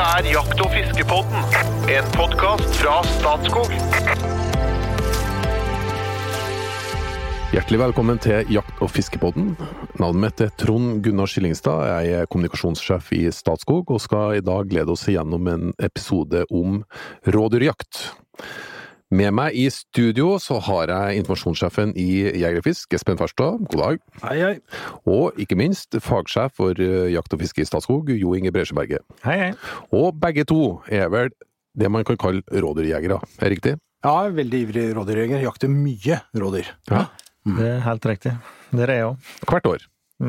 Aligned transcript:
Dette 0.00 0.16
er 0.16 0.32
Jakt- 0.32 0.60
og 0.64 0.70
fiskepodden, 0.72 1.42
en 1.92 2.06
podkast 2.14 2.76
fra 2.80 2.94
Statskog. 3.04 3.68
Hjertelig 7.52 7.80
velkommen 7.82 8.16
til 8.24 8.48
Jakt- 8.48 8.80
og 8.80 8.88
fiskepodden. 8.94 9.50
Navnet 10.00 10.22
mitt 10.22 10.40
er 10.40 10.54
Trond 10.56 11.02
Gunnar 11.04 11.28
Skillingstad. 11.28 11.84
Jeg 11.84 12.16
er 12.16 12.30
kommunikasjonssjef 12.32 13.12
i 13.12 13.26
Statskog, 13.28 13.92
og 13.92 14.00
skal 14.00 14.38
i 14.38 14.40
dag 14.40 14.72
glede 14.72 14.96
oss 14.96 15.04
igjennom 15.04 15.52
en 15.52 15.74
episode 15.76 16.46
om 16.48 16.80
rådyrjakt. 17.28 18.00
Med 19.10 19.32
meg 19.34 19.56
i 19.58 19.64
studio 19.74 20.36
så 20.38 20.60
har 20.62 20.90
jeg 20.92 21.18
informasjonssjefen 21.18 21.96
i 21.98 22.30
Jegerfisk, 22.38 22.92
Espen 22.94 23.18
Farstad. 23.18 23.56
God 23.72 23.80
dag. 23.82 23.96
Hei, 24.22 24.36
hei. 24.38 24.52
Og 25.10 25.34
ikke 25.42 25.58
minst 25.58 25.96
fagsjef 26.04 26.54
for 26.54 26.78
eh, 26.78 27.08
jakt 27.10 27.34
og 27.34 27.42
fiske 27.42 27.64
i 27.64 27.66
Statskog, 27.66 28.12
Jo 28.14 28.36
Inge 28.38 28.52
Bresjeberget. 28.54 29.02
Hei, 29.26 29.34
hei. 29.40 29.50
Og 29.90 30.14
begge 30.22 30.44
to 30.46 30.76
er 30.86 31.10
vel 31.10 31.32
det 31.74 31.90
man 31.90 32.06
kan 32.06 32.20
kalle 32.22 32.46
rådyrjegere, 32.54 33.18
er 33.42 33.50
riktig? 33.50 33.74
Ja, 34.06 34.14
veldig 34.30 34.62
ivrig 34.68 34.86
rådyrjeger. 34.94 35.42
Jakter 35.42 35.74
mye 35.74 36.20
rådyr. 36.38 36.70
Ja. 36.92 37.08
Det 37.50 37.66
er 37.66 37.82
helt 37.88 38.06
riktig. 38.06 38.36
Det 38.70 38.86
er 38.86 38.94
jeg 38.94 39.10
òg. 39.10 39.30
Hvert 39.50 39.70
år. 39.74 39.88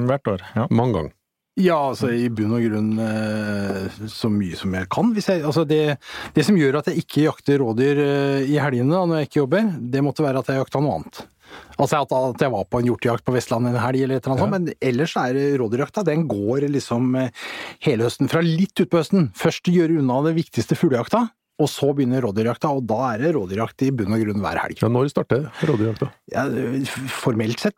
Hvert 0.09 0.33
år. 0.33 0.47
ja. 0.57 0.65
Mange 0.73 0.97
ganger. 0.97 1.13
Ja, 1.59 1.75
altså 1.89 2.07
i 2.15 2.29
bunn 2.31 2.53
og 2.55 2.63
grunn 2.63 2.93
eh, 3.03 4.05
så 4.07 4.29
mye 4.31 4.55
som 4.55 4.71
jeg 4.77 4.87
kan. 4.93 5.09
Jeg, 5.17 5.41
altså 5.43 5.65
det, 5.67 5.97
det 6.35 6.45
som 6.47 6.55
gjør 6.55 6.79
at 6.79 6.87
jeg 6.87 7.03
ikke 7.03 7.25
jakter 7.25 7.59
rådyr 7.59 7.99
eh, 8.05 8.45
i 8.47 8.55
helgene 8.61 8.95
da, 8.95 9.01
når 9.03 9.19
jeg 9.19 9.29
ikke 9.29 9.41
jobber, 9.41 9.67
det 9.91 10.03
måtte 10.05 10.23
være 10.23 10.39
at 10.39 10.51
jeg 10.51 10.61
jakta 10.61 10.79
noe 10.83 11.01
annet. 11.01 11.19
Altså 11.75 11.99
at, 11.99 12.13
at 12.15 12.45
jeg 12.45 12.53
var 12.53 12.63
på 12.71 12.79
en 12.79 12.87
hjortejakt 12.87 13.27
på 13.27 13.35
Vestlandet 13.35 13.75
en 13.75 13.83
helg 13.83 14.05
eller 14.05 14.21
et 14.21 14.23
eller 14.23 14.37
annet 14.37 14.45
sånt, 14.45 14.55
men 14.55 14.87
ellers 14.91 15.17
er 15.19 15.41
rådyrjakta, 15.59 16.05
den 16.07 16.23
går 16.31 16.69
liksom 16.71 17.19
eh, 17.19 17.43
hele 17.83 18.07
høsten. 18.07 18.31
Fra 18.31 18.43
litt 18.45 18.85
utpå 18.85 19.01
høsten. 19.01 19.27
Først 19.35 19.67
gjøre 19.67 19.99
unna 19.99 20.21
det 20.29 20.37
viktigste 20.39 20.79
fuglejakta, 20.79 21.25
og 21.61 21.69
så 21.71 21.91
begynner 21.95 22.23
rådyrjakta, 22.25 22.71
og 22.73 22.85
da 22.89 22.99
er 23.11 23.23
det 23.25 23.33
rådyrjakt 23.35 23.85
i 23.85 23.91
bunn 23.95 24.15
og 24.15 24.23
grunn 24.23 24.43
hver 24.43 24.59
helg. 24.63 24.81
Ja, 24.81 24.89
når 24.91 25.11
starter 25.13 25.47
rådyrjakta? 25.69 26.09
Ja, 26.33 26.45
formelt 27.11 27.63
sett, 27.63 27.77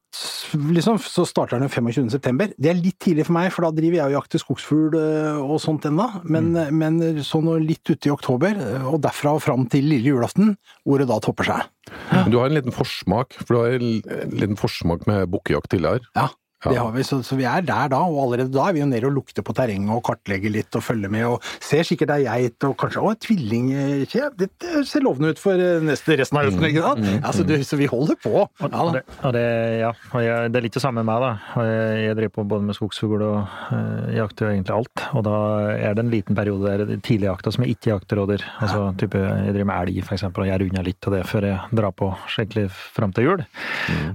liksom, 0.53 0.99
så 1.01 1.25
starter 1.27 1.61
den 1.61 1.71
25. 1.71 2.09
september. 2.13 2.53
Det 2.57 2.71
er 2.71 2.79
litt 2.79 2.99
tidlig 3.03 3.27
for 3.27 3.37
meg, 3.37 3.49
for 3.53 3.67
da 3.67 3.73
driver 3.75 3.99
jeg 3.99 4.11
og 4.11 4.17
jakter 4.17 4.43
skogsfugl 4.43 4.97
øh, 4.99 5.41
og 5.43 5.59
sånt 5.63 5.87
ennå. 5.89 6.09
Men, 6.23 6.51
men 6.75 7.01
sånn 7.25 7.51
litt 7.63 7.83
ute 7.89 8.09
i 8.09 8.13
oktober, 8.13 8.57
øh, 8.57 8.89
og 8.93 9.01
derfra 9.03 9.35
og 9.37 9.43
fram 9.43 9.67
til 9.71 9.89
lille 9.91 10.13
julaften, 10.13 10.55
hvor 10.87 11.01
det 11.01 11.09
da 11.11 11.19
topper 11.23 11.49
seg. 11.49 11.67
Men 12.13 12.31
Du 12.31 12.39
har 12.39 12.47
en 12.47 12.57
liten 12.57 12.75
forsmak, 12.75 13.35
for 13.43 13.55
du 13.55 13.59
har 13.59 13.75
en 13.77 14.31
liten 14.31 14.59
forsmak 14.59 15.07
med 15.09 15.27
bukkejakt 15.33 15.73
tidligere. 15.73 16.05
Ja. 16.15 16.29
Ja. 16.63 16.73
Det 16.73 16.79
har 16.79 16.91
vi, 16.95 17.05
så, 17.07 17.21
så 17.25 17.37
vi 17.39 17.47
er 17.49 17.65
der 17.65 17.91
da, 17.91 18.01
og 18.07 18.19
allerede 18.27 18.53
da 18.53 18.67
er 18.69 18.77
vi 18.77 18.83
jo 18.83 18.89
nede 18.89 19.09
og 19.09 19.17
lukter 19.17 19.45
på 19.45 19.55
terrenget 19.57 19.91
og 19.95 20.03
kartlegger 20.07 20.53
litt 20.53 20.77
og 20.77 20.85
følger 20.85 21.11
med 21.11 21.27
og 21.27 21.49
ser 21.63 21.83
sikkert 21.87 22.13
ei 22.15 22.23
geit 22.27 22.67
og 22.67 22.77
kanskje 22.79 23.03
å, 23.03 23.13
tvilling 23.23 23.71
ja, 23.73 24.29
Dette 24.37 24.83
ser 24.87 25.03
lovende 25.05 25.33
ut 25.33 25.41
for 25.41 25.59
eh, 25.59 25.81
neste, 25.83 26.17
resten 26.19 26.39
av 26.39 26.47
høsten, 26.47 26.67
ikke 26.69 26.85
sant? 26.85 27.09
Ja, 27.17 27.33
så, 27.35 27.45
du, 27.47 27.55
så 27.65 27.79
vi 27.79 27.89
holder 27.89 28.19
på. 28.21 28.45
Ja, 28.61 28.69
og 28.69 28.93
det, 28.95 29.03
og 29.21 29.35
det, 29.35 29.43
ja, 29.81 29.91
og 30.11 30.23
jeg, 30.23 30.53
det 30.53 30.59
er 30.59 30.67
litt 30.67 30.77
det 30.77 30.83
samme 30.83 31.01
med 31.01 31.09
meg. 31.09 31.23
da. 31.23 31.63
Jeg, 31.65 32.05
jeg 32.07 32.17
driver 32.19 32.35
på 32.37 32.47
både 32.53 32.67
med 32.69 32.77
skogsfugl 32.77 33.25
og 33.25 33.37
øh, 33.75 34.13
jakter 34.17 34.47
jo 34.47 34.53
egentlig 34.53 34.75
alt. 34.77 35.05
Og 35.17 35.25
da 35.27 35.37
er 35.73 35.97
det 35.97 36.05
en 36.05 36.13
liten 36.13 36.37
periode 36.37 36.69
der 36.69 36.95
tidlig 37.03 37.23
tidligjakta 37.23 37.53
som 37.53 37.63
jeg 37.63 37.77
ikke 37.77 37.91
jakter 37.91 38.19
rådyr. 38.19 38.43
Altså, 38.61 38.81
type, 38.99 39.17
jeg 39.19 39.53
driver 39.55 39.69
med 39.69 39.87
elg 39.87 40.03
for 40.03 40.15
eksempel, 40.17 40.43
og 40.43 40.49
gjør 40.49 40.65
unna 40.67 40.83
litt 40.85 41.07
av 41.07 41.15
det 41.15 41.23
før 41.29 41.47
jeg 41.47 41.79
drar 41.79 41.95
på 41.95 42.09
skikkelig 42.33 42.65
fram 42.73 43.13
til 43.15 43.27
jul. 43.27 43.43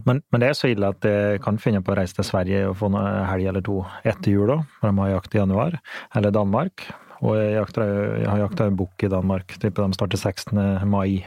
Men, 0.05 0.23
men 0.31 0.43
det 0.43 0.51
er 0.51 0.59
så 0.59 0.71
ille 0.71 0.93
at 0.93 1.05
jeg 1.09 1.43
kan 1.45 1.59
finne 1.63 1.83
på 1.85 1.93
å 1.93 1.99
reise 1.99 2.17
til 2.17 2.25
Sverige 2.25 2.38
og 2.69 2.77
få 2.79 2.89
en 2.93 2.97
helg 3.29 3.49
eller 3.51 3.65
to 3.65 3.81
etter 4.05 4.31
jul 4.33 4.51
òg, 4.55 4.65
når 4.83 4.91
de 4.93 5.03
har 5.03 5.11
jakt 5.17 5.35
i 5.35 5.41
januar. 5.41 5.79
Eller 6.17 6.35
Danmark. 6.35 6.87
Og 7.19 7.35
jeg, 7.35 7.55
jakter, 7.57 7.93
jeg 8.23 8.29
har 8.31 8.43
jakta 8.45 8.67
en 8.71 8.77
bukk 8.79 9.03
i 9.03 9.11
Danmark. 9.11 9.57
Tipper 9.59 9.89
de 9.89 9.97
starter 9.99 10.21
16. 10.21 10.61
mai. 10.87 11.25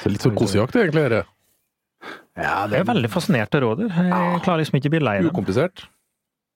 Så 0.00 0.08
litt 0.12 0.24
sånn 0.24 0.36
kosejakt 0.38 0.78
egentlig, 0.80 1.10
dette. 1.10 1.26
Ja, 2.36 2.66
Jeg 2.68 2.80
er 2.82 2.88
veldig 2.88 3.08
fascinert 3.12 3.54
av 3.56 3.62
rådyr. 3.64 3.92
Jeg 3.92 4.40
klarer 4.44 4.60
liksom 4.62 4.78
ikke 4.80 4.90
å 4.90 4.94
bli 4.96 5.02
lei 5.04 5.14
dem. 5.20 5.30
Ukomplisert. 5.32 5.86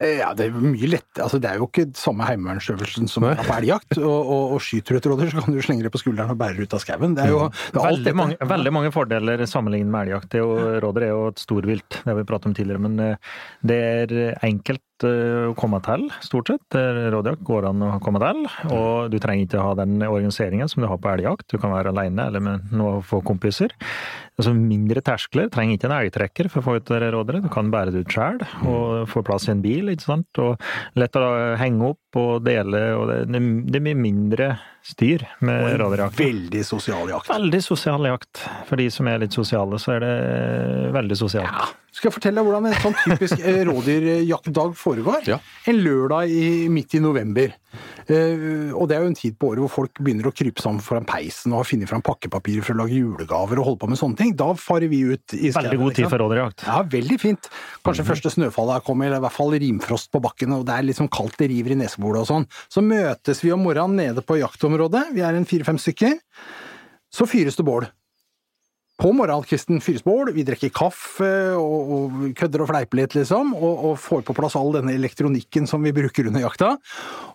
Ja, 0.01 0.31
det 0.33 0.47
er 0.49 0.55
mye 0.57 0.89
lett. 0.89 1.11
Altså, 1.21 1.37
det 1.43 1.51
er 1.51 1.59
jo 1.61 1.67
ikke 1.69 1.85
samme 1.99 2.25
heimevernsøvelsen 2.25 3.09
som 3.11 3.27
Nei. 3.27 3.35
på 3.37 3.53
elgjakt. 3.59 3.99
Og, 4.01 4.09
og, 4.33 4.55
og 4.57 4.63
skyter 4.65 4.97
du 4.97 5.01
et 5.01 5.09
rådyr, 5.13 5.33
så 5.35 5.43
kan 5.45 5.57
du 5.57 5.61
slenge 5.65 5.85
det 5.85 5.93
på 5.93 6.01
skulderen 6.01 6.33
og 6.33 6.39
bære 6.41 6.65
ut 6.65 6.77
av 6.77 6.81
skauen. 6.81 7.17
Det 7.19 7.27
er 7.27 7.35
jo 7.35 7.43
det 7.53 7.75
er 7.77 7.81
alt 7.85 7.99
Veldig 8.01 8.15
mange, 8.17 8.39
veldig 8.55 8.73
mange 8.79 8.93
fordeler 8.97 9.45
sammenlignet 9.51 9.93
med 9.93 10.07
elgjakt. 10.09 10.31
Det 10.33 10.41
er 10.41 10.47
jo- 10.47 10.79
Rådyr 10.87 11.05
er 11.05 11.13
jo 11.13 11.27
et 11.35 11.43
storvilt, 11.45 11.91
det 12.01 12.09
har 12.09 12.17
vi 12.17 12.25
pratet 12.33 12.49
om 12.49 12.55
tidligere, 12.57 12.81
men 12.87 12.99
eh, 13.01 13.35
det 13.67 13.81
er 13.85 14.17
enkelt 14.49 14.81
eh, 14.81 14.90
å 15.07 15.53
komme 15.59 15.81
til, 15.85 16.09
stort 16.25 16.53
sett. 16.53 16.79
Rådjakt 17.15 17.45
går 17.47 17.69
an 17.71 17.85
å 17.87 17.93
komme 18.05 18.23
til, 18.23 18.45
og 18.75 19.11
du 19.13 19.19
trenger 19.23 19.47
ikke 19.47 19.65
ha 19.65 19.77
den 19.79 20.01
organiseringen 20.07 20.71
som 20.71 20.85
du 20.85 20.89
har 20.91 21.01
på 21.01 21.13
elgjakt. 21.13 21.49
Du 21.53 21.59
kan 21.61 21.75
være 21.75 21.95
alene 21.95 22.29
eller 22.31 22.45
med 22.45 22.75
noen 22.75 23.05
få 23.07 23.23
kompiser. 23.27 23.75
Altså 24.41 24.55
mindre 24.57 25.03
terskler, 25.05 25.51
trenger 25.53 25.77
ikke 25.77 25.89
en 25.91 25.97
elgtrekker 25.99 26.49
for 26.49 26.63
å 26.63 26.67
få 26.67 26.77
ut 26.81 26.93
rådyret. 27.03 27.45
Du 27.45 27.53
kan 27.53 27.69
bære 27.73 27.93
det 27.93 28.07
ut 28.07 28.15
sjøl 28.15 28.41
og 28.65 29.09
få 29.11 29.25
plass 29.27 29.49
i 29.49 29.55
en 29.55 29.65
bil, 29.65 29.91
ikke 29.93 30.07
sant. 30.07 30.41
Og 30.41 31.01
lett 31.01 31.19
å 31.21 31.27
henge 31.61 31.93
opp 31.93 32.21
og 32.21 32.45
dele, 32.47 32.81
og 32.97 33.11
det, 33.11 33.41
det, 33.71 33.83
blir 33.85 33.99
mindre 33.99 34.55
styr 34.87 35.27
med 35.45 35.77
rådyrjakt. 35.81 36.19
Veldig 36.21 36.65
sosial 36.67 37.13
jakt. 37.13 37.31
Veldig 37.31 37.63
sosial 37.65 38.09
jakt. 38.09 38.43
For 38.69 38.81
de 38.81 38.89
som 38.93 39.09
er 39.11 39.23
litt 39.25 39.37
sosiale, 39.37 39.79
så 39.83 39.97
er 39.97 40.05
det 40.05 40.17
veldig 40.97 41.19
sosialt. 41.21 41.77
Skal 41.91 42.07
jeg 42.07 42.15
fortelle 42.15 42.39
deg 42.39 42.47
hvordan 42.47 42.69
en 42.71 42.77
sånn 42.85 42.99
typisk 43.03 43.41
eh, 43.43 43.63
rådyrjaktdag 43.69 44.77
foregår? 44.79 45.25
Ja. 45.27 45.41
En 45.71 45.81
lørdag 45.83 46.31
i, 46.31 46.69
midt 46.71 46.95
i 46.95 47.03
november. 47.03 47.57
Uh, 48.11 48.73
og 48.75 48.89
det 48.91 48.97
er 48.97 49.05
jo 49.05 49.11
en 49.13 49.15
tid 49.15 49.37
på 49.39 49.53
året 49.53 49.63
hvor 49.63 49.71
folk 49.71 50.01
begynner 50.03 50.27
å 50.27 50.33
krype 50.35 50.63
sammen 50.63 50.83
foran 50.83 51.05
peisen 51.07 51.53
og 51.53 51.61
har 51.61 51.69
funnet 51.69 51.91
fram 51.91 52.03
pakkepapirer 52.03 52.65
for 52.67 52.75
å 52.75 52.81
lage 52.81 52.97
julegaver 52.97 53.61
og 53.61 53.69
holde 53.69 53.81
på 53.83 53.91
med 53.93 54.01
sånne 54.01 54.19
ting. 54.19 54.33
Da 54.39 54.49
farer 54.59 54.91
vi 54.91 55.03
ut 55.07 55.35
i 55.37 55.53
skauen. 55.53 55.69
Veldig 55.69 55.81
god 55.83 55.99
tid 55.99 56.09
for 56.11 56.25
rådyrjakt. 56.25 56.65
Ja, 56.67 56.81
veldig 56.95 57.19
fint. 57.23 57.51
Kanskje 57.87 58.07
første 58.09 58.35
snøfallet 58.35 58.81
er 58.81 58.87
kommet, 58.87 59.11
eller 59.11 59.23
i 59.23 59.27
hvert 59.27 59.37
fall 59.37 59.55
rimfrost 59.55 60.11
på 60.15 60.23
bakken, 60.25 60.57
og 60.57 60.67
det 60.67 60.79
er 60.79 60.89
liksom 60.89 61.11
kaldt, 61.15 61.39
det 61.43 61.51
river 61.53 61.75
i 61.75 61.79
nesebolet 61.83 62.25
og 62.25 62.31
sånn. 62.31 62.49
Så 62.71 62.83
møtes 62.87 63.43
vi 63.45 63.55
om 63.55 63.63
morgenen 63.67 63.99
nede 64.03 64.27
på 64.27 64.41
jaktområdet, 64.71 65.15
vi 65.15 65.23
er 65.25 65.35
en 65.35 65.47
fire-fem 65.47 65.79
stykker. 65.79 66.19
Så 67.11 67.27
fyres 67.27 67.57
det 67.57 67.67
bål. 67.67 67.89
På 69.01 69.13
morgenkvisten 69.17 69.81
fyres 69.81 70.05
bål, 70.05 70.33
vi 70.37 70.45
drikker 70.45 70.71
kaffe 70.71 71.57
og, 71.57 71.93
og 71.95 72.35
kødder 72.37 72.63
og 72.63 72.69
fleiper 72.69 73.01
litt, 73.01 73.15
liksom, 73.17 73.55
og, 73.57 73.87
og 73.89 73.95
får 73.99 74.27
på 74.29 74.37
plass 74.37 74.59
all 74.61 74.75
denne 74.77 74.93
elektronikken 74.93 75.67
som 75.67 75.83
vi 75.83 75.95
bruker 75.97 76.29
under 76.29 76.45
jakta. 76.45 76.75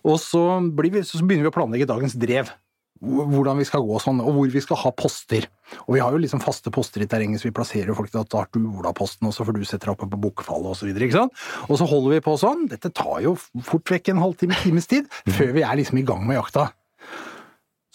Og 0.05 0.19
så, 0.21 0.61
blir 0.77 0.93
vi, 0.93 1.01
så 1.03 1.23
begynner 1.23 1.49
vi 1.49 1.51
å 1.51 1.57
planlegge 1.57 1.89
dagens 1.89 2.15
drev. 2.21 2.53
Hvordan 3.01 3.57
vi 3.59 3.65
skal 3.67 3.83
gå 3.83 3.97
sånn, 3.99 4.21
og 4.23 4.37
hvor 4.37 4.53
vi 4.53 4.61
skal 4.63 4.79
ha 4.79 4.93
poster. 4.95 5.49
Og 5.83 5.97
vi 5.97 6.05
har 6.05 6.13
jo 6.13 6.21
liksom 6.21 6.39
faste 6.39 6.71
poster 6.71 7.03
i 7.03 7.09
terrenget, 7.09 7.41
så 7.41 7.49
vi 7.49 7.57
plasserer 7.57 7.97
folk 7.97 8.13
til 8.13 8.21
at 8.21 8.29
da 8.31 8.45
har 8.45 8.53
du 8.53 8.69
Ola-posten, 8.69 9.27
og 9.27 9.35
så 9.35 9.43
får 9.43 9.57
du 9.57 9.65
sette 9.65 9.83
deg 9.83 9.97
oppe 9.97 10.07
på 10.13 10.21
Bukkefallet 10.21 10.71
og 10.71 10.79
så 10.79 10.87
videre. 10.87 11.25
Og 11.65 11.75
så 11.81 11.89
holder 11.89 12.15
vi 12.15 12.23
på 12.29 12.37
sånn. 12.39 12.69
Dette 12.71 12.93
tar 12.95 13.19
jo 13.25 13.35
fort 13.41 13.91
vekk 13.91 14.13
en 14.13 14.23
halvtime, 14.23 14.55
times 14.61 14.87
tid, 14.93 15.09
før 15.27 15.57
vi 15.57 15.65
er 15.65 15.81
liksom 15.81 15.99
i 15.99 16.07
gang 16.07 16.23
med 16.29 16.39
jakta. 16.39 16.69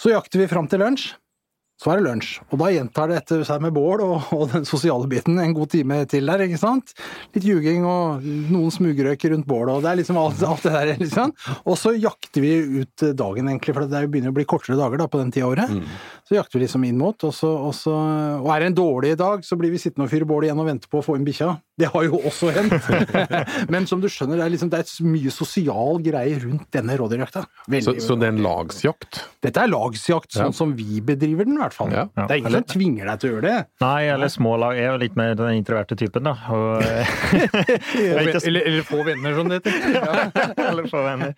Så 0.01 0.15
jakter 0.15 0.43
vi 0.43 0.51
fram 0.51 0.69
til 0.71 0.81
lunsj. 0.83 1.11
Så 1.81 1.89
er 1.89 1.97
det 1.97 2.11
lunsj, 2.11 2.35
og 2.53 2.59
da 2.61 2.67
gjentar 2.75 3.09
det 3.09 3.15
etter 3.23 3.41
seg 3.49 3.63
med 3.65 3.73
bål 3.73 4.03
og, 4.05 4.27
og 4.37 4.51
den 4.53 4.67
sosiale 4.69 5.07
biten 5.09 5.39
en 5.41 5.55
god 5.57 5.71
time 5.73 6.03
til 6.13 6.29
der, 6.29 6.43
ikke 6.45 6.59
sant? 6.61 6.93
Litt 7.33 7.47
ljuging 7.49 7.87
og 7.89 8.27
noen 8.53 8.75
smugrøyker 8.75 9.33
rundt 9.33 9.49
bålet, 9.49 9.79
og 9.79 9.87
det 9.87 9.89
er 9.95 10.01
liksom 10.03 10.19
alt, 10.21 10.43
alt 10.45 10.67
det 10.67 10.75
der, 10.75 10.93
liksom. 11.01 11.33
Og 11.65 11.79
så 11.81 11.95
jakter 11.97 12.45
vi 12.45 12.83
ut 12.83 13.07
dagen, 13.17 13.49
egentlig, 13.49 13.73
for 13.73 13.89
det 13.89 13.97
er 13.97 14.11
begynner 14.13 14.35
å 14.35 14.37
bli 14.37 14.45
kortere 14.53 14.77
dager 14.77 15.01
da, 15.01 15.09
på 15.09 15.23
den 15.23 15.33
tida 15.33 15.49
av 15.49 15.55
året. 15.55 15.73
Så 16.31 16.37
jakter 16.37 16.61
vi 16.61 16.63
liksom 16.63 16.85
inn 16.87 16.95
mot, 16.95 17.25
og 17.27 17.33
så, 17.35 17.49
og 17.67 17.73
så 17.75 17.91
Og 18.39 18.47
er 18.55 18.63
det 18.63 18.67
en 18.71 18.77
dårlig 18.79 19.17
dag, 19.19 19.41
så 19.43 19.57
blir 19.59 19.73
vi 19.75 19.81
sittende 19.83 20.07
og 20.07 20.13
fyre 20.13 20.29
bål 20.31 20.45
igjen 20.47 20.61
og 20.63 20.69
vente 20.69 20.87
på 20.87 21.01
å 21.01 21.03
få 21.03 21.17
inn 21.19 21.25
bikkja. 21.27 21.57
Det 21.81 21.89
har 21.91 22.05
jo 22.07 22.21
også 22.29 22.53
hendt. 22.55 22.87
Men 23.73 23.89
som 23.91 23.99
du 24.03 24.07
skjønner, 24.07 24.39
det 24.39 24.45
er, 24.45 24.53
liksom, 24.53 24.71
det 24.71 24.79
er 24.85 25.09
mye 25.11 25.33
sosial 25.35 25.99
greie 26.05 26.37
rundt 26.45 26.69
denne 26.77 26.95
rådyrjakta. 27.01 27.43
Så, 27.83 27.95
så 28.05 28.15
det 28.21 28.29
er 28.29 28.35
en 28.37 28.43
lagsjakt? 28.45 29.23
Dette 29.43 29.65
er 29.65 29.73
lagsjakt, 29.73 30.31
sånn 30.37 30.53
Ja. 30.53 30.55
som 30.55 30.75
vi 30.79 31.01
bedriver 31.03 31.49
den, 31.49 31.57
i 31.59 31.63
hvert 31.65 31.75
fall. 31.75 31.91
Ja. 31.91 32.05
Ja. 32.15 32.29
Det 32.29 32.37
er 32.37 32.43
ingen 32.45 32.57
som 32.61 32.67
tvinger 32.77 33.11
deg 33.11 33.23
til 33.25 33.31
å 33.31 33.35
gjøre 33.35 33.47
det. 33.49 33.57
Nei, 33.83 34.01
eller 34.13 34.31
små 34.31 34.55
lag. 34.61 34.77
Jeg 34.79 34.87
er 34.87 34.93
jo 34.95 35.01
litt 35.03 35.19
mer 35.19 35.35
den 35.41 35.59
introverte 35.59 35.99
typen, 35.99 36.29
da. 36.31 36.37
Og, 36.55 36.85
Eller, 38.21 38.63
eller, 38.63 38.83
få 38.87 39.03
venner, 39.07 39.35
som 39.35 39.51
det 39.51 39.59
heter. 39.59 39.73
eller 40.69 40.87
få 40.93 41.03
venner. 41.03 41.35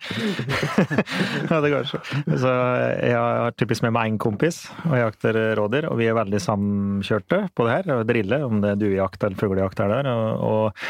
ja, 1.49 1.59
det 1.65 1.71
går 1.73 1.89
så. 1.89 2.03
Så 2.29 2.53
jeg 2.99 3.17
har 3.17 3.57
typisk 3.57 3.87
med 3.87 3.95
meg 3.95 4.11
én 4.13 4.19
kompis 4.21 4.63
og 4.89 4.95
jakter 4.99 5.41
rådyr, 5.59 5.89
og 5.89 5.99
vi 5.99 6.07
er 6.09 6.17
veldig 6.17 6.39
samkjørte 6.43 7.41
på 7.55 7.67
det 7.67 7.75
her. 7.77 7.91
Og 7.97 8.07
driller, 8.09 8.45
om 8.47 8.63
det 8.63 8.73
er 8.73 8.79
duejakt 8.81 9.23
eller 9.23 9.39
fuglejakt 9.39 9.83
er 9.83 9.93
der. 9.97 10.09
Og, 10.13 10.47
og 10.47 10.87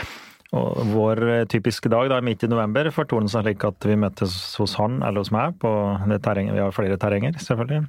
og 0.53 0.83
vår 0.93 1.47
typiske 1.49 1.89
dag 1.89 2.11
da, 2.11 2.19
midt 2.21 2.43
i 2.45 2.49
november 2.51 2.85
fortoner 2.93 3.31
seg 3.31 3.41
slik 3.41 3.63
at 3.65 3.87
vi 3.89 3.97
møtes 3.97 4.35
hos 4.61 4.75
han 4.77 4.99
eller 5.01 5.23
hos 5.23 5.31
meg 5.33 5.55
på 5.61 5.71
det 6.11 6.19
terrenget. 6.21 6.53
Vi 6.53 6.61
har 6.61 6.75
flere 6.75 6.99
terrenger, 7.01 7.39
selvfølgelig. 7.41 7.87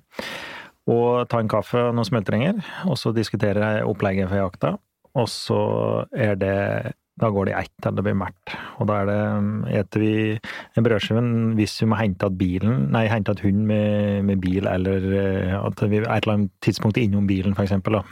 Og 0.94 1.28
ta 1.28 1.40
en 1.40 1.50
kaffe 1.52 1.80
og 1.90 1.94
noen 1.96 2.08
smultringer, 2.08 2.60
og 2.88 2.96
så 3.00 3.12
diskuterer 3.16 3.60
jeg 3.64 3.88
opplegget 3.88 4.30
for 4.30 4.40
jakta. 4.40 4.72
Og 5.14 5.28
så 5.30 5.60
er 6.16 6.40
det 6.40 6.56
Da 7.20 7.30
går 7.30 7.46
det 7.46 7.52
i 7.54 7.60
ett 7.60 7.86
eller 7.86 8.00
det 8.00 8.04
blir 8.08 8.16
mørkt. 8.18 8.54
Og 8.82 8.88
da 8.90 8.96
er 9.02 9.10
det 9.10 9.18
eter 9.78 10.02
vi 10.02 10.14
en 10.74 10.86
brødskive 10.86 11.22
hvis 11.60 11.76
vi 11.82 11.86
må 11.92 11.98
hente 12.00 12.26
at 12.26 12.34
bilen, 12.38 12.88
nei, 12.94 13.04
hente 13.10 13.36
at 13.36 13.44
hund 13.44 13.62
med, 13.68 14.24
med, 14.26 14.40
bil, 14.42 14.66
eller 14.66 15.06
eh, 15.20 15.54
at 15.60 15.84
vi 15.86 16.00
er 16.00 16.08
et 16.08 16.24
eller 16.24 16.38
annet 16.40 16.54
tidspunkt 16.64 16.98
innom 16.98 17.28
bilen, 17.30 17.54
for 17.54 17.62
eksempel. 17.62 18.00
Da. 18.00 18.02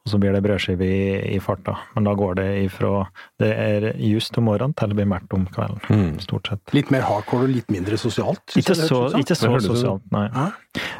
Og 0.00 0.12
så 0.14 0.18
blir 0.22 0.32
det 0.32 0.40
brødskive 0.46 0.86
i, 0.88 1.34
i 1.36 1.38
farta. 1.44 1.74
Men 1.92 2.08
da 2.08 2.16
går 2.16 2.38
det 2.40 2.48
ifra 2.62 3.04
det 3.42 3.50
er 3.52 3.88
just 4.00 4.38
om 4.40 4.48
morgenen 4.48 4.72
til 4.78 4.92
det 4.92 4.96
blir 5.02 5.10
mørkt 5.12 5.36
om 5.36 5.44
kvelden. 5.52 5.84
Mm. 5.92 6.18
Stort 6.24 6.48
sett. 6.48 6.74
Litt 6.76 6.92
mer 6.94 7.04
hardcore 7.04 7.44
og 7.44 7.52
litt 7.52 7.68
mindre 7.72 8.00
sosialt? 8.00 8.56
Ikke 8.56 8.78
så, 8.78 9.04
ikke 9.20 9.36
så 9.36 9.52
sosialt, 9.60 10.06
nei. 10.14 10.26
Ja. 10.32 10.48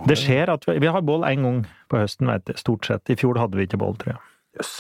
Det 0.04 0.20
skjer 0.20 0.52
at 0.52 0.68
vi, 0.68 0.76
vi 0.84 0.92
har 0.92 1.04
bål 1.06 1.24
én 1.30 1.48
gang 1.48 1.64
på 1.88 2.04
høsten, 2.04 2.28
vet 2.28 2.44
du. 2.50 2.56
stort 2.60 2.92
sett. 2.92 3.08
I 3.08 3.16
fjor 3.16 3.40
hadde 3.40 3.56
vi 3.56 3.64
ikke 3.68 3.80
bål, 3.80 3.96
tror 4.02 4.18
jeg. 4.18 4.24
Yes. 4.60 4.74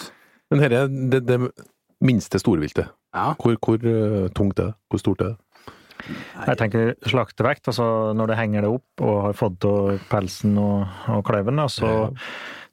Men 0.52 0.66
herre, 0.66 0.86
det, 0.90 1.24
det 1.24 1.40
minste 2.04 2.40
storviltet. 2.40 2.90
Ja. 3.14 3.32
Hvor, 3.40 3.56
hvor 3.60 3.80
uh, 3.84 4.28
tungt 4.36 4.58
er 4.58 4.70
det? 4.70 4.74
Hvor 4.90 5.02
stort 5.02 5.24
er 5.24 5.32
det? 5.32 5.36
Jeg 6.46 6.56
tenker 6.56 6.94
slaktevekt, 7.04 7.68
altså 7.68 8.14
når 8.16 8.30
det 8.30 8.38
henger 8.38 8.64
det 8.64 8.70
opp 8.72 9.02
og 9.04 9.18
har 9.26 9.36
fått 9.36 9.66
av 9.68 9.98
pelsen 10.08 10.56
og, 10.60 10.86
og 11.12 11.20
kleven. 11.28 11.60
Altså, 11.60 11.90
ja. 11.90 12.08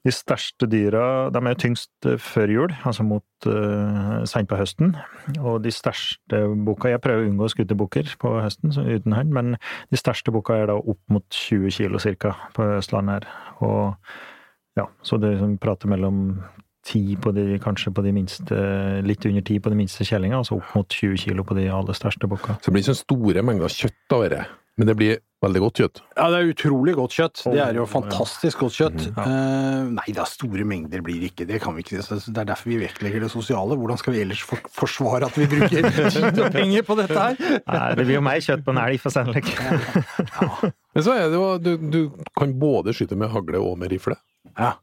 De 0.07 0.13
største 0.13 0.69
dyra 0.71 1.01
de 1.35 1.41
er 1.49 1.57
tyngst 1.59 2.07
eh, 2.07 2.19
før 2.21 2.51
jul, 2.53 2.73
altså 2.87 3.03
mot 3.03 3.47
uh, 3.49 4.21
sent 4.29 4.47
på 4.47 4.59
høsten. 4.59 4.93
Og 5.41 5.59
de 5.65 5.73
største 5.73 6.43
bukka 6.63 6.93
Jeg 6.93 7.01
prøver 7.03 7.25
å 7.25 7.31
unngå 7.31 7.49
skuterbukker 7.51 8.13
på 8.21 8.31
høsten 8.39 8.71
uten 8.71 9.17
hånd, 9.17 9.33
men 9.35 9.57
de 9.91 9.99
største 9.99 10.31
bukka 10.31 10.61
er 10.61 10.71
da 10.71 10.77
opp 10.79 11.01
mot 11.11 11.25
20 11.33 11.75
kilo 11.75 11.99
cirka 11.99 12.37
på 12.55 12.69
Østlandet 12.77 13.17
her. 13.17 13.27
Og 13.67 14.79
ja, 14.79 14.87
så 15.03 15.19
det 15.19 15.33
som 15.41 15.57
prater 15.59 15.91
mellom 15.91 16.39
ti 16.87 17.03
på 17.19 17.33
de, 17.35 17.57
kanskje 17.63 17.91
på 17.95 18.03
de 18.05 18.13
minste, 18.15 18.61
litt 19.05 19.25
under 19.27 19.43
ti 19.45 19.59
på 19.59 19.73
de 19.73 19.79
minste 19.79 20.07
kjellinga, 20.07 20.39
altså 20.41 20.59
opp 20.61 20.75
mot 20.77 20.99
20 20.99 21.19
kilo 21.25 21.45
på 21.47 21.57
de 21.59 21.67
aller 21.73 21.97
største 21.97 22.29
bukka. 22.31 22.59
Så 22.61 22.71
det 22.71 22.77
blir 22.77 22.87
sånn 22.87 23.01
store 23.01 23.43
mengder 23.45 23.73
kjøtt 23.73 24.17
av 24.17 24.25
dette? 24.27 24.45
Men 24.77 24.91
det 24.91 24.93
blir 24.93 25.15
veldig 25.41 25.61
godt 25.61 25.79
kjøtt? 25.81 25.99
Ja, 26.13 26.27
det 26.29 26.37
er 26.37 26.51
utrolig 26.51 26.93
godt 26.97 27.15
kjøtt. 27.17 27.41
Det 27.49 27.61
er 27.63 27.77
jo 27.79 27.85
fantastisk 27.89 28.61
godt 28.61 28.75
kjøtt. 28.77 29.07
Mm, 29.07 29.17
ja. 29.17 29.25
uh, 29.25 29.89
nei 29.95 30.13
da, 30.13 30.25
store 30.29 30.65
mengder 30.69 31.01
blir 31.05 31.17
det 31.21 31.31
ikke. 31.31 31.47
Det 31.49 31.59
kan 31.63 31.73
vi 31.73 31.81
ikke. 31.81 32.03
Det 32.05 32.43
er 32.43 32.49
derfor 32.51 32.69
vi 32.69 32.79
vektlegger 32.83 33.25
det 33.25 33.31
sosiale. 33.33 33.77
Hvordan 33.77 34.01
skal 34.01 34.13
vi 34.13 34.21
ellers 34.21 34.43
for 34.45 34.69
forsvare 34.77 35.29
at 35.29 35.37
vi 35.37 35.49
bruker 35.49 35.89
tid 36.13 36.41
og 36.45 36.53
penger 36.53 36.85
på 36.85 36.97
dette 37.01 37.17
her? 37.17 37.41
Nei, 37.57 37.83
det 37.97 38.05
blir 38.05 38.19
jo 38.19 38.25
mer 38.29 38.41
kjøtt 38.49 38.65
på 38.65 38.75
en 38.75 38.81
elg, 38.85 39.01
for 39.01 39.17
sannelig. 39.17 39.45
Ja. 39.57 40.49
Men 40.97 41.05
så 41.09 41.17
er 41.17 41.29
det 41.33 41.41
jo 41.41 41.49
du, 41.61 41.71
du 41.93 42.01
kan 42.37 42.53
både 42.61 42.93
skyte 42.97 43.17
med 43.17 43.33
hagle 43.33 43.61
og 43.61 43.79
med 43.81 43.93
rifle. 43.93 44.17
Ja. 44.53 44.75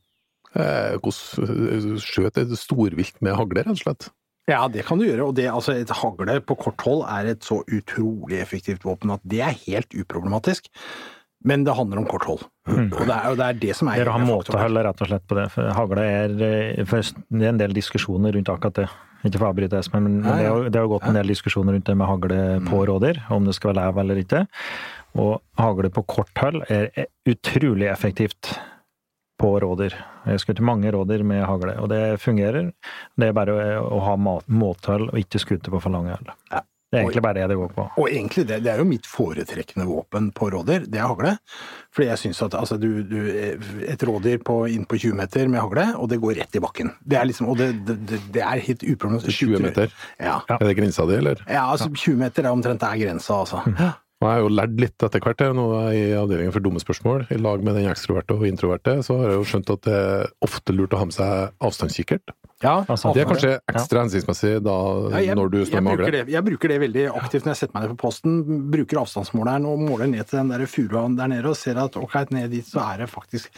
Eh, 0.54 0.98
hvordan 1.02 1.98
skjøt 2.02 2.38
et 2.38 2.52
storvilt 2.58 3.18
med 3.24 3.34
hagle, 3.38 3.64
rett 3.64 3.74
og 3.74 3.80
slett? 3.80 4.10
Ja, 4.50 4.66
det 4.68 4.84
kan 4.84 5.00
du 5.00 5.06
gjøre. 5.06 5.30
Og 5.30 5.36
det, 5.38 5.48
altså, 5.50 5.74
et 5.80 5.90
hagle 6.02 6.38
på 6.44 6.56
kort 6.60 6.84
hold 6.84 7.04
er 7.08 7.32
et 7.32 7.46
så 7.46 7.62
utrolig 7.64 8.42
effektivt 8.42 8.84
våpen 8.84 9.14
at 9.14 9.24
det 9.24 9.40
er 9.42 9.56
helt 9.64 9.96
uproblematisk. 9.96 10.68
Men 11.44 11.64
det 11.64 11.74
handler 11.76 12.00
om 12.00 12.06
kort 12.08 12.24
hold. 12.28 12.44
Mm. 12.68 12.86
Og, 12.88 13.00
det 13.04 13.14
er, 13.14 13.24
og 13.28 13.40
det 13.40 13.46
er 13.46 13.58
det 13.60 13.74
som 13.76 13.88
er 13.92 14.00
Dere 14.00 14.14
har 14.14 14.22
måtehold 14.24 14.80
rett 14.86 15.02
og 15.04 15.10
slett 15.10 15.26
på 15.28 15.36
det. 15.36 15.48
For 15.52 15.74
hagle 15.76 16.04
er 16.08 16.36
eh, 16.46 16.84
Det 16.84 17.42
er 17.42 17.50
en 17.50 17.60
del 17.60 17.74
diskusjoner 17.76 18.32
rundt 18.36 18.52
akkurat 18.52 18.84
det. 18.84 18.86
Ikke 19.24 19.40
for 19.40 19.48
å 19.48 19.50
avbryte 19.54 19.80
Espen, 19.80 20.04
men, 20.04 20.16
det, 20.20 20.44
har, 20.44 20.66
det 20.68 20.80
har 20.80 20.88
gått 20.88 21.06
en 21.08 21.16
del 21.16 21.30
diskusjoner 21.32 21.72
rundt 21.72 21.86
det 21.88 21.96
med 21.96 22.08
hagle 22.08 22.40
på 22.66 22.76
mm. 22.76 22.86
rådyr, 22.90 23.20
om 23.32 23.46
det 23.48 23.54
skal 23.56 23.72
være 23.72 23.80
lev 23.80 24.00
eller 24.02 24.20
ikke. 24.20 24.42
Og 25.24 25.32
hagle 25.56 25.88
på 25.96 26.04
kort 26.12 26.42
hold 26.44 26.64
er 26.68 26.90
utrolig 27.32 27.88
effektivt 27.88 28.52
på 29.40 29.54
rådyr. 29.62 29.96
Jeg 30.28 30.42
skutt 30.42 30.62
mange 30.64 30.92
rådyr 30.94 31.25
med 31.26 31.44
hagle, 31.48 31.76
og 31.82 31.90
det 31.92 32.20
fungerer. 32.22 32.70
Det 33.19 33.31
er 33.31 33.36
bare 33.36 33.81
å 33.82 33.98
ha 34.04 34.14
måthold 34.16 35.10
og 35.10 35.19
ikke 35.20 35.42
skute 35.42 35.75
på 35.75 35.82
for 35.82 35.94
lang 35.94 36.12
øl. 36.14 36.32
Ja. 36.52 36.62
Det 36.94 37.00
er 37.00 37.08
egentlig 37.08 37.22
bare 37.25 37.40
det 37.40 37.46
det 37.50 37.56
går 37.58 37.70
på. 37.75 37.84
Og 37.98 38.04
egentlig 38.06 38.44
det, 38.46 38.60
det 38.62 38.70
er 38.70 38.78
jo 38.78 38.86
mitt 38.86 39.06
foretrekkende 39.10 39.86
våpen 39.88 40.28
på 40.36 40.46
rådyr, 40.54 40.84
det 40.86 41.00
er 41.00 41.08
hagle. 41.10 41.32
Fordi 41.94 42.06
jeg 42.06 42.20
syns 42.22 42.42
at 42.46 42.54
altså, 42.54 42.78
du, 42.78 43.02
du, 43.02 43.19
Et 43.88 44.04
rådyr 44.06 44.38
inn 44.70 44.86
på 44.86 45.00
20 45.00 45.19
meter 45.19 45.50
med 45.50 45.62
hagle, 45.64 45.88
og 45.98 46.08
det 46.12 46.20
går 46.22 46.38
rett 46.38 46.54
i 46.54 46.62
bakken. 46.62 46.92
Det 47.02 47.19
er 47.19 47.26
liksom, 47.26 47.50
og 47.50 47.58
det, 47.58 47.72
det, 47.88 48.20
det 48.34 48.44
er 48.46 48.62
helt 48.69 48.87
uproblematisk. 48.87 49.42
20 49.42 49.66
meter? 49.66 49.90
Ja. 50.22 50.38
Er 50.46 50.66
det 50.69 50.78
grensa 50.78 51.06
di, 51.10 51.19
eller? 51.19 51.42
Ja, 51.48 51.66
altså 51.66 51.90
20 51.90 52.20
meter 52.20 52.46
er 52.46 52.54
omtrent 52.54 52.87
er 52.87 53.00
grensa, 53.00 53.42
altså. 53.42 53.64
Mm. 53.66 53.82
Og 54.25 54.31
jeg 54.31 54.38
har 54.38 54.44
jo 54.47 54.53
lært 54.56 54.79
litt 54.81 55.05
etter 55.05 55.21
hvert, 55.21 55.43
nå 55.53 55.65
i 55.93 56.05
avdelingen 56.17 56.55
for 56.55 56.65
dumme 56.65 56.81
spørsmål, 56.81 57.26
i 57.29 57.37
lag 57.37 57.61
med 57.61 57.76
den 57.76 57.91
ekstroverte 57.91 58.38
og 58.38 58.47
introverte, 58.49 58.97
så 59.05 59.19
har 59.21 59.35
jeg 59.35 59.37
jo 59.37 59.49
skjønt 59.50 59.73
at 59.75 59.82
det 59.85 59.99
er 60.00 60.31
ofte 60.47 60.73
lurt 60.73 60.97
å 60.97 61.03
ha 61.03 61.09
med 61.11 61.17
seg 61.19 61.67
avstandskikkert. 61.69 62.32
Ja, 62.64 62.75
altså, 62.88 63.12
det 63.14 63.25
er 63.25 63.31
kanskje 63.31 63.52
ekstra 63.70 64.00
ja. 64.00 64.05
hensiktsmessig 64.06 64.52
da, 64.64 64.76
ja, 65.12 65.22
jeg, 65.28 65.38
når 65.38 65.52
du 65.52 65.58
står 65.69 65.84
med 65.84 66.00
hagle? 66.00 66.25
Jeg 66.32 66.46
bruker 66.46 66.72
det 66.72 66.78
veldig 66.82 67.06
aktivt 67.12 67.46
når 67.46 67.55
jeg 67.55 67.62
setter 67.62 67.76
meg 67.76 67.87
ned 67.87 67.94
på 67.94 68.00
posten. 68.06 68.38
Bruker 68.72 69.02
avstandsmåleren 69.05 69.69
og 69.69 69.84
måler 69.84 70.11
ned 70.11 70.25
til 70.31 70.40
den 70.40 70.52
der 70.55 70.64
furua 70.70 71.05
der 71.14 71.31
nede 71.31 71.50
og 71.50 71.58
ser 71.58 71.78
at 71.82 71.99
ok, 72.00 72.16
ned 72.34 72.49
dit 72.55 72.66
så 72.66 72.82
er 72.87 73.05
det 73.05 73.11
faktisk 73.12 73.52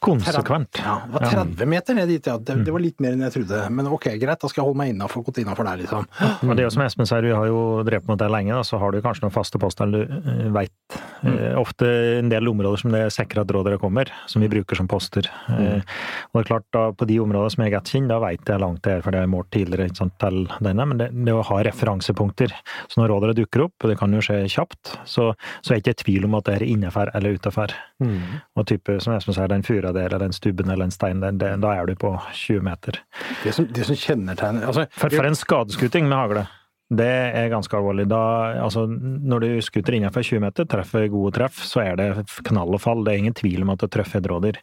Konsekvent. 0.00 0.72
30, 0.78 0.84
ja, 0.86 0.94
det 1.04 1.12
var 1.12 1.44
30 1.44 1.68
meter 1.68 1.96
ned 1.98 2.08
dit, 2.08 2.26
ja. 2.26 2.36
Det, 2.40 2.54
det, 2.64 2.72
var 2.72 2.80
litt 2.80 3.02
mer 3.04 3.16
enn 3.16 3.24
jeg 3.26 3.34
trodde. 3.34 3.58
Men 3.76 3.88
ok, 3.92 4.06
greit, 4.20 4.40
da 4.40 4.48
skal 4.48 4.62
jeg 4.62 4.68
holde 4.70 4.80
meg 4.80 4.92
innafor, 4.94 5.24
gått 5.26 5.42
innafor 5.42 5.68
der, 5.68 5.82
liksom. 5.82 6.06
Men 6.40 6.56
det 6.56 6.64
er 6.64 6.68
jo 6.68 6.72
som 6.72 6.84
Espen 6.86 7.08
sier, 7.08 7.26
vi 7.28 7.34
har 7.36 7.48
jo 7.50 7.60
drevet 7.84 8.08
mot 8.08 8.20
det 8.20 8.30
lenge, 8.32 8.54
da, 8.56 8.64
så 8.64 8.80
har 8.80 8.94
du 8.94 9.02
kanskje 9.04 9.26
noen 9.26 9.34
faste 9.34 9.60
poster 9.60 9.92
du 9.92 10.00
uh, 10.00 10.46
veit. 10.56 10.72
Mm. 11.20 11.34
Uh, 11.34 11.58
ofte 11.60 11.90
en 12.16 12.32
del 12.32 12.48
områder 12.48 12.80
som 12.80 12.94
det 12.94 13.02
er 13.04 13.12
sikra 13.12 13.44
at 13.44 13.52
rådere 13.52 13.80
kommer, 13.82 14.08
som 14.30 14.40
vi 14.40 14.48
bruker 14.52 14.80
som 14.80 14.88
poster. 14.88 15.28
Mm. 15.50 15.60
Uh, 15.60 15.98
og 16.30 16.40
det 16.40 16.44
er 16.46 16.50
klart, 16.54 16.68
da, 16.72 16.86
på 16.96 17.08
de 17.10 17.20
områdene 17.20 17.52
som 17.52 17.66
jeg 17.66 17.76
godt 17.76 17.92
kjenner, 17.92 18.14
da 18.14 18.22
veit 18.24 18.49
jeg 18.54 18.62
langt 18.62 18.82
det 18.86 18.96
er, 18.96 19.04
for 19.04 19.14
det 19.14 19.22
er 19.22 19.30
målt 19.30 19.50
tidligere 19.54 19.90
sant, 19.98 20.16
til 20.22 20.42
denne, 20.64 20.86
men 20.88 21.02
det, 21.02 21.10
det, 21.12 21.34
å 21.36 21.44
ha 21.50 21.60
referansepunkter. 21.66 22.54
Så 22.88 23.02
når 23.02 23.12
rådere 23.12 23.36
dukker 23.38 23.66
opp, 23.66 23.88
det 23.90 23.98
kan 24.00 24.16
jo 24.16 24.22
skje 24.24 24.42
kjapt, 24.50 24.96
så, 25.04 25.30
så 25.60 25.74
er 25.74 25.80
jeg 25.80 25.84
ikke 25.84 25.96
i 25.98 26.02
tvil 26.04 26.28
om 26.30 26.38
at 26.40 26.48
det 26.48 26.58
er 26.58 26.66
innenfor 26.70 27.12
eller 27.14 27.36
utenfor. 27.36 27.76
Mm. 28.00 28.40
Og 28.56 28.68
type, 28.70 28.98
som 29.04 29.16
Espen 29.16 29.36
sier, 29.36 29.50
den 29.52 29.66
fura 29.66 29.92
der, 29.96 30.08
eller 30.08 30.24
den 30.24 30.36
stubben 30.36 30.72
eller 30.72 30.88
en 30.88 30.94
stein, 30.94 31.20
den, 31.20 31.40
steinen, 31.40 31.60
da 31.60 31.74
er 31.74 31.86
du 31.86 31.96
på 31.98 32.14
20 32.32 32.62
meter. 32.62 33.02
Det 33.44 33.52
som, 33.56 33.66
det 33.66 33.86
som 33.88 33.98
kjennetegner 33.98 34.66
altså, 34.66 34.86
for, 34.94 35.12
for 35.12 35.26
en 35.26 35.38
skadeskuting 35.38 36.08
med 36.08 36.18
hagle, 36.18 36.46
det 36.90 37.06
er 37.06 37.52
ganske 37.52 37.76
alvorlig. 37.76 38.08
Da, 38.10 38.20
altså, 38.64 38.82
når 38.90 39.44
du 39.44 39.50
skuter 39.62 39.94
innenfor 39.94 40.26
20 40.26 40.42
meter, 40.42 40.66
treffer 40.66 41.06
gode 41.12 41.36
treff, 41.36 41.60
så 41.62 41.84
er 41.84 42.00
det 42.00 42.08
knall 42.48 42.74
og 42.74 42.82
fall. 42.82 43.04
Det 43.06 43.12
er 43.12 43.22
ingen 43.22 43.36
tvil 43.38 43.62
om 43.62 43.70
at 43.76 43.84
det 43.84 43.92
treffer 43.94 44.18
et 44.18 44.26
rådyr. 44.30 44.58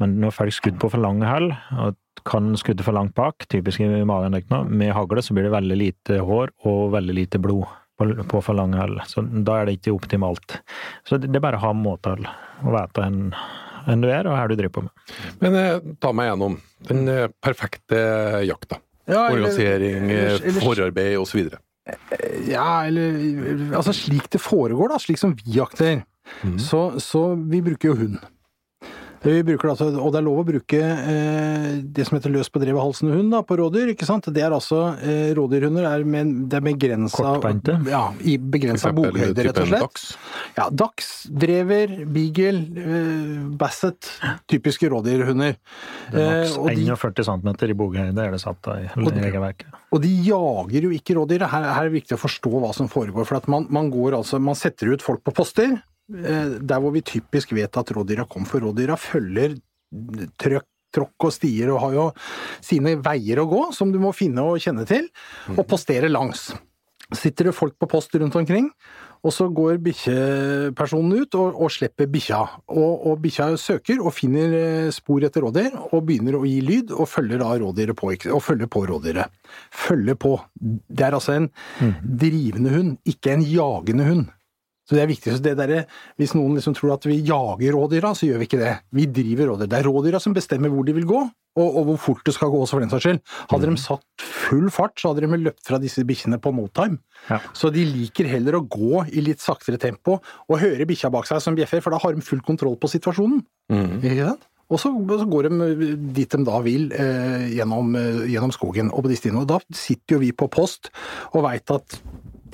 Men 0.00 0.18
når 0.24 0.34
folk 0.34 0.56
skutter 0.56 0.80
på 0.82 0.90
for 0.90 1.04
lange 1.04 1.28
hold, 1.28 1.52
og 1.78 1.94
kan 2.26 2.54
skudde 2.58 2.86
for 2.86 2.96
langt 2.96 3.14
bak, 3.18 3.46
typisk 3.50 3.82
i 3.84 4.04
magen 4.08 4.36
med 4.70 4.94
hagle, 4.96 5.22
så 5.22 5.36
blir 5.36 5.48
det 5.48 5.54
veldig 5.54 5.78
lite 5.78 6.22
hår 6.24 6.54
og 6.68 6.90
veldig 6.94 7.14
lite 7.14 7.40
blod 7.42 7.66
på, 7.98 8.08
på 8.30 8.42
for 8.44 8.58
lang 8.58 8.74
hull. 8.78 8.98
Så 9.06 9.22
da 9.22 9.60
er 9.60 9.68
det 9.68 9.78
ikke 9.78 9.96
optimalt. 9.96 10.60
Så 11.08 11.18
det, 11.18 11.32
det 11.32 11.40
er 11.40 11.46
bare 11.48 11.60
å 11.60 11.66
ha 11.68 11.72
måtehull 11.76 12.28
og 12.28 12.74
vite 12.74 13.06
en 13.06 13.24
enn 13.88 14.02
du 14.04 14.08
er, 14.10 14.26
og 14.28 14.34
hva 14.36 14.44
du 14.50 14.56
driver 14.58 14.74
på 14.74 14.84
med. 14.84 15.14
Men 15.40 15.56
eh, 15.56 15.86
ta 16.02 16.12
meg 16.12 16.30
gjennom 16.30 16.58
den 16.90 17.08
eh, 17.12 17.30
perfekte 17.44 18.00
jakta. 18.44 18.82
Ja, 19.08 19.30
Organisering, 19.30 20.10
eller, 20.10 20.34
eller, 20.34 20.42
eller, 20.50 20.60
forarbeid 20.60 21.14
osv. 21.16 21.46
Ja, 22.50 22.84
eller 22.84 23.14
Altså 23.78 23.94
slik 23.96 24.26
det 24.34 24.42
foregår, 24.44 24.92
da. 24.92 24.98
Slik 25.00 25.20
som 25.20 25.32
vi 25.38 25.54
jakter. 25.56 26.02
Mm. 26.44 26.58
Så, 26.60 26.82
så 27.00 27.30
vi 27.48 27.62
bruker 27.64 27.94
jo 27.94 27.96
hund. 28.02 28.18
Vi 29.22 29.42
bruker 29.46 29.72
altså, 29.72 29.88
og 29.98 30.12
det 30.14 30.20
er 30.20 30.26
lov 30.26 30.40
å 30.42 30.46
bruke 30.46 30.78
eh, 30.78 31.68
det 31.82 32.06
som 32.06 32.18
heter 32.18 32.32
løs 32.32 32.50
på 32.52 32.60
drevet 32.62 32.82
halsende 32.82 33.16
hund 33.16 33.32
da, 33.34 33.42
på 33.46 33.56
rådyr. 33.58 33.92
ikke 33.94 34.06
sant? 34.08 34.28
Det 34.34 34.44
er 34.44 34.54
altså 34.54 34.94
eh, 35.02 35.32
Rådyrhunder 35.36 35.88
er, 35.90 36.04
med, 36.06 36.34
det 36.50 36.60
er 36.60 36.64
begrensa 36.68 37.18
Kortbeinte? 37.18 37.78
Ja, 37.90 38.04
i 38.22 38.36
begrensa 38.38 38.92
bokhøyde, 38.94 39.48
rett 39.48 39.60
og 39.62 39.70
slett. 39.70 39.86
Dags. 39.88 40.06
Ja, 40.58 40.68
Dags, 40.70 41.10
drever, 41.28 41.96
beagle, 42.06 42.62
eh, 42.84 43.34
basset. 43.58 44.12
Typiske 44.50 44.90
rådyrhunder. 44.92 45.58
Maks 46.14 46.56
eh, 46.56 46.78
41 46.78 47.26
cm 47.26 47.52
i 47.68 47.78
bokhøyde 47.82 48.28
er 48.28 48.36
det 48.36 48.42
satt 48.44 48.72
i 48.76 48.86
regelverket. 48.94 49.74
Og 49.94 50.02
de 50.04 50.10
jager 50.26 50.88
jo 50.88 50.94
ikke 50.94 51.16
rådyr. 51.18 51.46
Her, 51.48 51.68
her, 51.72 51.82
er 51.82 51.90
det 51.90 51.98
viktig 52.02 52.16
å 52.18 52.20
forstå 52.20 52.52
hva 52.60 52.74
som 52.76 52.90
foregår. 52.92 53.26
For 53.28 53.40
at 53.40 53.48
man, 53.50 53.66
man, 53.72 53.90
går 53.92 54.18
altså, 54.20 54.40
man 54.42 54.58
setter 54.58 54.92
ut 54.92 55.04
folk 55.04 55.24
på 55.26 55.34
poster. 55.40 55.78
Eh, 56.08 56.58
der 56.64 56.80
hvor 56.80 56.94
vi 56.94 57.04
typisk 57.04 57.52
vet 57.56 57.76
at 57.76 57.92
rådyra 57.96 58.24
kom, 58.30 58.48
for 58.48 58.64
rådyra 58.64 58.96
følger 59.00 59.58
trøkk 60.40 60.68
tråkk 60.94 61.28
og 61.28 61.34
stier 61.34 61.72
og 61.72 61.82
har 61.82 61.96
jo 61.96 62.06
sine 62.64 62.96
veier 63.04 63.42
å 63.42 63.48
gå, 63.50 63.66
som 63.76 63.92
du 63.92 64.00
må 64.02 64.14
finne 64.16 64.44
og 64.44 64.62
kjenne 64.62 64.86
til, 64.88 65.10
og 65.56 65.66
postere 65.68 66.08
langs. 66.08 66.50
Sitter 67.16 67.48
det 67.48 67.56
folk 67.56 67.76
på 67.80 67.88
post 67.88 68.12
rundt 68.20 68.36
omkring, 68.36 68.66
og 69.24 69.32
så 69.34 69.46
går 69.50 69.78
bikkjepersonen 69.82 71.24
ut 71.24 71.36
og, 71.40 71.56
og 71.56 71.72
slipper 71.72 72.08
bikkja. 72.12 72.40
Og, 72.68 73.06
og 73.08 73.22
bikkja 73.24 73.48
søker 73.58 74.02
og 74.02 74.12
finner 74.14 74.56
eh, 74.58 74.90
spor 74.94 75.24
etter 75.26 75.42
rådyr, 75.46 75.76
og 75.88 76.04
begynner 76.06 76.36
å 76.36 76.44
gi 76.46 76.58
lyd, 76.64 76.92
og 76.92 77.08
følger 77.08 77.40
da 77.42 77.54
rådyret 77.64 77.98
på, 77.98 78.12
og 78.12 78.44
følger 78.44 78.70
på 78.70 78.84
rådyret. 78.92 79.38
Følger 79.74 80.20
på. 80.20 80.34
Det 80.60 81.08
er 81.08 81.16
altså 81.16 81.38
en 81.38 81.48
mm. 81.80 81.94
drivende 82.24 82.76
hund, 82.76 82.98
ikke 83.08 83.34
en 83.34 83.46
jagende 83.48 84.10
hund. 84.10 84.28
Så 84.88 84.96
det 84.96 85.02
er 85.02 85.10
viktig. 85.10 85.34
Så 85.36 85.44
det 85.44 85.52
der, 85.58 85.82
hvis 86.16 86.32
noen 86.32 86.56
liksom 86.56 86.72
tror 86.76 86.94
at 86.94 87.04
vi 87.04 87.18
jager 87.20 87.76
rådyra, 87.76 88.14
så 88.16 88.24
gjør 88.24 88.40
vi 88.40 88.48
ikke 88.48 88.62
det. 88.62 88.72
Vi 88.96 89.04
driver 89.12 89.52
rådyr. 89.52 89.68
Det 89.68 89.78
er 89.78 89.88
rådyra 89.90 90.20
som 90.22 90.36
bestemmer 90.36 90.72
hvor 90.72 90.86
de 90.88 90.94
vil 90.96 91.04
gå, 91.08 91.20
og, 91.58 91.68
og 91.68 91.88
hvor 91.90 92.00
fort 92.06 92.24
det 92.24 92.34
skal 92.36 92.52
gå 92.52 92.62
også, 92.62 92.76
for 92.78 92.84
den 92.84 92.92
saks 92.92 93.04
skyld. 93.04 93.20
Hadde 93.52 93.68
de 93.68 93.82
satt 93.82 94.26
full 94.48 94.70
fart, 94.72 94.96
så 94.96 95.12
hadde 95.12 95.26
de 95.26 95.40
løpt 95.44 95.68
fra 95.68 95.80
disse 95.82 96.04
bikkjene 96.08 96.40
på 96.40 96.54
no 96.56 96.68
time. 96.72 97.02
Ja. 97.28 97.42
Så 97.52 97.72
de 97.74 97.84
liker 97.84 98.30
heller 98.30 98.56
å 98.56 98.64
gå 98.64 99.04
i 99.12 99.24
litt 99.24 99.44
saktere 99.44 99.80
tempo 99.82 100.20
og 100.22 100.62
høre 100.62 100.88
bikkja 100.88 101.12
bak 101.12 101.28
seg 101.28 101.42
som 101.44 101.58
bjeffer, 101.58 101.84
for 101.84 101.92
da 101.92 102.00
har 102.00 102.16
de 102.16 102.24
full 102.24 102.40
kontroll 102.46 102.78
på 102.80 102.90
situasjonen. 102.94 103.44
Ikke 104.00 104.30
sant? 104.30 104.48
Og 104.68 104.76
så, 104.80 104.90
så 104.92 105.24
går 105.28 105.48
de 105.48 105.92
dit 106.12 106.28
de 106.28 106.44
da 106.44 106.58
vil, 106.64 106.90
eh, 106.92 107.46
gjennom, 107.56 107.94
eh, 107.96 108.24
gjennom 108.34 108.52
skogen 108.52 108.90
og 108.92 109.06
på 109.06 109.12
de 109.12 109.16
stiene. 109.16 109.40
Og 109.40 109.48
da 109.48 109.60
sitter 109.72 110.16
jo 110.16 110.20
vi 110.20 110.34
på 110.36 110.48
post 110.52 110.90
og 111.32 111.46
veit 111.46 111.72
at 111.72 111.96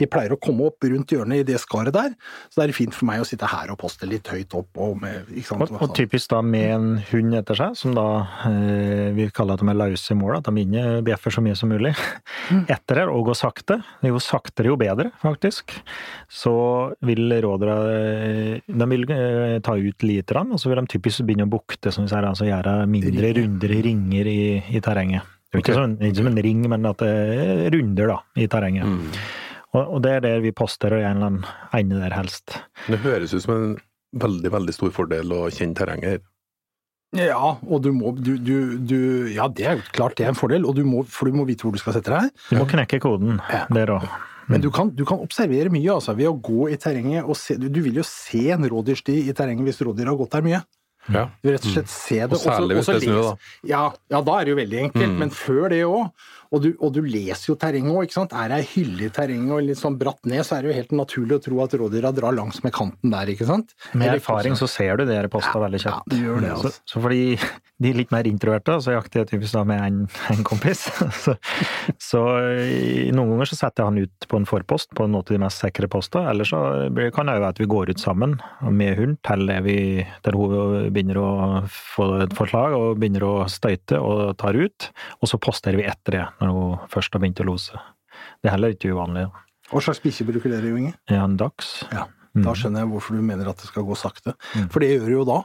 de 0.01 0.09
pleier 0.11 0.35
å 0.35 0.41
komme 0.41 0.69
opp 0.69 0.85
rundt 0.91 1.15
hjørnet 1.15 1.43
i 1.43 1.47
det 1.53 1.61
skaret 1.63 1.95
der, 1.95 2.15
så 2.51 2.61
det 2.61 2.69
er 2.69 2.77
fint 2.77 2.95
for 2.97 3.09
meg 3.09 3.23
å 3.23 3.29
sitte 3.29 3.49
her 3.51 3.73
og 3.73 3.79
poste 3.81 4.09
litt 4.09 4.29
høyt 4.33 4.55
opp. 4.57 4.71
Og, 4.81 4.97
med, 5.01 5.31
ikke 5.33 5.53
sant? 5.53 5.67
Og, 5.69 5.83
og 5.87 5.95
typisk 5.97 6.33
da 6.33 6.41
med 6.45 6.71
en 6.75 6.89
hund 7.11 7.39
etter 7.39 7.59
seg, 7.59 7.77
som 7.79 7.95
da 7.97 8.07
eh, 8.51 9.11
vi 9.17 9.29
kaller 9.35 9.59
at 9.59 9.65
de 9.65 9.71
er 9.73 9.81
løse 9.81 10.15
i 10.15 10.19
mål, 10.19 10.39
at 10.39 10.51
de 10.51 10.65
ikke 10.65 10.87
bjeffer 11.11 11.37
så 11.37 11.45
mye 11.45 11.59
som 11.59 11.73
mulig. 11.73 11.95
Etter 12.75 13.01
det, 13.01 13.07
og 13.11 13.31
gå 13.31 13.37
sakte. 13.39 13.81
Jo 14.05 14.21
saktere, 14.23 14.71
jo 14.73 14.79
bedre, 14.81 15.11
faktisk. 15.23 15.77
Så 16.33 16.55
vil 17.05 17.33
rådere 17.45 17.77
eh, 17.95 18.65
De 18.67 18.91
vil 18.91 19.07
eh, 19.13 19.61
ta 19.65 19.77
ut 19.79 20.07
lite 20.07 20.35
grann, 20.35 20.53
og 20.55 20.61
så 20.61 20.71
vil 20.71 20.83
de 20.83 20.95
typisk 20.97 21.25
begynne 21.27 21.49
å 21.49 21.55
bukte, 21.55 21.93
som 21.95 22.07
vi 22.07 22.13
sier, 22.13 22.27
altså 22.27 22.49
gjøre 22.49 22.83
mindre 22.91 23.33
runder, 23.39 23.79
ringer 23.85 24.31
i, 24.31 24.43
i 24.75 24.83
terrenget. 24.85 25.31
Det 25.55 25.61
er 25.61 25.63
ikke, 25.63 25.71
ikke, 25.71 25.81
sånn, 25.85 25.97
ikke 26.03 26.19
som 26.19 26.29
en 26.33 26.43
ring, 26.43 26.63
men 26.67 26.87
at 26.91 27.03
det 27.05 27.11
er 27.15 27.69
runder 27.77 28.11
da, 28.11 28.17
i 28.43 28.47
terrenget. 28.51 28.89
Og, 28.91 29.19
og 29.83 30.03
det 30.05 30.13
er 30.19 30.23
der 30.23 30.45
vi 30.45 30.53
poster 30.55 30.95
og 30.95 31.03
en 31.03 31.17
eller 31.17 31.27
annen 31.33 31.49
ende 31.75 31.99
der 32.03 32.15
helst. 32.15 32.59
Det 32.87 33.01
høres 33.03 33.35
ut 33.35 33.43
som 33.43 33.55
en 33.57 33.75
veldig, 34.23 34.53
veldig 34.55 34.75
stor 34.77 34.93
fordel 34.95 35.33
å 35.35 35.49
kjenne 35.51 35.75
terrenget 35.79 36.17
her. 36.17 36.23
Ja, 37.15 37.55
og 37.63 37.83
du 37.85 37.93
må 37.95 38.11
du, 38.19 38.33
du, 38.43 38.55
du, 38.83 38.99
Ja, 39.31 39.47
det 39.47 39.67
er 39.71 39.83
klart 39.95 40.17
det 40.19 40.27
er 40.27 40.33
en 40.33 40.39
fordel, 40.39 40.65
og 40.67 40.75
du 40.75 40.83
må, 40.87 41.05
for 41.07 41.31
du 41.31 41.37
må 41.39 41.45
vite 41.47 41.67
hvor 41.67 41.75
du 41.75 41.79
skal 41.79 41.95
sette 41.95 42.11
deg. 42.11 42.31
Du 42.51 42.57
må 42.59 42.67
knekke 42.71 42.99
koden 43.03 43.39
Ja. 43.53 43.67
der 43.71 43.93
òg. 43.99 44.07
Men 44.51 44.61
du 44.61 44.69
kan, 44.75 44.91
du 44.93 45.07
kan 45.09 45.23
observere 45.25 45.71
mye 45.73 45.95
altså, 45.95 46.13
ved 46.19 46.29
å 46.29 46.35
gå 46.37 46.67
i 46.75 46.77
terrenget 46.77 47.25
og 47.25 47.39
se 47.41 47.55
Du, 47.57 47.71
du 47.73 47.79
vil 47.81 47.97
jo 47.97 48.05
se 48.05 48.43
en 48.53 48.67
rådyrsti 48.69 49.23
i 49.31 49.33
terrenget 49.33 49.71
hvis 49.71 49.81
rådyret 49.87 50.11
har 50.11 50.19
gått 50.21 50.35
der 50.37 50.45
mye. 50.45 50.61
Ja. 51.13 51.27
Du 51.41 51.49
vil 51.49 51.57
rett 51.57 51.67
og 51.69 51.73
slett 51.75 51.91
se 51.93 52.19
det. 52.21 52.33
Og 52.33 52.41
særlig 52.43 52.79
hvis 52.79 52.91
det 52.91 53.09
er 53.09 53.19
da. 53.21 53.33
Ja, 53.69 53.83
ja, 54.13 54.21
da 54.25 54.37
er 54.37 54.45
det 54.47 54.55
jo 54.55 54.59
veldig 54.61 54.79
enkelt. 54.89 55.17
Men 55.21 55.33
før 55.33 55.69
det 55.73 55.81
òg. 55.87 56.29
Og, 56.55 56.63
du- 56.63 56.77
og 56.79 56.93
du 56.95 57.01
leser 57.03 57.51
jo 57.51 57.57
terrenget 57.59 57.91
òg, 57.91 58.07
ikke 58.07 58.15
sant. 58.21 58.33
Er 58.39 58.53
det 58.53 58.61
ei 58.63 58.69
hylle 58.77 59.09
i 59.09 59.13
terrenget 59.15 59.51
og 59.57 59.65
litt 59.67 59.81
sånn 59.81 59.99
bratt 59.99 60.23
ned, 60.31 60.45
så 60.47 60.57
er 60.59 60.63
det 60.63 60.71
jo 60.71 60.77
helt 60.79 60.95
naturlig 61.03 61.39
å 61.41 61.43
tro 61.49 61.61
at 61.65 61.75
rådyra 61.81 62.13
drar 62.15 62.37
langs 62.37 62.63
med 62.63 62.73
kanten 62.77 63.11
der, 63.11 63.27
ikke 63.35 63.49
sant. 63.51 63.75
Med 63.93 64.07
Eller- 64.09 64.21
erfaring 64.23 64.55
så 64.61 64.69
ser 64.71 64.97
du 65.01 65.05
det 65.09 65.17
her 65.19 65.29
posta 65.33 65.59
veldig 65.59 65.83
Ja, 65.83 65.99
kjapt. 65.99 66.09
du 66.15 66.17
gjør 66.23 66.41
det, 66.45 66.53
så, 66.55 66.71
altså. 66.71 66.81
så 66.95 67.03
fordi 67.03 67.23
de 67.83 67.91
er 67.91 67.97
litt 67.99 68.13
mer 68.15 68.23
introverte, 68.31 68.77
så 68.81 68.95
jakter 68.95 69.25
jeg 69.25 69.33
typisk 69.35 69.53
da 69.59 69.65
med 69.67 69.81
en, 69.83 69.97
en 70.31 70.45
kompis. 70.47 70.85
så, 71.25 71.35
så 71.99 72.23
noen 73.15 73.33
ganger 73.35 73.51
så 73.51 73.59
setter 73.59 73.83
jeg 73.83 73.89
han 73.91 73.99
ut 74.07 74.29
på 74.31 74.39
en 74.39 74.47
forpost 74.49 74.93
på 74.95 75.07
noen 75.09 75.21
av 75.25 75.25
de 75.33 75.41
mest 75.43 75.63
sikre 75.65 75.89
postene, 75.91 76.31
eller 76.31 76.47
så 76.49 76.61
kan 77.15 77.27
det 77.29 77.35
jo 77.35 77.43
være 77.43 77.51
at 77.55 77.61
vi 77.63 77.69
går 77.75 77.91
ut 77.95 78.03
sammen 78.03 78.37
med 78.71 78.95
hund 79.01 79.19
til 79.27 79.51
vi, 79.67 79.77
til 80.25 80.39
hun 80.39 80.89
begynner 80.95 81.19
å 81.21 81.29
få 81.69 82.09
et 82.25 82.37
forslag 82.39 82.77
og 82.79 82.99
begynner 83.03 83.27
å 83.27 83.35
støyte 83.51 83.99
og 83.99 84.37
tar 84.41 84.55
ut, 84.55 84.89
og 85.21 85.31
så 85.31 85.41
posterer 85.43 85.81
vi 85.83 85.89
etter 85.91 86.19
det 86.21 86.25
når 86.49 86.59
hun 86.59 86.89
først 86.93 87.15
har 87.15 87.23
begynt 87.23 87.43
å 87.43 87.49
lose. 87.49 87.81
Det 88.43 88.51
er 88.51 88.57
heller 88.57 88.75
ikke 88.75 88.93
uvanlig. 88.95 89.27
Hva 89.71 89.81
slags 89.83 90.03
bikkje 90.05 90.27
bruker 90.29 90.53
dere, 90.53 90.71
Jo 90.71 90.77
Inge? 90.81 90.95
Ja, 91.11 91.25
en 91.25 91.39
dags. 91.41 91.77
Ja. 91.93 92.07
Mm. 92.35 92.43
Da 92.43 92.53
skjønner 92.59 92.83
jeg 92.83 92.91
hvorfor 92.91 93.15
du 93.15 93.23
mener 93.23 93.49
at 93.51 93.61
det 93.63 93.69
skal 93.71 93.85
gå 93.87 93.95
sakte. 93.97 94.33
For 94.73 94.83
det 94.83 94.89
gjør 94.91 95.05
det 95.07 95.13
jo 95.15 95.25
da. 95.29 95.37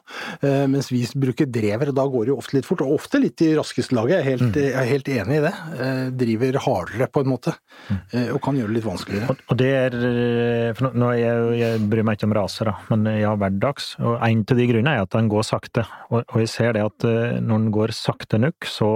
Eh, 0.41 0.63
mens 0.72 0.88
vi 0.89 1.03
bruker 1.22 1.46
drever, 1.46 1.91
da 1.93 2.05
går 2.10 2.25
det 2.25 2.31
jo 2.34 2.38
ofte 2.41 2.55
litt 2.58 2.65
fort. 2.65 2.81
Og 2.81 2.96
ofte 2.98 3.19
litt 3.22 3.41
i 3.46 3.51
raskeste 3.58 3.93
laget, 3.93 4.17
jeg 4.17 4.19
er 4.25 4.29
helt, 4.31 4.48
Mm. 4.50 4.58
jeg 4.58 4.74
er 4.74 4.89
helt 4.89 5.10
enig 5.13 5.38
i 5.38 5.43
det. 5.46 5.53
Eh, 5.79 6.10
driver 6.17 6.58
hardere 6.65 7.08
på 7.13 7.22
en 7.22 7.29
måte. 7.29 7.53
Mm. 7.89 8.00
Eh, 8.13 8.29
og 8.34 8.41
kan 8.41 8.58
gjøre 8.58 8.67
det 8.74 8.77
litt 8.79 8.88
vanskeligere. 8.89 9.38
Og, 9.50 9.58
det 9.58 9.69
er 9.69 10.74
For 10.79 10.91
nå, 10.93 11.12
jeg, 11.17 11.60
jeg 11.60 11.79
bryr 11.89 12.03
meg 12.08 12.17
ikke 12.17 12.27
om 12.29 12.34
raser, 12.38 12.65
da, 12.72 12.75
men 12.89 13.05
jeg 13.05 13.25
har 13.27 13.38
hverdags. 13.38 13.91
Og 14.01 14.17
en 14.25 14.43
av 14.50 14.58
de 14.58 14.67
grunnene 14.69 14.96
er 14.98 15.01
at 15.05 15.13
den 15.13 15.29
går 15.29 15.43
sakte. 15.46 15.86
Og, 16.10 16.24
og 16.25 16.38
jeg 16.41 16.50
ser 16.50 16.74
det 16.74 16.84
at 16.86 17.05
når 17.05 17.63
den 17.65 17.72
går 17.75 17.93
sakte 17.96 18.39
nok, 18.41 18.65
så 18.69 18.89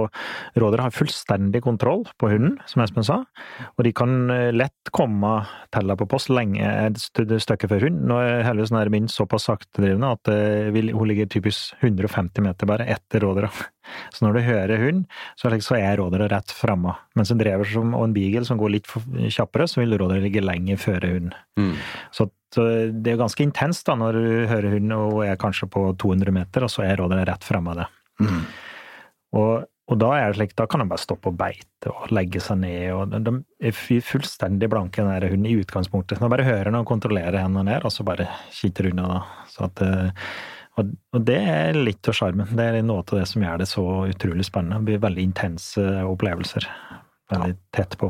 råder 0.58 0.82
har 0.84 0.90
fullstendig 0.94 1.62
kontroll 1.64 2.04
på 2.18 2.30
hunden, 2.32 2.58
som 2.66 2.82
Espen 2.84 3.04
sa. 3.06 3.20
Og 3.78 3.84
de 3.86 3.92
kan 3.96 4.26
lett 4.54 4.90
komme 4.94 5.46
til 5.74 5.86
deg 5.90 5.98
på 6.00 6.08
post 6.10 6.30
lenge 6.34 6.62
et 6.64 6.98
st- 7.00 7.38
stykke 7.44 7.68
før 7.70 7.83
hund. 7.84 8.02
Nå 8.08 8.18
er 8.20 8.44
heldigvis 8.46 8.72
den 8.74 8.92
min 8.94 9.08
såpass 9.10 9.46
saktedrivende 9.48 10.10
at 10.16 10.30
eh, 10.32 10.68
hun 10.72 11.08
ligger 11.08 11.30
typisk 11.30 11.74
150 11.80 12.44
meter 12.44 12.68
bare 12.68 12.86
etter 12.96 13.24
rådyra. 13.24 13.50
Så 14.14 14.24
når 14.24 14.36
du 14.36 14.40
hører 14.46 14.80
hund, 14.80 15.02
så 15.36 15.48
er, 15.48 15.56
liksom, 15.56 15.74
så 15.74 15.80
er 15.80 15.98
rådera 16.00 16.28
rett 16.32 16.54
framme. 16.56 16.94
Mens 17.18 17.32
en 17.32 17.40
drever 17.40 17.68
som, 17.68 17.92
og 17.96 18.06
en 18.08 18.16
beagle 18.16 18.44
som 18.48 18.60
går 18.60 18.72
litt 18.76 18.88
kjappere, 18.88 19.68
så 19.70 19.82
vil 19.82 19.96
rådyra 20.00 20.24
ligge 20.24 20.44
lenger 20.44 20.80
før 20.80 21.08
hunden. 21.10 21.34
Mm. 21.60 21.74
Så 22.14 22.28
eh, 22.62 22.88
det 22.94 23.14
er 23.14 23.20
ganske 23.20 23.44
intenst 23.44 23.86
da, 23.90 23.98
når 24.00 24.18
du 24.18 24.30
hører 24.50 24.78
hunden 24.78 24.96
og 24.98 25.20
er 25.26 25.40
kanskje 25.40 25.68
på 25.70 25.86
200 26.00 26.34
meter, 26.34 26.66
og 26.66 26.72
så 26.72 26.86
er 26.86 26.98
rådera 27.02 27.26
rett 27.28 27.46
framme 27.46 27.74
av 27.74 27.84
det. 27.84 27.90
Mm. 28.24 28.42
Og, 29.34 29.70
og 29.84 30.00
da 30.00 30.14
er 30.16 30.30
det 30.30 30.38
slik, 30.38 30.54
da 30.56 30.64
kan 30.70 30.80
de 30.80 30.88
bare 30.88 31.02
stoppe 31.02 31.28
og 31.28 31.36
beite 31.36 31.90
og 31.92 32.12
legge 32.16 32.40
seg 32.40 32.62
ned. 32.62 32.86
og 32.96 33.12
De, 33.12 33.34
er 33.60 33.74
fullstendig 33.76 34.70
blanke, 34.72 35.02
den 35.02 35.12
der 35.12 35.28
hunden, 35.28 35.48
i 35.50 35.58
utgangspunktet. 35.60 36.22
De 36.22 36.30
bare 36.32 36.46
hører 36.46 36.72
når 36.72 36.86
og 36.86 36.92
kontrollerer 36.94 37.42
hen 37.42 37.58
og 37.60 37.66
ned, 37.68 37.84
og 37.84 37.92
så 37.92 38.06
bare 38.06 38.30
kikker 38.56 38.88
unna. 38.92 39.08
da. 39.10 39.18
Så 39.52 39.66
at, 39.68 39.82
eh, 39.84 40.30
og, 40.80 40.94
og 41.12 41.26
det 41.28 41.36
er 41.36 41.76
litt 41.76 42.08
av 42.08 42.16
sjarmen. 42.16 42.48
Det 42.56 42.64
er 42.70 42.78
noe 42.80 43.04
av 43.04 43.12
det 43.12 43.26
som 43.28 43.44
gjør 43.44 43.60
det 43.60 43.68
så 43.68 43.84
utrolig 44.08 44.48
spennende. 44.48 44.80
Det 44.80 44.88
blir 44.88 45.04
veldig 45.04 45.26
intense 45.28 45.84
opplevelser. 46.08 46.70
Veldig 47.34 47.58
tett 47.76 47.98
på. 48.00 48.08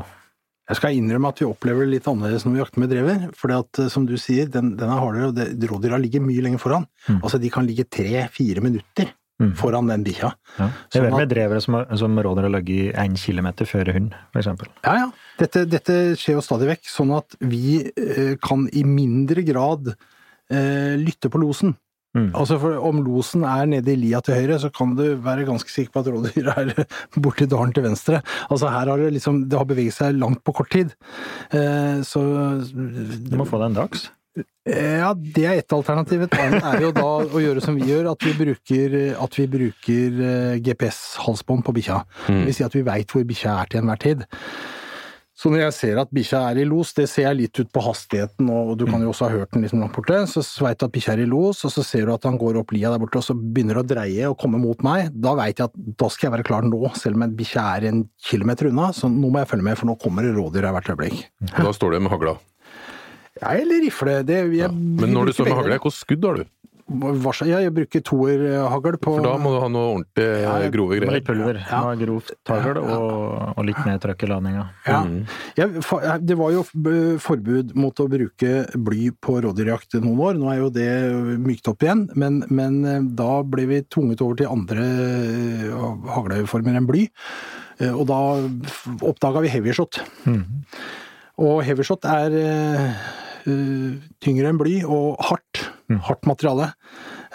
Jeg 0.65 0.79
skal 0.79 0.95
innrømme 0.97 1.29
at 1.29 1.43
vi 1.43 1.45
opplever 1.45 1.85
det 1.85 1.91
litt 1.91 2.07
annerledes 2.09 2.47
når 2.47 2.55
vi 2.55 2.63
jakter 2.63 2.81
med 2.85 2.93
drever. 2.95 3.27
For 3.37 3.91
som 3.91 4.07
du 4.07 4.15
sier, 4.15 4.47
den, 4.49 4.77
den 4.79 4.89
er 4.95 5.03
hardere, 5.03 5.29
og 5.29 5.69
rådyra 5.75 5.99
ligger 6.01 6.23
mye 6.23 6.47
lenger 6.47 6.63
foran. 6.63 6.87
Mm. 7.09 7.19
Altså 7.19 7.37
de 7.43 7.51
kan 7.53 7.67
ligge 7.67 7.85
tre-fire 7.91 8.63
minutter 8.63 9.11
Mm. 9.41 9.51
foran 9.59 9.89
den 9.91 10.03
bikkja. 10.05 10.29
Ja. 10.55 10.69
Det 10.87 10.99
er 10.99 11.09
vel 11.09 11.17
med 11.17 11.27
drevere 11.27 11.59
som, 11.63 11.75
som 11.99 12.19
råder 12.23 12.47
å 12.47 12.51
ligge 12.53 12.93
én 12.95 13.17
kilometer 13.19 13.67
før 13.67 13.91
hund, 13.91 14.13
eksempel. 14.31 14.69
Ja, 14.85 14.93
ja. 15.01 15.07
Dette, 15.41 15.65
dette 15.67 15.95
skjer 16.15 16.37
jo 16.37 16.43
stadig 16.45 16.69
vekk, 16.69 16.85
sånn 16.87 17.11
at 17.17 17.35
vi 17.43 17.81
eh, 17.83 18.37
kan 18.39 18.69
i 18.71 18.85
mindre 18.87 19.43
grad 19.43 19.91
eh, 19.91 20.95
lytte 21.01 21.31
på 21.33 21.41
losen. 21.43 21.75
Mm. 22.15 22.29
Altså 22.31 22.55
for 22.61 22.79
Om 22.79 23.01
losen 23.03 23.43
er 23.43 23.67
nede 23.67 23.91
i 23.91 23.99
lia 23.99 24.21
til 24.23 24.37
høyre, 24.37 24.55
så 24.61 24.71
kan 24.71 24.95
du 24.95 25.03
være 25.19 25.47
ganske 25.49 25.71
sikker 25.71 25.91
på 25.91 26.03
at 26.03 26.11
rådyret 26.13 26.61
er 26.79 26.85
borti 27.25 27.47
dalen 27.51 27.75
til 27.75 27.83
venstre. 27.89 28.21
Altså 28.47 28.71
Her 28.71 28.93
har 28.93 29.03
det 29.03 29.11
liksom 29.17 29.43
Det 29.51 29.59
har 29.59 29.67
beveget 29.67 29.97
seg 29.97 30.15
langt 30.15 30.39
på 30.47 30.55
kort 30.55 30.71
tid. 30.71 30.95
Eh, 31.51 31.99
så 32.07 32.23
Du 32.63 33.35
må 33.35 33.47
få 33.47 33.59
deg 33.59 33.73
en 33.73 33.81
dags. 33.83 34.07
Ja, 34.65 35.13
det 35.15 35.43
er 35.45 35.59
ett 35.61 35.73
alternativ. 35.75 36.25
Et 36.25 36.37
annet 36.41 36.65
er 36.65 36.87
jo 36.87 36.93
da 36.95 37.09
å 37.23 37.41
gjøre 37.43 37.61
som 37.63 37.77
vi 37.77 37.87
gjør, 37.91 38.09
at 38.11 38.25
vi 38.25 38.33
bruker, 38.35 38.95
bruker 39.51 40.23
eh, 40.29 40.55
GPS-halsbånd 40.65 41.63
på 41.67 41.75
bikkja. 41.77 42.01
Det 42.27 42.41
vil 42.49 42.57
si 42.57 42.65
at 42.65 42.75
vi 42.75 42.83
veit 42.87 43.13
hvor 43.13 43.27
bikkja 43.27 43.59
er 43.61 43.69
til 43.71 43.83
enhver 43.83 44.01
tid. 44.01 44.25
Så 45.35 45.49
når 45.51 45.65
jeg 45.65 45.73
ser 45.75 45.99
at 45.99 46.11
bikkja 46.15 46.39
er 46.47 46.61
i 46.61 46.65
los, 46.67 46.93
det 46.95 47.09
ser 47.11 47.25
jeg 47.27 47.37
litt 47.41 47.59
ut 47.59 47.71
på 47.75 47.81
hastigheten, 47.83 48.47
og 48.47 48.77
du 48.79 48.85
kan 48.87 49.03
jo 49.03 49.11
også 49.11 49.27
ha 49.27 49.35
hørt 49.35 49.51
den 49.51 49.65
liksom 49.65 49.81
langt 49.83 49.93
borte, 49.97 50.21
så 50.31 50.43
veit 50.63 50.79
du 50.79 50.85
at 50.87 50.93
bikkja 50.95 51.17
er 51.17 51.25
i 51.25 51.27
los, 51.27 51.59
og 51.67 51.73
så 51.75 51.83
ser 51.83 52.07
du 52.07 52.13
at 52.15 52.23
han 52.25 52.39
går 52.39 52.61
opp 52.61 52.71
lia 52.71 52.93
der 52.93 53.03
borte, 53.03 53.19
og 53.19 53.27
så 53.27 53.35
begynner 53.35 53.81
å 53.81 53.85
dreie 53.85 54.31
og 54.31 54.39
komme 54.39 54.61
mot 54.63 54.79
meg. 54.87 55.11
Da 55.11 55.35
veit 55.35 55.59
jeg 55.59 55.67
at 55.67 55.75
da 55.99 56.09
skal 56.09 56.29
jeg 56.29 56.37
være 56.37 56.47
klar 56.47 56.65
nå, 56.65 56.79
selv 56.95 57.19
om 57.19 57.35
bikkja 57.35 57.67
er 57.75 57.89
en 57.91 58.05
kilometer 58.31 58.71
unna, 58.71 58.93
så 58.95 59.11
nå 59.11 59.27
må 59.27 59.43
jeg 59.43 59.51
følge 59.51 59.67
med, 59.67 59.79
for 59.81 59.91
nå 59.91 59.99
kommer 59.99 60.23
det 60.23 60.37
rådyr 60.39 60.71
hvert 60.71 60.93
øyeblikk. 60.95 61.25
Da 61.59 61.75
står 61.75 61.97
du 61.97 62.05
med 62.07 62.15
hagla. 62.15 62.37
Ja, 63.41 63.51
eller 63.59 63.81
rifle. 63.83 64.19
Det, 64.25 64.41
jeg, 64.55 64.71
Men 64.71 65.11
når 65.13 65.31
du 65.31 65.33
står 65.35 65.49
med 65.51 65.57
hagle, 65.59 65.77
hvilket 65.79 65.97
skudd 66.01 66.23
har 66.29 66.37
du? 66.43 66.45
Ja, 67.49 67.57
jeg 67.65 67.71
bruker 67.73 68.01
toerhagl 68.05 68.95
på 69.01 69.15
For 69.15 69.23
da 69.25 69.31
må 69.41 69.55
du 69.55 69.57
ha 69.63 69.67
noe 69.73 69.87
ordentlig 69.95 70.25
Ja, 70.43 70.51
jeg- 70.61 70.71
grove 70.75 70.99
greier. 70.99 71.11
litt 71.15 71.25
pulver. 71.25 71.57
Ja. 71.65 71.79
Noe 71.81 71.95
Grovt 71.97 72.29
hagl 72.45 72.77
og, 72.77 73.55
og 73.57 73.65
litt 73.65 73.79
mer 73.87 73.97
trøkk 73.97 74.21
i 74.21 74.29
ladninga. 74.29 74.65
Ja. 74.85 74.99
Mm. 75.01 75.25
Jeg, 75.57 76.21
det 76.29 76.37
var 76.37 76.51
jo 76.53 76.61
forbud 77.25 77.73
mot 77.73 77.97
å 77.97 78.05
bruke 78.07 78.51
bly 78.77 79.09
på 79.17 79.39
rådyrjakt 79.41 79.97
noen 79.97 80.21
år. 80.27 80.37
Nå 80.37 80.51
er 80.53 80.59
jo 80.61 80.69
det 80.69 80.87
mykt 81.41 81.67
opp 81.73 81.81
igjen, 81.87 82.05
men, 82.15 82.43
men 82.53 82.77
eh, 82.85 83.01
da 83.17 83.41
ble 83.41 83.65
vi 83.65 83.81
tvunget 83.89 84.21
over 84.21 84.37
til 84.43 84.53
andre 84.53 84.85
eh, 84.85 86.13
hagleformer 86.19 86.77
enn 86.77 86.85
bly. 86.85 87.07
Eh, 87.81 87.91
Og 87.97 88.05
da 88.13 88.21
oppdaga 89.01 89.41
vi 89.41 89.49
heavyshot. 89.57 90.03
Mhm. 90.29 90.61
Og 91.41 91.61
heavyshot 91.67 92.05
er 92.07 92.35
eh, 92.39 93.05
tyngre 94.23 94.49
enn 94.51 94.59
bly 94.61 94.77
og 94.87 95.19
hardt. 95.27 95.65
Mm. 95.91 95.99
Hardt 96.07 96.25
materiale. 96.25 96.71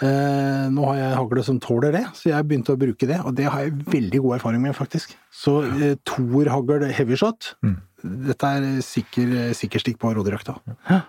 Uh, 0.01 0.65
nå 0.73 0.81
har 0.89 0.95
jeg 0.97 1.17
hagle 1.19 1.43
som 1.45 1.59
tåler 1.61 1.93
det, 1.93 2.01
så 2.17 2.31
jeg 2.31 2.47
begynte 2.49 2.73
å 2.73 2.79
bruke 2.81 3.05
det, 3.07 3.19
og 3.21 3.35
det 3.37 3.45
har 3.53 3.67
jeg 3.67 3.75
veldig 3.93 4.19
god 4.23 4.33
erfaring 4.39 4.63
med, 4.63 4.73
faktisk. 4.75 5.13
Så 5.29 5.59
eh, 5.69 5.93
toerhagl 6.09 6.87
heavyshot, 6.97 7.51
Mm. 7.61 7.77
dette 8.25 8.49
er 8.57 8.65
sikker, 8.81 9.53
sikker 9.53 9.83
stikk 9.83 9.99
på 10.01 10.09
rådyrjakta. 10.17 10.55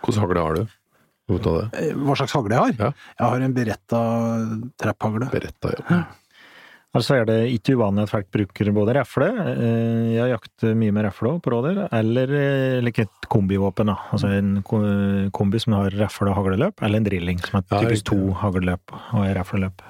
Hvordan 0.05 0.21
hagle 0.27 0.45
har 0.45 0.61
du? 0.61 0.67
Hva 1.33 2.19
slags 2.21 2.35
hagle 2.37 2.53
jeg 2.53 2.61
har? 2.61 2.75
Ja. 2.79 2.93
Jeg 3.17 3.31
har 3.33 3.47
en 3.47 3.55
Beretta 3.57 4.03
trapphagle. 4.83 5.31
Beretta, 5.33 5.73
ja. 5.73 6.03
Altså 6.93 7.15
er 7.17 7.25
det 7.25 7.37
ikke 7.55 7.73
uvanlig 7.79 8.03
at 8.05 8.11
folk 8.13 8.27
bruker 8.35 8.69
både 8.77 8.93
refle, 8.99 9.31
eh, 9.33 10.11
jeg 10.19 10.29
jakter 10.35 10.75
mye 10.77 10.93
med 10.93 11.07
refle 11.07 11.31
på 11.41 11.53
rådyr, 11.55 11.79
eller 11.97 12.33
eh, 12.37 12.81
like 12.85 13.07
et 13.07 13.29
kombivåpen. 13.33 13.89
da. 13.89 13.95
Altså 14.13 14.29
en 14.37 14.59
kombi 15.33 15.59
som 15.63 15.73
har 15.79 15.89
refle 15.97 16.29
og 16.29 16.37
hagleløp, 16.37 16.83
eller 16.85 17.01
en 17.01 17.07
drilling 17.09 17.41
som 17.41 17.63
har 17.63 17.81
typisk 17.87 18.11
to 18.11 18.19
hagleløp 18.43 18.93
og 19.17 19.25
refleløp. 19.39 19.81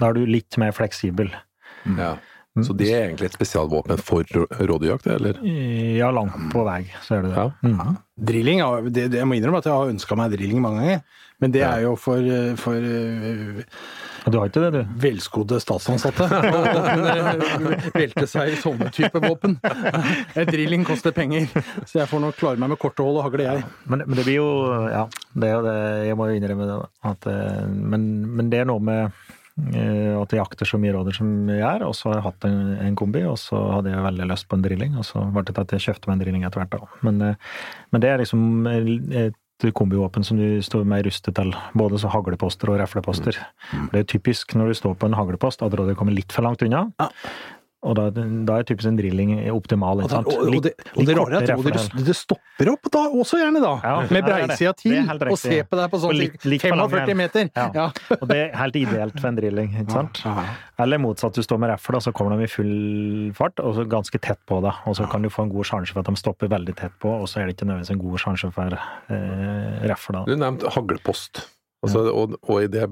Da 0.00 0.10
er 0.10 0.18
du 0.18 0.26
litt 0.28 0.58
mer 0.60 0.72
fleksibel. 0.76 1.32
Ja. 1.96 2.16
Så 2.60 2.74
det 2.76 2.90
er 2.92 3.06
egentlig 3.06 3.30
et 3.30 3.36
spesialvåpen 3.38 3.96
for 4.04 4.26
rå- 4.34 4.50
rådyrjakt, 4.68 5.06
eller? 5.14 5.38
Ja, 5.96 6.10
langt 6.12 6.34
på 6.52 6.64
vei, 6.66 6.82
så 7.06 7.16
er 7.16 7.22
det 7.24 7.30
det. 7.30 7.38
Ja. 7.38 7.48
Mm. 7.64 7.96
Drilling, 8.20 8.60
det, 8.90 9.06
det, 9.14 9.20
jeg 9.22 9.28
må 9.30 9.38
innrømme 9.38 9.62
at 9.62 9.68
jeg 9.70 9.72
har 9.78 9.92
ønska 9.94 10.18
meg 10.18 10.34
drilling 10.34 10.60
mange 10.60 10.82
ganger. 10.82 11.00
Men 11.40 11.52
det 11.54 11.62
Ja. 11.62 11.70
er 11.78 11.86
jo 11.86 11.94
for, 11.96 12.18
eh, 12.20 12.52
for 12.60 12.74
eh, 12.76 13.62
Du 14.26 14.36
har 14.36 14.50
ikke 14.50 14.62
det, 14.66 14.70
du? 14.74 14.94
velskodde 15.00 15.60
statsansatte 15.62 16.26
velte 18.00 18.26
seg 18.28 18.52
i 18.52 18.58
sånne 18.60 18.90
type 18.94 19.22
våpen. 19.22 19.56
Drilling 20.50 20.84
koster 20.88 21.14
penger, 21.16 21.48
så 21.88 22.02
jeg 22.02 22.10
får 22.10 22.22
nok 22.26 22.38
klare 22.40 22.60
meg 22.60 22.72
med 22.74 22.80
korte 22.80 23.04
hold 23.06 23.20
og 23.20 23.26
hagle, 23.28 23.46
jeg. 23.48 23.64
Men, 23.88 24.04
men 24.06 24.18
det 24.18 24.26
blir 24.26 24.40
jo 24.40 24.50
Ja, 24.90 25.06
det 25.32 25.50
er 25.50 25.56
jo 25.56 25.66
det. 25.66 25.76
Jeg 26.10 26.18
må 26.18 26.28
jo 26.28 26.38
innrømme 26.38 26.68
det. 26.68 26.78
At, 27.10 27.28
eh, 27.30 27.66
men, 27.66 28.08
men 28.36 28.52
det 28.52 28.62
er 28.62 28.68
noe 28.68 28.82
med 28.84 29.02
eh, 29.06 30.14
at 30.18 30.34
jeg 30.34 30.40
jakter 30.40 30.68
så 30.68 30.80
mye 30.82 30.94
rådyr 30.96 31.20
som 31.20 31.34
jeg 31.50 31.64
er, 31.64 31.84
og 31.86 31.96
så 31.96 32.10
har 32.10 32.20
jeg 32.20 32.26
hatt 32.28 32.48
en, 32.48 32.62
en 32.88 32.98
kombi, 32.98 33.24
og 33.28 33.38
så 33.40 33.60
hadde 33.76 33.94
jeg 33.94 34.06
veldig 34.08 34.30
lyst 34.32 34.50
på 34.50 34.58
en 34.58 34.64
drilling, 34.66 34.96
og 35.00 35.06
så 35.08 35.24
ble 35.30 35.46
det 35.46 35.56
til 35.56 35.64
at 35.64 35.76
jeg 35.76 35.86
kjøpte 35.88 36.10
meg 36.10 36.18
en 36.18 36.24
drilling 36.24 36.48
etter 36.48 36.64
hvert. 36.64 36.76
da. 36.76 37.04
Men, 37.08 37.22
eh, 37.30 37.54
men 37.94 38.04
det 38.04 38.12
er 38.12 38.24
liksom 38.24 38.44
kombivåpen 39.76 40.24
som 40.24 40.40
du 40.40 40.62
står 40.64 40.88
mer 40.88 41.04
rustet 41.04 41.36
til, 41.36 41.52
både 41.76 42.00
så 42.00 42.08
hagleposter 42.08 42.72
og 42.72 42.80
refleposter. 42.80 43.36
Det 43.92 44.00
er 44.00 44.08
typisk 44.08 44.56
når 44.56 44.72
du 44.72 44.78
står 44.80 44.96
på 44.96 45.10
en 45.10 45.16
haglepost 45.18 45.62
at 45.66 45.76
rådet 45.76 45.98
kommer 46.00 46.16
litt 46.16 46.32
for 46.32 46.46
langt 46.46 46.64
unna. 46.64 46.86
Ja. 47.00 47.10
Og 47.80 47.94
da, 47.96 48.10
da 48.12 48.56
er 48.60 48.66
typisk 48.68 48.90
en 48.90 48.96
drilling 48.98 49.30
optimal. 49.54 50.02
Og, 50.02 50.04
ikke 50.04 50.12
sant? 50.18 50.26
og, 50.28 50.50
og, 50.52 50.62
det, 50.66 50.72
og 51.00 51.06
det 51.08 51.14
rare 51.16 51.38
er 51.38 51.46
at 51.54 51.62
kortere 51.62 52.04
det, 52.04 52.14
stopper 52.18 52.68
opp 52.74 52.90
da, 52.92 53.04
også 53.22 53.38
gjerne 53.40 53.62
da, 53.64 53.70
Ja, 53.80 53.94
med 54.12 54.26
breisida 54.26 54.72
til, 54.76 54.98
og 55.30 55.38
se 55.40 55.62
på 55.64 55.78
deg 55.80 55.86
på 55.94 56.00
sånn 56.02 56.12
litt- 56.18 56.44
litt 56.44 56.60
45 56.66 57.14
meter. 57.16 57.48
Ja. 57.56 57.64
Ja. 57.78 57.86
Og 58.18 58.26
det 58.28 58.36
er 58.42 58.52
helt 58.60 58.76
ideelt 58.76 59.16
for 59.16 59.30
en 59.32 59.38
drilling, 59.40 59.70
ikke 59.80 59.94
sant? 59.96 60.20
Eller 60.80 61.00
motsatt, 61.00 61.32
du 61.36 61.40
står 61.44 61.60
med 61.62 61.72
rafla, 61.72 61.96
og 61.96 62.04
så 62.04 62.12
kommer 62.12 62.36
de 62.36 62.44
i 62.44 62.52
full 62.52 63.32
fart, 63.36 63.56
og 63.64 63.74
så 63.78 63.86
ganske 63.88 64.20
tett 64.20 64.40
på 64.48 64.60
deg. 64.64 64.84
Og 64.84 64.96
så 65.00 65.08
kan 65.08 65.24
du 65.24 65.30
få 65.32 65.46
en 65.48 65.54
god 65.54 65.64
sjanse 65.72 65.92
for 65.96 66.04
at 66.04 66.12
de 66.12 66.20
stopper 66.20 66.52
veldig 66.52 66.76
tett 66.76 66.92
på, 67.00 67.08
og 67.22 67.24
så 67.32 67.40
er 67.40 67.48
det 67.48 67.56
ikke 67.56 67.68
nødvendigvis 67.70 67.94
en 67.96 68.04
god 68.04 68.18
sjanse 68.26 68.52
for 68.52 68.76
eh, 68.76 69.88
rafla. 69.88 70.26
Du 70.28 70.36
nevnte 70.36 70.68
haglepost. 70.76 71.46
Altså, 71.80 72.02
og, 72.12 72.34
og 72.44 72.58
i 72.60 72.68
det 72.68 72.84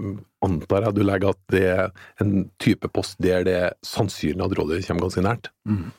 antar 0.44 0.86
jeg 0.86 0.96
du 0.96 1.02
legger 1.04 1.34
at 1.34 1.40
det 1.52 1.64
er 1.68 1.90
en 2.24 2.46
type 2.62 2.88
post 2.94 3.18
der 3.20 3.44
det 3.44 3.56
er 3.58 3.74
sannsynlig 3.84 4.46
at 4.46 4.54
rådet 4.56 4.80
kommer 4.86 5.04
ganske 5.04 5.24
nært. 5.26 5.50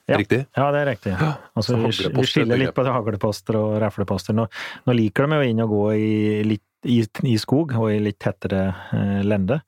Ja. 0.09 0.17
Riktig? 0.17 0.39
Ja, 0.57 0.69
det 0.73 0.81
er 0.81 0.89
riktig. 0.89 1.13
Altså, 1.53 1.77
vi, 1.77 1.91
vi 1.91 2.23
er 2.23 2.29
skiller 2.31 2.61
litt 2.63 2.73
på 2.73 2.87
hagleposter 2.87 3.59
og 3.59 3.77
refleposter. 3.83 4.37
Nå, 4.37 4.47
nå 4.87 4.97
liker 4.97 5.29
de 5.29 5.37
jo 5.37 5.53
inn 5.53 5.61
å 5.61 5.69
gå 5.69 5.85
i, 5.93 6.11
litt, 6.47 6.65
i, 6.89 7.03
i 7.29 7.37
skog 7.41 7.75
og 7.77 7.91
i 7.93 7.99
litt 8.01 8.17
tettere 8.25 8.65
eh, 8.97 9.19
lende. 9.27 9.61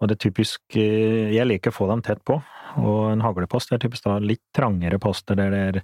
Og 0.00 0.08
det 0.08 0.16
er 0.16 0.24
typisk 0.26 0.78
eh, 0.80 1.34
Jeg 1.34 1.48
liker 1.48 1.72
å 1.72 1.78
få 1.82 1.88
dem 1.92 2.04
tett 2.06 2.24
på. 2.24 2.40
Og 2.80 3.00
en 3.12 3.22
haglepost 3.22 3.74
er 3.74 3.82
typisk 3.82 4.06
da 4.08 4.16
litt 4.22 4.42
trangere 4.56 4.98
poster 5.02 5.36
der 5.38 5.52
det 5.52 5.64
er 5.68 5.82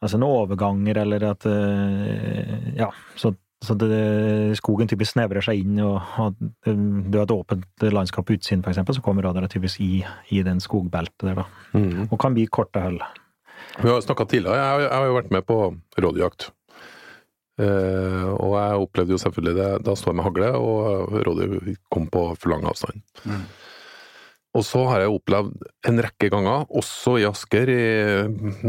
altså 0.00 0.20
noen 0.20 0.44
overganger 0.44 1.02
eller 1.02 1.26
at 1.34 1.48
eh, 1.50 2.70
Ja, 2.78 2.92
så, 3.18 3.34
så 3.66 3.76
det, 3.78 3.88
skogen 4.60 4.90
typisk 4.90 5.14
snevrer 5.14 5.44
seg 5.44 5.62
inn, 5.64 5.78
og, 5.84 5.98
og 6.20 6.38
eh, 6.68 6.74
du 6.74 7.18
har 7.18 7.26
et 7.26 7.34
åpent 7.34 7.86
landskap 7.94 8.28
på 8.28 8.36
utsiden, 8.38 8.64
eksempel, 8.68 8.96
så 8.96 9.04
kommer 9.04 9.26
rådyra 9.26 9.50
typisk 9.52 9.82
i, 9.84 10.04
i 10.34 10.42
den 10.46 10.62
skogbeltet 10.64 11.28
der, 11.28 11.42
da. 11.42 11.46
Mm. 11.76 12.08
Og 12.10 12.18
kan 12.20 12.36
bli 12.36 12.46
korte 12.52 12.82
hull. 12.84 13.00
Vi 13.80 13.90
har 13.90 14.04
snakka 14.04 14.28
tidligere, 14.30 14.60
jeg 14.84 14.92
har 14.92 15.08
jo 15.08 15.16
vært 15.16 15.32
med 15.34 15.46
på 15.48 15.58
rådyrjakt. 15.98 16.50
Eh, 17.54 18.28
og 18.34 18.56
jeg 18.58 18.82
opplevde 18.82 19.14
jo 19.14 19.20
selvfølgelig 19.22 19.54
det 19.60 19.68
da 19.86 19.94
står 19.98 20.10
jeg 20.12 20.18
med 20.18 20.26
hagle, 20.26 20.48
og 20.58 21.14
rådyr 21.26 21.76
kom 21.92 22.08
på 22.10 22.26
for 22.34 22.54
lang 22.54 22.66
avstand. 22.70 23.02
Mm. 23.24 23.44
Og 24.54 24.62
så 24.62 24.84
har 24.86 25.02
jeg 25.02 25.10
opplevd 25.10 25.64
en 25.90 25.96
rekke 26.04 26.28
ganger, 26.30 26.66
også 26.70 27.16
i 27.18 27.24
Asker, 27.26 27.70
i, 27.74 27.78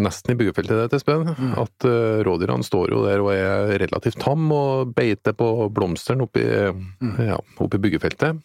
nesten 0.02 0.34
i 0.34 0.38
byggefeltet 0.40 0.80
ditt, 0.82 0.96
Espen, 0.98 1.28
Mm. 1.38 1.52
at 1.62 1.86
uh, 1.86 2.24
rådyrene 2.26 2.66
står 2.66 2.90
jo 2.90 3.04
der 3.06 3.22
og 3.22 3.30
er 3.36 3.76
relativt 3.84 4.18
tam 4.24 4.48
og 4.56 4.96
beiter 4.98 5.36
på 5.38 5.70
blomsteren 5.76 6.26
oppi, 6.26 6.42
Mm. 6.42 7.20
ja, 7.28 7.38
oppi 7.62 7.78
byggefeltet. 7.78 8.42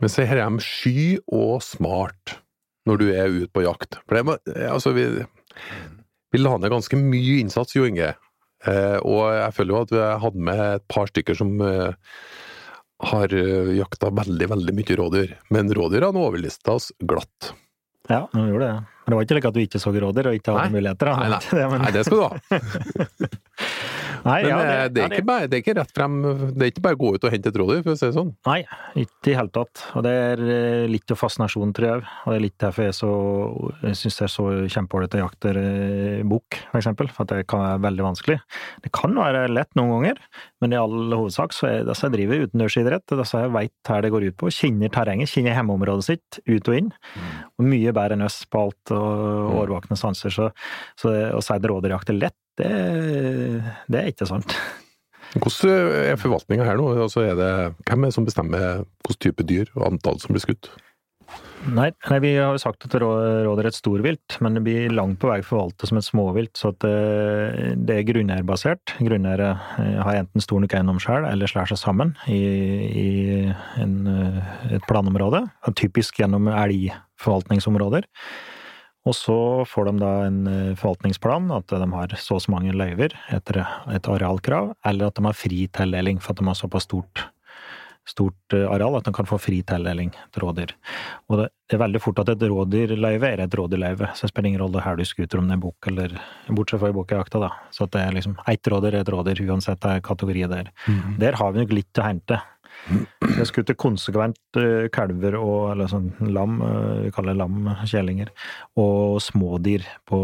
Men 0.00 0.08
så 0.10 0.22
her 0.26 0.38
er 0.44 0.50
de 0.54 0.62
sky 0.62 1.18
og 1.26 1.60
smart 1.62 2.38
når 2.86 2.98
du 3.02 3.06
er 3.12 3.28
ute 3.28 3.50
på 3.52 3.62
jakt. 3.66 3.98
For 4.06 4.14
det 4.16 4.38
altså, 4.70 4.94
vi, 4.94 5.04
vi 6.32 6.38
la 6.38 6.56
ned 6.58 6.70
ganske 6.70 6.96
mye 6.96 7.40
innsats, 7.42 7.74
Jo 7.74 7.84
Inge. 7.90 8.14
Eh, 8.66 8.98
og 9.06 9.28
jeg 9.34 9.54
føler 9.54 9.74
jo 9.74 9.82
at 9.82 9.92
vi 9.94 10.06
hadde 10.22 10.46
med 10.48 10.62
et 10.78 10.86
par 10.90 11.06
stykker 11.10 11.36
som 11.38 11.52
eh, 11.62 11.92
har 12.98 13.34
eh, 13.34 13.72
jakta 13.78 14.10
veldig, 14.10 14.48
veldig 14.50 14.74
mye 14.74 14.98
rådyr. 15.00 15.34
Men 15.54 15.70
rådyrene 15.74 16.22
overlista 16.22 16.76
oss 16.78 16.90
glatt. 16.98 17.52
Ja, 18.08 18.26
de 18.32 18.46
gjorde 18.48 18.70
det. 18.70 18.97
Men 19.08 19.14
det 19.14 19.16
var 19.16 19.24
ikke 19.24 19.36
like 19.38 19.48
at 19.48 19.56
du 19.56 19.62
ikke 19.62 19.80
så 19.80 19.90
rådyr 19.94 20.26
og 20.28 20.34
ikke 20.36 20.52
hadde 20.52 20.64
Nei. 20.68 20.74
muligheter. 20.76 21.08
Nei, 21.16 21.28
nei. 21.32 21.38
Det, 21.58 21.62
men, 21.72 21.80
Nei, 21.80 21.92
det 21.94 22.02
skal 22.04 22.18
du 22.18 22.24
ha. 22.28 22.32
Nei, 24.28 24.42
Men 24.42 24.50
ja, 24.50 24.58
det, 24.58 24.92
det, 24.96 25.02
er 25.04 25.14
ikke 25.14 25.26
bare, 25.28 25.48
det 25.48 25.56
er 25.56 25.62
ikke 25.62 25.74
rett 25.78 25.92
frem 25.94 26.16
Det 26.26 26.64
er 26.64 26.70
ikke 26.72 26.82
bare 26.84 26.96
å 26.96 27.00
gå 27.00 27.10
ut 27.14 27.24
og 27.24 27.32
hente 27.32 27.50
et 27.52 27.58
rådyr, 27.60 27.80
for 27.86 27.94
å 27.94 27.98
si 27.98 28.04
det 28.04 28.16
sånn. 28.16 28.32
Nei, 28.48 28.58
ikke 28.98 29.32
i 29.32 29.36
hele 29.38 29.52
tatt. 29.54 29.84
Og 29.96 30.04
det 30.04 30.12
er 30.12 30.42
eh, 30.42 30.84
litt 30.90 31.14
av 31.14 31.20
fascinasjonen, 31.20 31.72
tror 31.76 31.88
jeg. 31.88 32.02
Og 32.04 32.32
det 32.32 32.36
er 32.36 32.44
litt 32.44 32.56
derfor 32.60 32.88
jeg, 32.88 32.96
så, 32.98 33.12
jeg 33.86 34.00
syns 34.02 34.18
det 34.18 34.26
er 34.26 34.32
så 34.34 34.46
kjempeålreit 34.76 35.16
å 35.16 35.22
jakte 35.22 35.54
eh, 35.62 36.20
bukk, 36.28 36.58
for 36.72 36.80
eksempel. 36.82 37.10
For 37.14 37.30
det 37.30 37.44
kan 37.50 37.64
være 37.64 37.82
veldig 37.86 38.06
vanskelig. 38.08 38.38
Det 38.84 38.92
kan 38.98 39.16
være 39.18 39.46
lett 39.52 39.72
noen 39.78 39.94
ganger, 39.94 40.22
men 40.62 40.74
i 40.74 40.80
all 40.80 41.14
hovedsak 41.14 41.56
så 41.56 41.70
er 41.70 41.92
så 41.94 42.08
jeg 42.08 42.16
driver 42.18 42.46
utendørsidrett. 42.48 43.16
Så 43.22 43.44
jeg 43.44 43.54
veit 43.54 43.74
hva 43.88 44.00
det 44.04 44.12
går 44.14 44.28
ut 44.28 44.38
på. 44.42 44.52
Kjenner 44.58 44.92
terrenget, 44.92 45.32
kjenner 45.32 45.56
hjemmeområdet 45.56 46.08
sitt 46.10 46.40
ut 46.44 46.72
og 46.72 46.80
inn. 46.82 46.92
Og 47.58 47.70
mye 47.70 47.94
bedre 47.94 48.18
enn 48.18 48.26
oss 48.26 48.42
på 48.50 48.66
alt 48.66 48.94
og 48.98 49.56
årvåkne 49.62 49.98
sanser. 49.98 50.34
Så, 50.34 50.50
så 50.98 51.14
å 51.38 51.42
si 51.44 51.56
det 51.58 51.72
rådyrjakt 51.72 52.12
er 52.12 52.20
lett, 52.20 52.38
det, 52.58 52.74
det 53.86 54.02
er 54.02 54.12
ikke 54.12 54.28
sant. 54.28 54.56
Hvordan 55.36 55.94
er 56.08 56.20
forvaltninga 56.20 56.64
her 56.64 56.78
nå? 56.80 56.90
Altså 57.04 57.26
er 57.26 57.34
det, 57.36 57.52
hvem 57.84 58.04
er 58.04 58.10
det 58.10 58.16
som 58.16 58.26
bestemmer 58.28 58.84
hvilken 59.04 59.24
type 59.26 59.44
dyr 59.48 59.72
og 59.76 59.90
antall 59.92 60.20
som 60.22 60.32
blir 60.34 60.44
skutt? 60.44 60.70
Nei, 61.68 61.88
nei, 62.06 62.18
vi 62.22 62.30
har 62.38 62.54
jo 62.54 62.60
sagt 62.62 62.86
at 62.86 62.94
det 62.94 63.00
råder 63.02 63.66
et 63.68 63.76
storvilt, 63.76 64.36
men 64.44 64.54
det 64.56 64.62
blir 64.64 64.94
langt 64.94 65.18
på 65.20 65.28
vei 65.28 65.40
forvaltet 65.44 65.90
som 65.90 65.98
et 65.98 66.06
småvilt, 66.06 66.54
så 66.56 66.70
at 66.70 66.78
det, 66.84 67.74
det 67.84 67.96
er 67.98 68.06
grunneierbasert. 68.08 68.94
Grunneiere 69.02 69.50
eh, 69.82 69.98
har 69.98 70.20
enten 70.20 70.44
stor 70.44 70.62
nok 70.62 70.76
eiendom 70.78 71.00
sjøl, 71.02 71.26
eller 71.28 71.50
slår 71.50 71.72
seg 71.72 71.80
sammen 71.82 72.14
i, 72.30 72.38
i 72.88 73.08
en, 73.82 73.96
eh, 74.14 74.38
et 74.78 74.86
planområde, 74.88 75.42
typisk 75.76 76.22
gjennom 76.22 76.48
elgforvaltningsområder. 76.52 78.06
Og 79.08 79.16
så 79.16 79.38
får 79.68 79.88
de 79.88 79.94
da 80.02 80.12
en 80.26 80.42
eh, 80.50 80.76
forvaltningsplan, 80.76 81.48
at 81.56 81.72
de 81.72 81.88
har 81.94 82.14
så 82.20 82.36
og 82.36 82.44
så 82.44 82.52
mange 82.52 82.76
løyver 82.76 83.16
etter 83.34 83.62
et 83.94 84.08
arealkrav, 84.12 84.74
eller 84.86 85.08
at 85.08 85.18
de 85.18 85.24
har 85.24 85.36
fri 85.36 85.64
tildeling 85.72 86.20
for 86.20 86.34
at 86.34 86.42
de 86.42 86.48
har 86.50 86.58
såpass 86.58 86.88
stort 86.90 87.28
stort 88.08 88.52
eh, 88.56 88.64
areal 88.70 88.96
at 88.96 89.04
de 89.04 89.12
kan 89.14 89.28
få 89.28 89.38
fri 89.40 89.60
tildeling 89.66 90.12
til 90.32 90.44
rådyr. 90.44 90.74
Og 91.28 91.42
det 91.42 91.48
er 91.76 91.82
veldig 91.82 92.00
fort 92.02 92.22
at 92.22 92.32
et 92.32 92.44
rådyrløyve 92.50 93.32
er 93.32 93.42
et 93.44 93.56
rådyrløyve, 93.60 94.10
så 94.14 94.26
det 94.26 94.32
spiller 94.32 94.52
ingen 94.52 94.62
rolle 94.64 94.84
her 94.84 94.96
du 94.98 95.04
skuter 95.08 95.42
om 95.42 95.50
det 95.50 95.58
er 95.58 95.64
bukk 95.64 95.90
eller 95.92 96.14
Bortsett 96.48 96.80
fra 96.80 96.92
i 96.92 96.96
bukkejakta, 96.96 97.42
da. 97.42 97.50
Så 97.74 97.84
at 97.84 97.94
det 97.96 98.04
er 98.04 98.16
liksom 98.16 98.38
ett 98.48 98.72
rådyr 98.72 98.94
er 98.94 99.02
et 99.04 99.12
rådyr, 99.12 99.42
uansett 99.48 99.84
hva 99.84 99.98
kategori 100.04 100.46
det 100.48 100.62
er. 100.64 100.72
Der 101.20 101.36
har 101.40 101.52
vi 101.52 101.64
nok 101.64 101.74
litt 101.76 102.00
å 102.00 102.06
hente. 102.06 102.40
Jeg 102.88 103.48
skuter 103.50 103.76
konsekvent 103.78 104.58
eh, 104.60 104.88
kalver 104.94 105.36
og 105.38 105.72
eller 105.72 105.90
sånn 105.90 106.08
lam, 106.32 106.58
eh, 106.64 107.04
vi 107.06 107.12
kaller 107.14 107.34
det 107.34 107.42
lam 107.42 107.68
kjellinger, 107.84 108.32
og 108.80 109.18
smådyr 109.22 109.84
på 110.08 110.20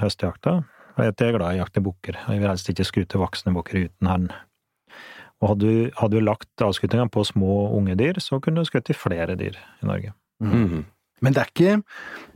høstjakta. 0.00 0.58
Jeg 0.96 1.12
er 1.12 1.36
glad 1.36 1.52
i 1.52 1.58
å 1.58 1.64
jakte 1.64 1.84
bukker. 1.84 2.16
og 2.24 2.32
Jeg 2.32 2.40
vil 2.40 2.48
helst 2.48 2.70
ikke 2.72 2.88
skute 2.88 3.20
voksne 3.20 3.52
bukker 3.52 3.82
uten 3.84 4.08
hann. 4.08 4.28
Og 5.42 5.50
hadde 5.52 5.68
du, 5.68 5.80
hadde 5.98 6.16
du 6.16 6.24
lagt 6.24 6.64
avskutninga 6.64 7.10
på 7.12 7.24
små 7.28 7.66
unge 7.76 7.98
dyr, 8.00 8.20
så 8.24 8.40
kunne 8.40 8.62
du 8.62 8.68
skutt 8.68 8.88
i 8.92 8.96
flere 8.96 9.36
dyr 9.36 9.58
i 9.82 9.88
Norge. 9.88 10.14
Mm. 10.40 10.86
Men 11.24 11.36
det 11.36 11.42
er, 11.42 11.52
ikke, 11.52 11.76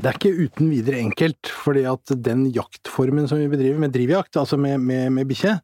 det 0.01 0.09
er 0.09 0.17
ikke 0.17 0.45
uten 0.45 0.71
videre 0.73 1.01
enkelt, 1.01 1.51
fordi 1.65 1.87
at 1.89 2.13
den 2.25 2.47
jaktformen 2.53 3.29
som 3.29 3.41
vi 3.41 3.49
bedriver, 3.53 3.81
med 3.81 3.93
drivjakt, 3.97 4.37
altså 4.41 4.57
med, 4.61 4.79
med, 4.85 5.11
med 5.17 5.29
bikkje, 5.29 5.59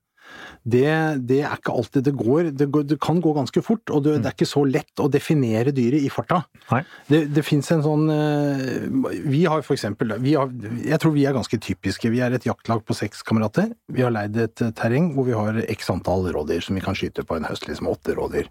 det, 0.66 0.86
det 1.30 1.40
er 1.46 1.54
ikke 1.60 1.74
alltid 1.78 2.04
det 2.08 2.14
går. 2.18 2.48
Det, 2.58 2.66
går, 2.74 2.86
det 2.90 2.98
kan 3.02 3.20
gå 3.22 3.32
ganske 3.36 3.62
fort, 3.62 3.86
og 3.94 4.02
det, 4.02 4.16
det 4.24 4.30
er 4.32 4.34
ikke 4.34 4.48
så 4.50 4.64
lett 4.66 5.02
å 5.02 5.06
definere 5.12 5.70
dyret 5.76 6.02
i 6.02 6.10
farta. 6.10 6.40
Nei. 6.72 6.80
Det, 7.06 7.20
det 7.36 7.44
fins 7.46 7.70
en 7.70 7.84
sånn 7.84 8.08
eh, 8.10 9.20
Vi 9.30 9.44
har 9.46 9.62
for 9.62 9.76
eksempel 9.76 10.16
vi 10.24 10.34
har, 10.34 10.50
Jeg 10.82 10.98
tror 11.02 11.14
vi 11.14 11.22
er 11.28 11.36
ganske 11.36 11.60
typiske. 11.62 12.10
Vi 12.10 12.18
er 12.26 12.34
et 12.34 12.48
jaktlag 12.48 12.82
på 12.88 12.96
seks 12.98 13.22
kamerater. 13.26 13.70
Vi 13.94 14.02
har 14.02 14.10
leid 14.14 14.36
et 14.42 14.64
eh, 14.66 14.74
terreng 14.74 15.12
hvor 15.14 15.28
vi 15.30 15.36
har 15.38 15.62
x 15.70 15.90
antall 15.94 16.26
rådyr 16.34 16.64
som 16.66 16.74
vi 16.78 16.82
kan 16.84 16.98
skyte 16.98 17.22
på 17.26 17.38
en 17.38 17.46
høst, 17.46 17.68
liksom 17.70 17.86
åtte 17.92 18.16
rådyr. 18.18 18.50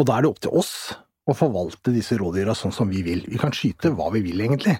Og 0.00 0.06
da 0.08 0.16
er 0.16 0.24
det 0.24 0.32
opp 0.32 0.40
til 0.46 0.56
oss 0.56 0.72
å 1.28 1.34
forvalte 1.36 1.92
disse 1.94 2.16
rådyra 2.18 2.54
sånn 2.56 2.72
som 2.74 2.88
vi 2.90 3.04
vil. 3.06 3.20
Vi 3.28 3.38
kan 3.38 3.52
skyte 3.54 3.92
hva 3.94 4.08
vi 4.14 4.22
vil, 4.24 4.40
egentlig. 4.46 4.78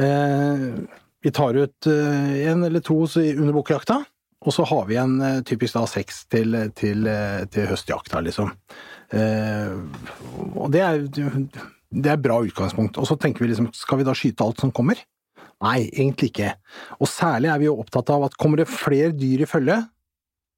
Eh, 0.00 0.64
vi 1.22 1.30
tar 1.34 1.54
ut 1.58 1.86
eh, 1.90 2.48
en 2.50 2.64
eller 2.64 2.80
to 2.80 3.02
så- 3.10 3.20
under 3.36 3.52
bukkjakta, 3.56 4.00
og 4.46 4.54
så 4.54 4.64
har 4.70 4.84
vi 4.88 4.96
en 5.02 5.16
eh, 5.26 5.40
typisk 5.46 5.74
da 5.76 5.82
seks 5.90 6.22
til, 6.30 6.54
til, 6.78 7.06
eh, 7.10 7.42
til 7.50 7.66
høstjakta, 7.70 8.20
liksom. 8.22 8.52
Eh, 9.10 9.74
og 10.54 10.70
det 10.74 10.82
er, 10.86 11.02
det 11.90 12.12
er 12.12 12.22
bra 12.22 12.38
utgangspunkt. 12.46 12.98
Og 13.02 13.08
så 13.10 13.16
tenker 13.18 13.44
vi 13.44 13.50
liksom, 13.52 13.70
skal 13.74 14.00
vi 14.00 14.06
da 14.06 14.14
skyte 14.16 14.46
alt 14.46 14.62
som 14.62 14.72
kommer? 14.74 15.00
Nei, 15.64 15.86
egentlig 15.88 16.30
ikke. 16.32 16.52
Og 17.00 17.08
særlig 17.08 17.48
er 17.52 17.60
vi 17.62 17.68
jo 17.70 17.78
opptatt 17.80 18.10
av 18.12 18.26
at 18.28 18.36
kommer 18.38 18.60
det 18.60 18.68
flere 18.70 19.12
dyr 19.16 19.42
i 19.46 19.48
følge, 19.50 19.80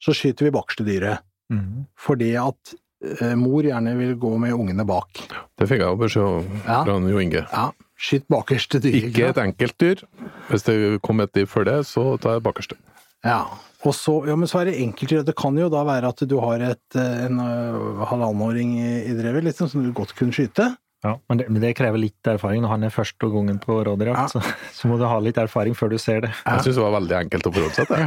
så 0.02 0.14
skyter 0.14 0.48
vi 0.48 0.54
bakerste 0.54 0.86
dyret. 0.86 1.24
Mhm. 1.54 1.86
Fordi 1.96 2.32
at 2.38 2.74
eh, 3.22 3.34
mor 3.38 3.64
gjerne 3.64 3.94
vil 3.98 4.16
gå 4.20 4.34
med 4.42 4.52
ungene 4.56 4.84
bak. 4.86 5.22
Det 5.58 5.68
fikk 5.70 5.80
jeg 5.84 5.88
jo 5.88 6.00
beskjed 6.02 6.26
om 6.28 6.58
Ja. 6.66 6.82
fra 6.84 6.98
Jo 7.08 7.22
Inge. 7.22 7.44
Ja, 7.46 7.70
skyt 7.96 8.26
bakerste 8.28 8.82
dyr. 8.84 8.98
Ikke 9.08 9.30
et 9.30 9.40
enkeltdyr. 9.42 10.02
Hvis 10.50 10.66
det 10.66 10.76
kom 11.06 11.20
et 11.24 11.36
i 11.40 11.46
følge, 11.46 11.80
så 11.86 12.18
tar 12.20 12.36
jeg 12.36 12.44
bakerste. 12.46 12.76
Ja, 13.26 13.42
og 13.86 13.94
så, 13.94 14.16
ja, 14.26 14.34
men 14.38 14.50
så 14.50 14.60
er 14.60 14.70
det 14.70 14.80
enkelt 14.82 15.26
Det 15.26 15.36
kan 15.38 15.56
jo 15.58 15.68
da 15.70 15.84
være 15.86 16.10
at 16.10 16.22
du 16.26 16.38
har 16.42 16.62
et, 16.66 16.98
eh, 16.98 17.24
en 17.28 17.38
uh, 17.38 18.04
halvannenåring 18.10 18.74
i, 18.78 18.92
i 19.10 19.16
drevet 19.18 19.46
liksom, 19.46 19.70
som 19.70 19.84
du 19.84 19.92
godt 19.94 20.16
kunne 20.18 20.34
skyte. 20.34 20.72
Ja, 21.06 21.12
men 21.30 21.38
det, 21.38 21.44
men 21.46 21.62
det 21.62 21.76
krever 21.78 22.00
litt 22.02 22.26
erfaring. 22.26 22.64
Når 22.64 22.72
han 22.72 22.84
er 22.88 22.90
første 22.90 23.28
gangen 23.30 23.60
på 23.62 23.76
rådyrjakt, 23.86 24.32
så, 24.32 24.40
så 24.74 24.88
må 24.90 24.96
du 24.98 25.04
ha 25.06 25.18
litt 25.22 25.38
erfaring 25.38 25.76
før 25.78 25.92
du 25.92 25.98
ser 26.02 26.24
det. 26.24 26.32
Jeg 26.42 26.64
syns 26.66 26.80
det 26.80 26.82
var 26.82 26.96
veldig 26.96 27.16
enkelt 27.20 27.46
å 27.46 27.52
forholde 27.54 27.76
seg 27.76 27.92
til. 27.92 28.00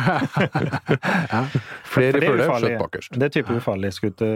For 1.88 2.04
Flere 2.04 2.20
er 2.20 2.42
ufarlig. 2.44 2.74
skjøt 2.74 2.84
bakerst. 2.84 3.16
Det 3.16 3.30
er 3.30 3.34
type 3.38 3.56
ufarlig 3.62 3.94
skute 3.96 4.32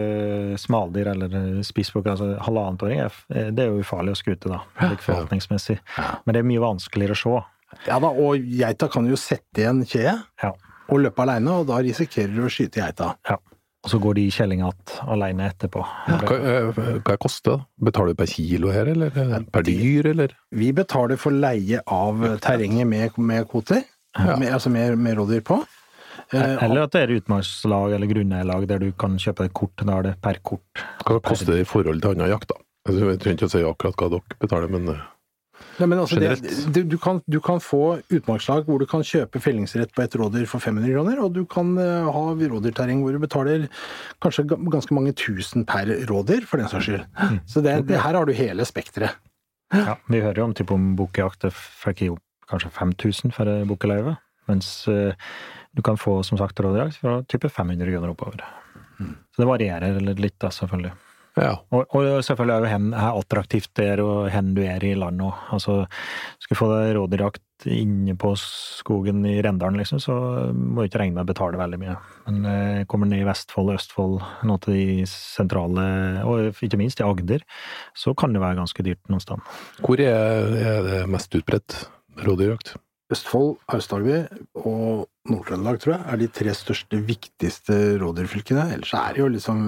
smaldyr 0.62 1.12
eller 1.12 1.36
spissbukk, 1.68 2.08
altså 2.14 2.30
halvannetåring. 2.46 3.04
er 3.04 3.52
Det 3.52 3.66
er 3.66 3.74
jo 3.74 3.84
ufarlig 3.84 4.16
å 4.16 4.20
skute, 4.22 4.48
da, 4.48 4.62
forvaltningsmessig. 5.04 5.76
Men 6.24 6.32
det 6.32 6.40
er 6.40 6.48
mye 6.48 6.64
vanskeligere 6.64 7.18
å 7.18 7.20
se. 7.26 7.36
Ja 7.90 8.00
da, 8.00 8.08
og 8.08 8.40
geita 8.56 8.88
kan 8.88 9.04
jo 9.10 9.18
sette 9.20 9.60
i 9.60 9.68
en 9.68 9.84
kje 9.84 10.06
Ja. 10.06 10.54
Og 10.88 11.02
løpe 11.02 11.22
alene, 11.24 11.60
og 11.60 11.66
da 11.70 11.80
risikerer 11.82 12.32
du 12.34 12.44
å 12.46 12.50
skyte 12.52 12.82
geita. 12.84 13.14
ja. 13.30 13.38
Og 13.86 13.90
så 13.92 14.00
går 14.02 14.16
de 14.18 14.22
i 14.26 14.30
kjelling 14.34 14.64
igjen 14.64 14.94
alene 15.14 15.44
etterpå. 15.46 15.78
Hva, 16.08 16.36
eh, 16.36 16.72
hva 16.74 17.12
det 17.12 17.18
koster 17.22 17.52
det? 17.52 17.66
Betaler 17.86 18.16
du 18.16 18.18
per 18.18 18.26
kilo 18.26 18.72
her, 18.74 18.88
eller 18.90 19.14
eh, 19.14 19.36
per 19.54 19.62
dyr, 19.62 20.08
eller? 20.10 20.32
Vi 20.50 20.72
betaler 20.74 21.20
for 21.22 21.30
leie 21.30 21.78
av 21.86 22.24
terrenget 22.42 22.88
med, 22.90 23.14
med 23.22 23.46
kvoter, 23.52 23.84
med, 24.18 24.48
altså 24.50 24.72
med, 24.74 24.96
med 24.98 25.14
rådyr 25.20 25.44
på. 25.46 25.60
Eh, 26.34 26.56
Eller 26.64 26.82
at 26.82 26.96
det 26.96 27.04
er 27.04 27.14
utmarkslag 27.20 27.92
eller 27.94 28.10
grunneierlag 28.10 28.66
der 28.66 28.82
du 28.82 28.88
kan 28.98 29.14
kjøpe 29.22 29.46
et 29.46 29.54
kort. 29.54 29.78
Da 29.78 30.00
er 30.00 30.08
det 30.08 30.14
per 30.24 30.40
kort. 30.42 30.82
Hva 31.06 31.20
koster 31.22 31.52
det 31.54 31.60
i 31.62 31.68
forhold 31.68 32.02
til 32.02 32.16
annen 32.16 32.32
jakt, 32.32 32.50
da? 32.50 32.58
Altså, 32.88 33.12
Jeg 33.12 33.20
trenger 33.22 33.38
ikke 33.38 33.50
å 33.50 33.54
si 33.54 33.62
akkurat 33.70 34.02
hva 34.02 34.08
dere 34.16 34.40
betaler, 34.42 34.72
men 34.74 34.96
Nei, 35.76 35.88
men 35.90 36.00
altså 36.00 36.16
det, 36.20 36.82
du, 36.88 36.96
kan, 37.00 37.20
du 37.28 37.36
kan 37.44 37.60
få 37.60 37.98
utmarkslag 38.08 38.68
hvor 38.68 38.80
du 38.80 38.86
kan 38.88 39.04
kjøpe 39.04 39.40
fellingsrett 39.44 39.92
på 39.96 40.04
et 40.04 40.16
rådyr 40.16 40.46
for 40.48 40.64
500 40.64 40.88
kroner, 40.94 41.20
og 41.20 41.34
du 41.36 41.42
kan 41.50 41.74
eh, 41.82 42.08
ha 42.12 42.24
rådyrterreng 42.36 43.02
hvor 43.04 43.16
du 43.16 43.20
betaler 43.22 43.66
kanskje 44.24 44.46
ganske 44.48 44.96
mange 44.96 45.12
tusen 45.18 45.66
per 45.68 45.90
rådyr, 46.08 46.46
for 46.48 46.62
den 46.62 46.70
saks 46.72 46.88
skyld. 46.88 47.06
Så 47.50 47.64
det, 47.64 47.78
det, 47.90 48.00
her 48.00 48.16
har 48.16 48.28
du 48.28 48.32
hele 48.36 48.64
spekteret. 48.68 49.18
Ja, 49.74 49.96
vi 50.06 50.22
hører 50.22 50.40
jo 50.40 50.48
om 50.48 50.54
type 50.56 50.74
om 50.74 50.94
bukkejakt. 50.98 51.48
fikk 51.52 52.06
opp 52.14 52.22
kanskje 52.50 52.70
5000 52.70 53.34
for 53.34 53.48
det 53.48 53.66
bukkeløyve. 53.68 54.16
Mens 54.46 54.70
eh, 54.88 55.12
du 55.76 55.82
kan 55.84 55.98
få 56.00 56.22
som 56.24 56.38
sagt 56.40 56.60
rådyrjakt 56.62 57.02
fra 57.02 57.18
type 57.28 57.50
500 57.52 57.90
kroner 57.90 58.14
oppover. 58.14 58.46
Så 59.34 59.42
det 59.42 59.48
varierer 59.50 60.00
litt, 60.00 60.38
da, 60.40 60.48
selvfølgelig. 60.54 60.94
Ja. 61.36 61.52
Og, 61.74 61.84
og 61.92 62.22
selvfølgelig 62.24 62.54
er 62.54 62.64
jo 62.64 62.70
hen, 62.72 62.86
er 62.96 63.18
attraktivt 63.18 63.72
der 63.76 63.96
er, 63.96 64.02
og 64.04 64.30
hen 64.32 64.54
du 64.56 64.62
er 64.64 64.84
i 64.84 64.94
landet 64.96 65.26
òg. 65.28 65.42
Altså, 65.56 65.82
skal 66.40 66.56
du 66.56 66.60
få 66.60 66.68
deg 66.72 66.94
rådyrjakt 66.96 67.42
inne 67.72 68.14
på 68.20 68.32
skogen 68.40 69.24
i 69.28 69.36
Rendalen, 69.44 69.78
liksom, 69.80 70.00
så 70.02 70.16
må 70.52 70.82
du 70.82 70.90
ikke 70.90 71.00
regne 71.00 71.16
med 71.16 71.26
å 71.26 71.30
betale 71.30 71.60
veldig 71.60 71.80
mye. 71.80 71.96
Men 72.26 72.48
eh, 72.52 72.80
kommer 72.88 73.10
ned 73.10 73.24
i 73.24 73.28
Vestfold 73.28 73.72
og 73.72 73.80
Østfold, 73.80 74.16
noe 74.48 74.62
til 74.64 74.76
de 74.76 75.08
sentrale, 75.10 75.86
og 76.28 76.64
ikke 76.64 76.80
minst 76.80 77.00
i 77.00 77.06
Agder, 77.06 77.44
så 77.96 78.16
kan 78.16 78.36
det 78.36 78.44
være 78.44 78.60
ganske 78.60 78.86
dyrt 78.86 79.12
noen 79.12 79.24
sted. 79.24 79.52
Hvor 79.84 80.02
er, 80.04 80.56
er 80.56 80.82
det 80.88 81.04
mest 81.12 81.36
utbredt 81.36 81.82
rådyrjakt? 82.26 82.76
Østfold, 83.12 83.54
Aust-Agder 83.70 84.26
og 84.58 85.06
Nord-Trøndelag, 85.32 85.78
tror 85.82 85.94
jeg, 85.96 86.04
er 86.12 86.20
de 86.20 86.28
tre 86.38 86.54
største, 86.56 87.00
viktigste 87.08 87.76
rådyrfylkene. 88.02 88.68
Ellers 88.76 88.92
er 88.96 89.16
det 89.16 89.22
jo 89.22 89.28
liksom 89.34 89.60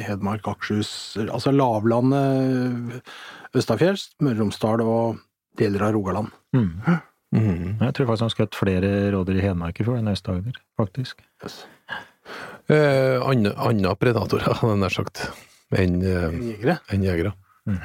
Hedmark, 0.00 0.48
Akershus, 0.50 0.92
altså 1.26 1.52
lavlandet, 1.54 3.00
Østafjells, 3.56 4.10
Møre 4.22 4.38
og 4.38 4.44
Romsdal 4.44 4.84
og 4.84 5.20
deler 5.60 5.88
av 5.88 5.94
Rogaland. 5.96 6.30
Mm. 6.56 6.70
Mm. 7.30 7.66
Jeg 7.80 7.94
tror 7.96 8.10
faktisk 8.10 8.26
han 8.26 8.34
skjøt 8.34 8.58
flere 8.58 8.92
rådyr 9.14 9.38
i 9.38 9.44
Hedmark 9.44 9.78
i 9.80 9.86
fjor 9.86 10.00
enn 10.00 10.10
i 10.10 10.14
Aust-Agder, 10.14 10.58
faktisk. 10.80 11.22
Eh, 12.70 13.18
Andre 13.26 13.94
predatorer, 13.98 14.54
hadde 14.60 14.74
jeg 14.74 14.82
nær 14.82 14.94
sagt, 14.94 15.24
enn 15.74 16.00
eh, 16.02 16.40
Jegere. 16.52 16.80
En 16.94 17.06
jegere. 17.06 17.34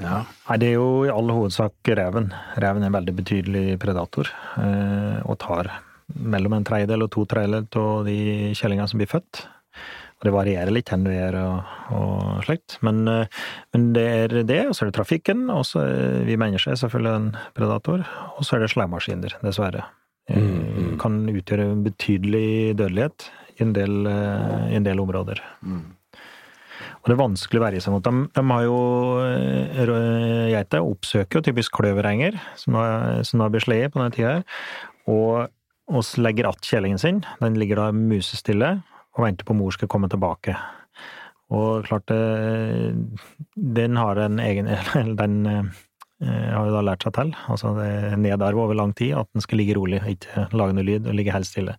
Ja. 0.00 0.22
Nei, 0.48 0.56
det 0.58 0.68
er 0.70 0.78
jo 0.80 1.04
i 1.06 1.10
all 1.12 1.30
hovedsak 1.30 1.90
reven. 1.94 2.30
Reven 2.58 2.82
er 2.82 2.88
en 2.88 2.96
veldig 2.96 3.14
betydelig 3.20 3.64
predator, 3.82 4.30
eh, 4.58 5.18
og 5.22 5.36
tar 5.42 5.68
mellom 6.14 6.58
en 6.58 6.66
tredjedel 6.68 7.06
og 7.06 7.12
to 7.14 7.26
tredjedeler 7.30 7.66
av 7.82 8.06
de 8.08 8.52
kjellingene 8.58 8.88
som 8.90 9.02
blir 9.02 9.10
født. 9.10 9.44
Og 10.22 10.28
det 10.28 10.34
varierer 10.36 10.70
litt 10.70 10.90
hvor 10.92 11.00
du 11.02 11.10
er 11.10 11.34
og, 11.40 11.70
og 11.98 12.44
slikt. 12.46 12.76
Men, 12.86 13.00
eh, 13.10 13.40
men 13.74 13.88
det 13.96 14.04
er 14.06 14.34
det, 14.46 14.60
og 14.68 14.76
så 14.76 14.84
er 14.84 14.92
det 14.92 14.98
trafikken, 15.00 15.48
og 15.50 15.64
så 15.66 15.82
er 15.82 16.20
vi 16.28 16.38
mennesker 16.38 16.76
er 16.76 16.78
selvfølgelig 16.78 17.14
en 17.18 17.32
predator, 17.56 18.04
og 18.36 18.46
så 18.46 18.56
er 18.56 18.62
det 18.62 18.70
sleimaskiner, 18.70 19.34
dessverre. 19.42 19.88
Eh, 20.30 20.38
Mm, 20.38 20.60
mm. 20.62 20.92
Kan 21.02 21.24
utgjøre 21.26 21.66
en 21.72 21.82
betydelig 21.82 22.76
dødelighet 22.78 23.26
i 23.56 23.64
en 23.64 23.74
del, 23.74 24.06
eh, 24.06 24.70
i 24.70 24.78
en 24.78 24.86
del 24.86 25.02
områder. 25.02 25.42
Og 27.02 27.10
det 27.10 27.16
er 27.16 27.18
vanskelig 27.18 27.58
å 27.58 27.64
verje 27.64 27.82
seg 27.82 27.96
mot. 27.96 28.04
dem. 28.04 28.30
de 28.30 28.42
har 28.46 28.62
jo 28.62 28.78
Geiter 30.52 30.86
oppsøker 30.86 31.40
jo 31.40 31.42
typisk 31.42 31.74
kløverenger, 31.74 32.38
som 32.54 32.78
har, 32.78 33.24
som 33.26 33.42
da 33.42 33.48
blir 33.50 33.66
på 33.90 33.98
denne 33.98 34.14
tida 34.14 34.36
her, 34.36 34.44
og, 35.10 35.50
og 35.92 36.04
legger 36.18 36.48
att 36.48 36.64
kjelingen 36.64 36.98
sin. 36.98 37.24
Den 37.40 37.58
ligger 37.58 37.76
da 37.76 37.92
musestille 37.92 38.82
og 39.12 39.24
venter 39.26 39.44
på 39.44 39.56
mor 39.56 39.70
skal 39.70 39.88
komme 39.88 40.08
tilbake. 40.08 40.56
Og 41.52 41.84
klart 41.84 42.06
det, 42.08 42.94
Den 43.54 43.96
har 43.96 44.16
en 44.16 44.40
egen 44.40 44.66
eller 44.72 45.14
Den 45.14 45.46
eh, 45.46 45.64
har 46.22 46.66
jo 46.66 46.74
da 46.76 46.82
lært 46.86 47.02
seg 47.02 47.14
til, 47.16 47.32
altså 47.50 47.74
det 47.76 48.18
nedarv 48.22 48.58
over 48.62 48.74
lang 48.78 48.92
tid, 48.94 49.16
at 49.18 49.28
den 49.34 49.42
skal 49.42 49.58
ligge 49.58 49.74
rolig, 49.74 49.98
ikke 50.06 50.46
lage 50.54 50.76
noe 50.76 50.86
lyd 50.86 51.08
og 51.10 51.16
ligge 51.18 51.34
helt 51.34 51.48
stille. 51.48 51.74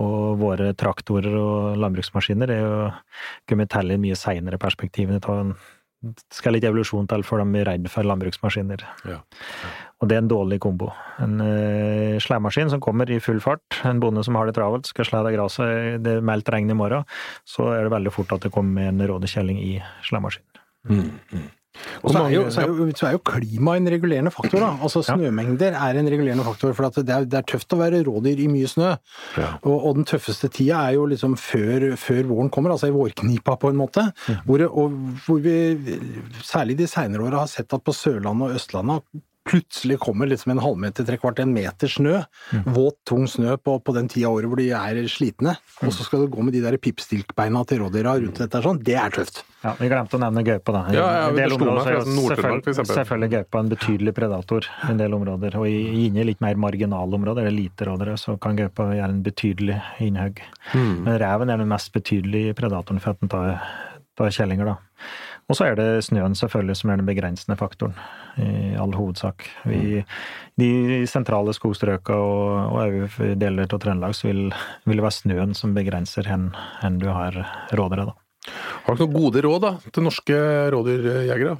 Og 0.00 0.40
våre 0.40 0.72
traktorer 0.74 1.36
og 1.38 1.78
landbruksmaskiner 1.78 2.50
er 2.50 2.60
jo 2.64 2.88
kommet 3.48 3.70
til 3.70 3.94
i 3.94 4.00
mye 4.02 4.18
seinere 4.18 4.58
perspektiv. 4.58 5.12
Det 5.14 6.34
skal 6.34 6.56
litt 6.56 6.66
evolusjon 6.66 7.06
til 7.06 7.22
for 7.22 7.42
de 7.42 7.60
er 7.62 7.70
redd 7.70 7.86
for 7.92 8.10
landbruksmaskiner. 8.10 8.84
Ja. 9.06 9.20
Ja. 9.20 9.72
Og 10.00 10.08
det 10.08 10.16
er 10.16 10.22
en 10.22 10.32
dårlig 10.32 10.60
kombo. 10.64 10.88
En 11.20 11.36
uh, 11.44 12.16
sleimaskin 12.24 12.72
som 12.72 12.80
kommer 12.80 13.10
i 13.12 13.20
full 13.20 13.40
fart, 13.44 13.82
en 13.84 14.00
bonde 14.00 14.24
som 14.24 14.38
har 14.38 14.48
det 14.48 14.56
travelt, 14.56 14.88
skal 14.88 15.08
slå 15.08 15.22
det 15.26 15.34
gresset, 15.36 16.00
det 16.04 16.16
er 16.18 16.24
meldt 16.24 16.48
regn 16.52 16.72
i 16.72 16.76
morgen, 16.76 17.04
så 17.48 17.68
er 17.74 17.84
det 17.84 17.94
veldig 17.94 18.14
fort 18.14 18.32
at 18.36 18.46
det 18.46 18.54
kommer 18.54 18.88
en 18.88 19.04
rådekjelling 19.10 19.60
i 19.60 19.74
sleiemaskinen. 20.08 20.46
Mm, 20.88 21.08
mm. 21.36 21.48
Og 22.00 22.12
så 22.12 22.22
er, 22.24 22.32
jo, 22.32 22.42
så, 22.50 22.62
er 22.64 22.70
jo, 22.72 22.86
så 22.96 23.06
er 23.06 23.14
jo 23.14 23.20
klima 23.24 23.76
en 23.78 23.86
regulerende 23.92 24.32
faktor. 24.34 24.58
da. 24.62 24.70
Altså 24.82 25.02
Snømengder 25.06 25.76
er 25.76 25.98
en 26.00 26.08
regulerende 26.10 26.44
faktor. 26.44 26.72
For 26.76 26.88
at 26.88 26.98
det, 26.98 27.14
er, 27.14 27.28
det 27.30 27.38
er 27.38 27.46
tøft 27.46 27.76
å 27.76 27.78
være 27.80 28.02
rådyr 28.08 28.42
i 28.42 28.48
mye 28.50 28.68
snø. 28.68 28.90
Ja. 29.38 29.52
Og, 29.60 29.76
og 29.76 30.00
den 30.00 30.08
tøffeste 30.08 30.50
tida 30.52 30.82
er 30.88 30.98
jo 30.98 31.06
liksom 31.10 31.36
før, 31.40 31.90
før 32.00 32.22
våren 32.32 32.50
kommer, 32.52 32.74
altså 32.74 32.90
i 32.90 32.94
vårknipa 32.96 33.56
på 33.60 33.70
en 33.70 33.80
måte. 33.80 34.08
Hvor, 34.48 34.66
og 34.66 34.98
hvor 35.24 35.40
vi 35.44 35.56
særlig 36.44 36.80
de 36.80 36.90
seinere 36.90 37.28
åra 37.28 37.44
har 37.44 37.52
sett 37.52 37.76
at 37.76 37.86
på 37.86 37.94
Sørlandet 37.96 38.50
og 38.50 38.60
Østlandet 38.60 39.24
plutselig 39.50 39.98
kommer 40.02 40.30
liksom 40.30 40.52
en 40.54 40.62
halvmeter, 40.62 41.04
trekvart 41.08 41.40
en 41.42 41.52
meter 41.54 41.90
snø. 41.90 42.20
Våt, 42.70 42.96
tung 43.08 43.26
snø 43.30 43.56
på, 43.58 43.76
på 43.82 43.94
den 43.96 44.08
tida 44.10 44.28
av 44.30 44.38
året 44.38 44.50
hvor 44.52 44.60
de 44.60 44.68
er 44.76 45.00
slitne. 45.10 45.56
Og 45.82 45.92
så 45.96 46.06
skal 46.06 46.24
du 46.24 46.30
gå 46.32 46.44
med 46.46 46.54
de 46.56 46.62
der 46.64 46.78
pipstilkbeina 46.80 47.64
til 47.68 47.82
rådyra 47.82 48.16
rundt 48.22 48.38
dette. 48.40 48.54
her 48.60 48.66
sånn. 48.68 48.80
Det 48.86 48.96
er 49.00 49.10
tøft. 49.14 49.42
Ja, 49.60 49.74
Vi 49.76 49.90
glemte 49.90 50.16
å 50.16 50.20
nevne 50.22 50.40
gaupa, 50.46 50.72
da. 50.72 50.82
I 50.88 50.94
Ja, 50.96 51.08
ja, 51.12 51.24
en 51.28 51.34
det 51.36 51.42
del 51.42 51.52
slo 51.52 51.58
meg 51.66 51.68
områder 51.74 51.90
er 51.90 52.00
for 52.00 52.30
selvfølgelig, 52.30 52.62
eksempel. 52.72 52.94
selvfølgelig 52.96 53.30
gaupa 53.34 53.60
en 53.60 53.72
betydelig 53.74 54.14
predator 54.16 54.68
i 54.70 54.90
en 54.94 55.02
del 55.02 55.16
områder. 55.18 55.56
Og 55.60 55.66
i 55.68 56.06
inne 56.06 56.22
i 56.22 56.28
litt 56.30 56.40
mer 56.40 56.54
marginale 56.56 57.18
områder, 57.20 57.44
eller 57.44 57.58
lite 57.58 57.88
rådere, 57.90 58.14
så 58.22 58.38
kan 58.40 58.56
gaupa 58.56 58.86
gjøre 58.94 59.10
en 59.12 59.22
betydelig 59.26 59.76
innhugg. 60.00 60.40
Mm. 60.72 60.94
Men 61.04 61.18
reven 61.20 61.50
er 61.52 61.60
den 61.60 61.68
mest 61.74 61.92
betydelige 61.92 62.54
predatoren 62.56 63.02
for 63.04 63.12
at 63.12 63.20
den 63.20 63.28
tar, 63.34 63.60
tar 64.16 64.32
kjellinger, 64.38 64.72
da. 64.72 64.78
Og 65.50 65.58
så 65.58 65.66
er 65.66 65.78
det 65.78 66.04
snøen 66.06 66.36
selvfølgelig 66.38 66.76
som 66.78 66.92
er 66.92 67.00
den 67.00 67.08
begrensende 67.08 67.56
faktoren, 67.58 67.96
i 68.38 68.76
all 68.78 68.94
hovedsak. 68.94 69.48
Vi, 69.66 70.04
de 70.60 70.70
sentrale 71.10 71.54
skogstrøka 71.56 72.14
og, 72.14 72.76
og 72.78 73.18
deler 73.40 73.66
av 73.66 73.82
Trøndelag 73.82 74.14
så 74.14 74.28
vil, 74.30 74.44
vil 74.86 75.00
det 75.00 75.06
være 75.08 75.18
snøen 75.18 75.56
som 75.58 75.74
begrenser 75.74 76.30
hen, 76.30 76.52
hen 76.84 77.00
du 77.02 77.08
har 77.10 77.34
rådere, 77.74 78.12
da. 78.12 78.16
Har 78.86 78.94
dere 78.94 79.08
noen 79.08 79.18
gode 79.18 79.42
råd 79.44 79.60
da, 79.66 79.74
til 79.90 80.06
norske 80.06 80.38
rådyrjegere? 80.72 81.58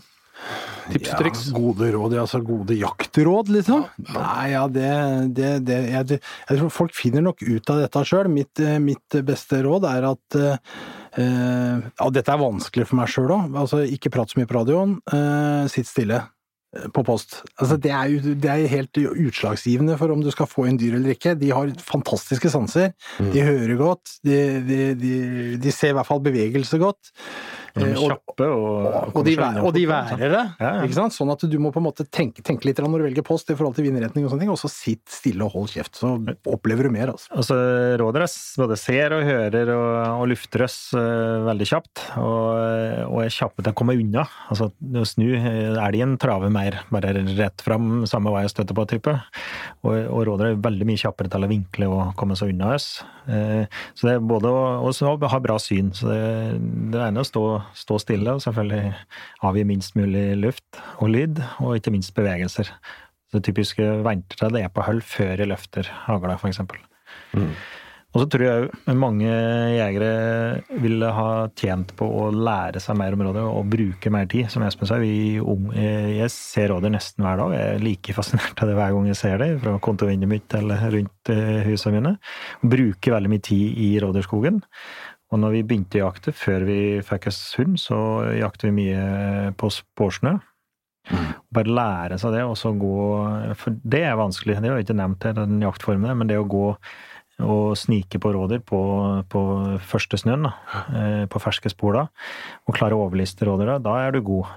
Tips 0.91 1.13
og 1.13 1.21
triks? 1.23 1.45
Ja, 1.51 1.55
gode 1.57 1.91
råd, 1.95 2.17
altså 2.23 2.41
gode 2.45 2.77
jaktråd, 2.79 3.53
liksom? 3.55 3.85
Nei, 4.15 4.47
ja, 4.55 4.65
det, 4.73 4.89
det, 5.37 5.53
det 5.69 5.79
jeg, 5.91 6.19
jeg, 6.19 6.59
tror 6.59 6.73
folk 6.75 6.97
finner 6.97 7.25
nok 7.27 7.45
ut 7.45 7.73
av 7.73 7.85
dette 7.85 8.05
sjøl. 8.09 8.31
Mitt, 8.33 8.63
eh, 8.63 8.81
mitt, 8.83 9.21
beste 9.27 9.63
råd 9.67 9.87
er 9.91 10.09
at 10.11 10.41
eh, 10.41 11.79
Og 12.07 12.13
dette 12.17 12.35
er 12.35 12.43
vanskelig 12.43 12.89
for 12.89 13.01
meg 13.01 13.13
sjøl 13.13 13.31
òg. 13.37 13.57
Altså, 13.63 13.85
ikke 13.87 14.13
prat 14.15 14.33
så 14.33 14.41
mye 14.41 14.51
på 14.51 14.59
radioen. 14.59 14.99
Eh, 15.15 15.65
sitt 15.73 15.91
stille 15.91 16.25
på 16.95 17.03
post. 17.07 17.41
Altså, 17.59 17.77
det, 17.83 17.91
er 17.91 18.11
jo, 18.13 18.35
det 18.39 18.51
er 18.51 18.71
helt 18.71 19.01
utslagsgivende 19.01 19.97
for 19.99 20.15
om 20.15 20.21
du 20.23 20.31
skal 20.31 20.49
få 20.51 20.69
inn 20.71 20.79
dyr 20.79 20.99
eller 21.01 21.17
ikke. 21.17 21.35
De 21.39 21.51
har 21.55 21.73
fantastiske 21.83 22.53
sanser. 22.53 22.93
Mm. 23.19 23.31
De 23.35 23.47
hører 23.47 23.81
godt. 23.81 24.19
De, 24.27 24.37
de, 24.67 24.79
de, 24.99 25.15
de, 25.63 25.73
ser 25.75 25.95
i 25.95 25.99
hvert 25.99 26.09
fall 26.09 26.23
bevegelse 26.23 26.79
godt. 26.83 27.11
De 27.77 27.87
er 27.87 27.97
kjappe 27.99 28.47
og, 28.51 28.67
og, 28.89 29.15
og, 29.15 29.25
de, 29.27 29.35
og 29.61 29.71
de 29.77 29.85
værer 29.89 30.33
det. 30.33 30.43
Ja, 30.61 30.71
ja. 30.81 30.85
Ikke 30.87 30.97
sant? 30.97 31.15
Sånn 31.15 31.31
at 31.33 31.45
du 31.47 31.57
må 31.63 31.73
på 31.75 31.81
en 31.83 31.87
måte 31.87 32.07
tenke, 32.07 32.43
tenke 32.47 32.67
litt 32.69 32.81
når 32.81 33.03
du 33.03 33.07
velger 33.07 33.27
post 33.27 33.51
i 33.53 33.57
forhold 33.59 33.77
til 33.77 33.87
vindretning 33.87 34.25
og 34.27 34.33
sånne 34.33 34.45
ting, 34.45 34.53
og 34.53 34.59
så 34.61 34.71
sitt 34.73 35.05
stille 35.11 35.45
og 35.47 35.55
hold 35.55 35.71
kjeft. 35.73 36.01
Så 36.01 36.13
opplever 36.51 36.89
du 36.89 36.95
mer, 36.95 37.13
altså. 37.13 37.31
Altså, 37.37 37.57
råder 38.01 38.25
oss 38.27 38.37
både 38.59 38.79
ser 38.81 39.15
og 39.17 39.27
hører 39.29 39.73
og, 39.75 39.89
og 40.23 40.31
lufter 40.33 40.65
oss 40.67 40.79
uh, 40.97 41.47
veldig 41.47 41.69
kjapt, 41.71 42.05
og, 42.21 42.49
og 43.07 43.23
er 43.25 43.35
kjappe 43.35 43.65
til 43.65 43.73
å 43.75 43.79
komme 43.79 43.97
unna. 44.01 44.27
Altså, 44.53 44.71
å 44.71 45.07
snu 45.09 45.29
elgen 45.37 46.17
traver 46.21 46.53
mer, 46.53 46.81
bare 46.91 47.15
rett 47.39 47.65
fram, 47.65 48.07
samme 48.11 48.35
vei 48.35 48.47
å 48.49 48.53
støtte 48.53 48.77
på, 48.77 48.87
type. 48.91 49.15
Og, 49.85 49.95
og 49.95 50.27
råder 50.31 50.51
er 50.51 50.63
veldig 50.65 50.89
mye 50.89 51.01
kjappere 51.01 51.31
til 51.33 51.47
å 51.47 51.51
vinkle 51.51 51.91
og 51.91 52.15
komme 52.21 52.39
seg 52.39 52.55
unna 52.55 52.75
oss. 52.77 52.93
Uh, 53.29 53.65
så 53.95 54.09
det 54.09 54.17
er 54.17 54.25
både 54.27 54.51
å 54.51 55.31
ha 55.31 55.43
bra 55.45 55.59
syn, 55.63 55.93
så 55.95 56.11
det, 56.11 56.23
det 56.95 57.05
ene 57.05 57.23
å 57.23 57.29
stå 57.29 57.45
stå 57.77 57.99
stille 58.03 58.35
og 58.37 58.43
selvfølgelig 58.45 58.95
avgi 59.47 59.67
minst 59.69 59.97
mulig 59.99 60.25
luft 60.41 60.81
og 60.99 61.13
lyd, 61.13 61.43
og 61.61 61.77
ikke 61.79 61.95
minst 61.95 62.15
bevegelser. 62.17 62.73
Det 63.31 63.45
typiske 63.47 63.87
venter 64.05 64.51
det 64.51 64.65
er 64.65 64.73
på 64.75 64.85
hull 64.87 65.03
før 65.07 65.37
jeg 65.39 65.51
løfter 65.51 65.91
hagla, 66.07 66.39
f.eks. 66.41 66.63
Mm. 67.37 67.53
Og 68.11 68.25
så 68.25 68.27
tror 68.27 68.43
jeg 68.43 68.95
mange 68.99 69.31
jegere 69.31 70.79
ville 70.83 71.11
ha 71.15 71.27
tjent 71.55 71.93
på 71.95 72.09
å 72.11 72.25
lære 72.35 72.81
seg 72.83 72.97
mer 72.99 73.15
om 73.15 73.23
rådyr 73.23 73.45
og 73.47 73.69
bruke 73.71 74.11
mer 74.11 74.27
tid. 74.31 74.49
Som 74.51 74.65
Espen 74.67 74.91
sa, 74.91 74.99
jeg 74.99 76.31
ser 76.35 76.73
rådyr 76.73 76.91
nesten 76.91 77.23
hver 77.23 77.39
dag. 77.39 77.55
Jeg 77.55 77.77
er 77.77 77.85
like 77.85 78.17
fascinert 78.17 78.59
av 78.65 78.67
det 78.73 78.75
hver 78.81 78.97
gang 78.97 79.07
jeg 79.13 79.21
ser 79.21 79.39
det, 79.39 79.51
fra 79.63 79.77
kontovinduet 79.87 80.33
mitt 80.33 80.59
eller 80.59 80.83
rundt 80.97 81.31
eh, 81.31 81.61
husene 81.69 82.01
mine. 82.01 82.13
Bruker 82.75 83.15
veldig 83.15 83.31
mye 83.31 83.47
tid 83.47 83.79
i 83.79 83.93
rådyrskogen. 84.03 84.59
Og 85.31 85.39
når 85.39 85.55
vi 85.55 85.67
begynte 85.67 86.01
å 86.01 86.09
jakte, 86.09 86.35
før 86.35 86.65
vi 86.67 86.79
fikk 87.07 87.29
oss 87.31 87.41
hund, 87.59 87.79
så 87.79 87.99
jakter 88.35 88.71
vi 88.71 88.77
mye 88.81 89.53
på 89.59 89.71
spårsnø. 89.73 90.35
Mm. 91.11 91.31
Bare 91.55 91.77
lære 91.77 92.19
seg 92.21 92.35
det, 92.37 92.43
og 92.47 92.59
så 92.59 92.75
gå 92.77 92.97
For 93.59 93.79
det 93.95 94.03
er 94.07 94.19
vanskelig, 94.21 94.59
det 94.61 94.69
har 94.69 94.79
jeg 94.79 94.89
ikke 94.89 94.99
nevnt 95.01 95.25
her, 95.27 95.39
den 95.39 95.63
jaktformen, 95.65 96.13
men 96.19 96.31
det 96.31 96.39
å 96.39 96.49
gå 96.51 96.67
og 97.41 97.77
snike 97.79 98.21
på 98.21 98.35
rådyr 98.35 98.61
på, 98.69 98.81
på 99.33 99.43
første 99.89 100.19
snøen, 100.21 100.45
da, 100.45 100.83
eh, 100.93 101.23
på 101.31 101.41
ferske 101.41 101.73
spor 101.73 101.97
da, 101.97 102.03
og 102.69 102.77
klare 102.77 102.99
å 102.99 103.07
overliste 103.07 103.49
rådyra, 103.49 103.79
da 103.81 103.97
er 104.05 104.13
du 104.13 104.21
god 104.27 104.51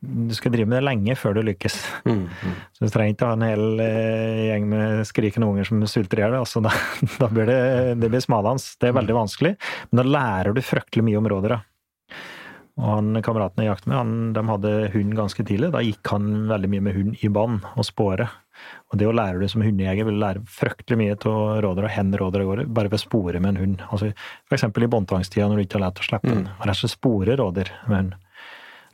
du 0.00 0.34
skal 0.34 0.52
drive 0.54 0.68
med 0.70 0.78
det 0.78 0.86
lenge 0.86 1.14
før 1.18 1.34
du 1.34 1.40
lykkes. 1.48 1.76
Mm, 2.06 2.26
mm. 2.30 2.58
Så 2.76 2.86
du 2.86 2.92
trenger 2.94 3.16
ikke 3.16 3.30
ha 3.30 3.34
en 3.34 3.46
hel 3.46 3.82
eh, 3.82 4.42
gjeng 4.46 4.68
med 4.70 5.06
skrikende 5.08 5.48
unger 5.50 5.66
som 5.66 5.82
sulter 5.90 6.20
i 6.20 6.24
hjel. 6.24 6.36
Altså, 6.38 6.62
da, 6.66 6.72
da, 7.18 7.30
blir 7.32 7.50
det, 7.50 7.62
det 8.02 8.12
blir 8.12 8.22
smalhans. 8.22 8.70
Det 8.78 8.92
er 8.92 8.98
veldig 9.00 9.16
vanskelig, 9.18 9.56
men 9.90 10.02
da 10.02 10.06
lærer 10.06 10.54
du 10.54 10.62
fryktelig 10.62 11.08
mye 11.08 11.18
om 11.18 11.30
da. 11.48 11.62
Og 12.78 12.86
han, 12.92 13.22
Kameratene 13.26 13.64
jeg 13.64 13.72
jakter 13.72 13.90
med, 13.90 13.98
han, 13.98 14.12
de 14.36 14.44
hadde 14.52 14.74
hund 14.92 15.16
ganske 15.18 15.44
tidlig. 15.46 15.72
Da 15.74 15.82
gikk 15.82 16.12
han 16.14 16.46
veldig 16.50 16.70
mye 16.70 16.84
med 16.86 16.94
hund 16.94 17.24
i 17.26 17.32
bånd 17.34 17.66
og 17.74 17.88
spåre. 17.88 18.28
Og 18.92 19.00
det 19.00 19.06
å 19.06 19.14
lære 19.14 19.42
du 19.42 19.50
som 19.50 19.62
hundejeger, 19.66 20.06
vil 20.06 20.22
lære 20.22 20.44
fryktelig 20.50 20.98
mye 21.00 21.16
av 21.18 21.58
rådere 21.64 21.90
og 21.90 21.94
hen 21.94 22.14
rådere 22.22 22.46
går, 22.46 22.62
bare 22.70 22.90
ved 22.90 23.00
å 23.00 23.02
spore 23.02 23.42
med 23.42 23.56
en 23.56 23.60
hund. 23.64 23.84
Altså, 23.90 24.12
eksempel 24.54 24.86
i 24.86 24.92
båndtvangstida 24.94 25.50
når 25.50 25.58
du 25.58 25.66
ikke 25.66 25.80
har 25.80 25.88
lært 25.88 26.02
å 26.02 26.06
slippe 26.06 26.30
den. 26.30 26.46
Mm. 26.46 26.54
Rett 26.62 26.74
og 26.76 26.80
slett 26.84 26.94
spore 26.94 27.38
rådyr 27.42 27.74
med 27.90 27.98
hund. 27.98 28.16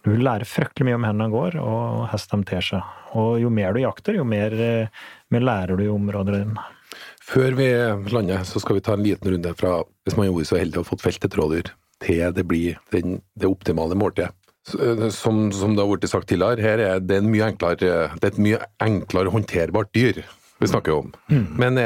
Du 0.05 0.13
lærer 0.21 0.45
fryktelig 0.45 0.91
mye 0.91 0.99
om 0.99 1.21
de 1.23 1.29
går, 1.33 1.57
og 1.63 2.05
hvordan 2.13 2.43
de 2.43 2.49
ter 2.51 2.65
seg. 2.65 2.95
Og 3.17 3.39
jo 3.41 3.51
mer 3.53 3.73
du 3.73 3.81
jakter, 3.81 4.19
jo 4.19 4.25
mer, 4.29 4.53
eh, 4.53 5.05
mer 5.33 5.41
lærer 5.41 5.79
du 5.79 5.85
i 5.87 5.93
området 5.93 6.43
ditt. 6.43 7.01
Før 7.25 7.57
vi 7.57 7.69
lander, 8.13 8.45
så 8.45 8.61
skal 8.61 8.77
vi 8.77 8.85
ta 8.85 8.95
en 8.95 9.05
liten 9.05 9.33
runde 9.33 9.55
fra 9.57 9.83
hvis 10.05 10.17
man 10.19 10.29
er 10.29 10.45
så 10.45 10.61
heldig 10.61 10.81
å 10.81 10.85
ha 10.85 10.91
fått 10.91 11.05
felt 11.05 11.25
et 11.25 11.37
rådyr, 11.41 11.71
til 12.05 12.33
det 12.37 12.45
blir 12.45 12.77
den, 12.93 13.23
det 13.35 13.49
optimale 13.49 13.97
måltidet. 13.97 14.35
Eh, 14.77 15.09
som, 15.09 15.49
som, 15.53 15.75
det 15.75 15.85
har 15.85 15.89
blitt 15.89 16.13
sagt 16.13 16.29
tidligere, 16.29 16.61
her 16.61 16.85
er 16.85 17.01
det, 17.01 17.23
enklere, 17.25 17.77
det 17.81 18.29
er 18.29 18.33
et 18.33 18.45
mye 18.45 18.61
enklere 18.85 19.33
håndterbart 19.33 19.93
dyr 19.97 20.21
vi 20.61 20.69
snakker 20.69 20.93
om. 21.01 21.11
Mm. 21.33 21.47
Men 21.59 21.81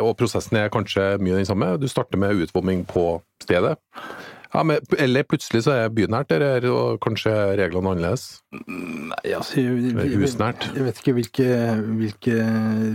og 0.00 0.14
prosessen 0.18 0.56
er 0.58 0.72
kanskje 0.72 1.16
mye 1.22 1.36
den 1.36 1.46
samme. 1.46 1.74
Du 1.78 1.86
starter 1.90 2.18
med 2.18 2.38
utvomming 2.46 2.86
på 2.88 3.20
stedet. 3.42 3.76
Ja, 4.56 4.62
men, 4.64 4.80
eller 4.96 5.26
plutselig 5.28 5.66
så 5.66 5.74
er 5.74 5.90
bynært 5.92 6.30
der, 6.32 6.64
og 6.72 6.96
kanskje 7.04 7.32
reglene 7.60 7.90
annerledes? 7.92 8.40
Nei, 8.56 9.34
altså 9.36 9.60
jeg, 9.60 10.14
Husnært? 10.16 10.70
Jeg 10.72 10.86
vet 10.86 11.00
ikke 11.02 11.14
hvilke, 11.18 11.48
hvilke, 11.98 12.36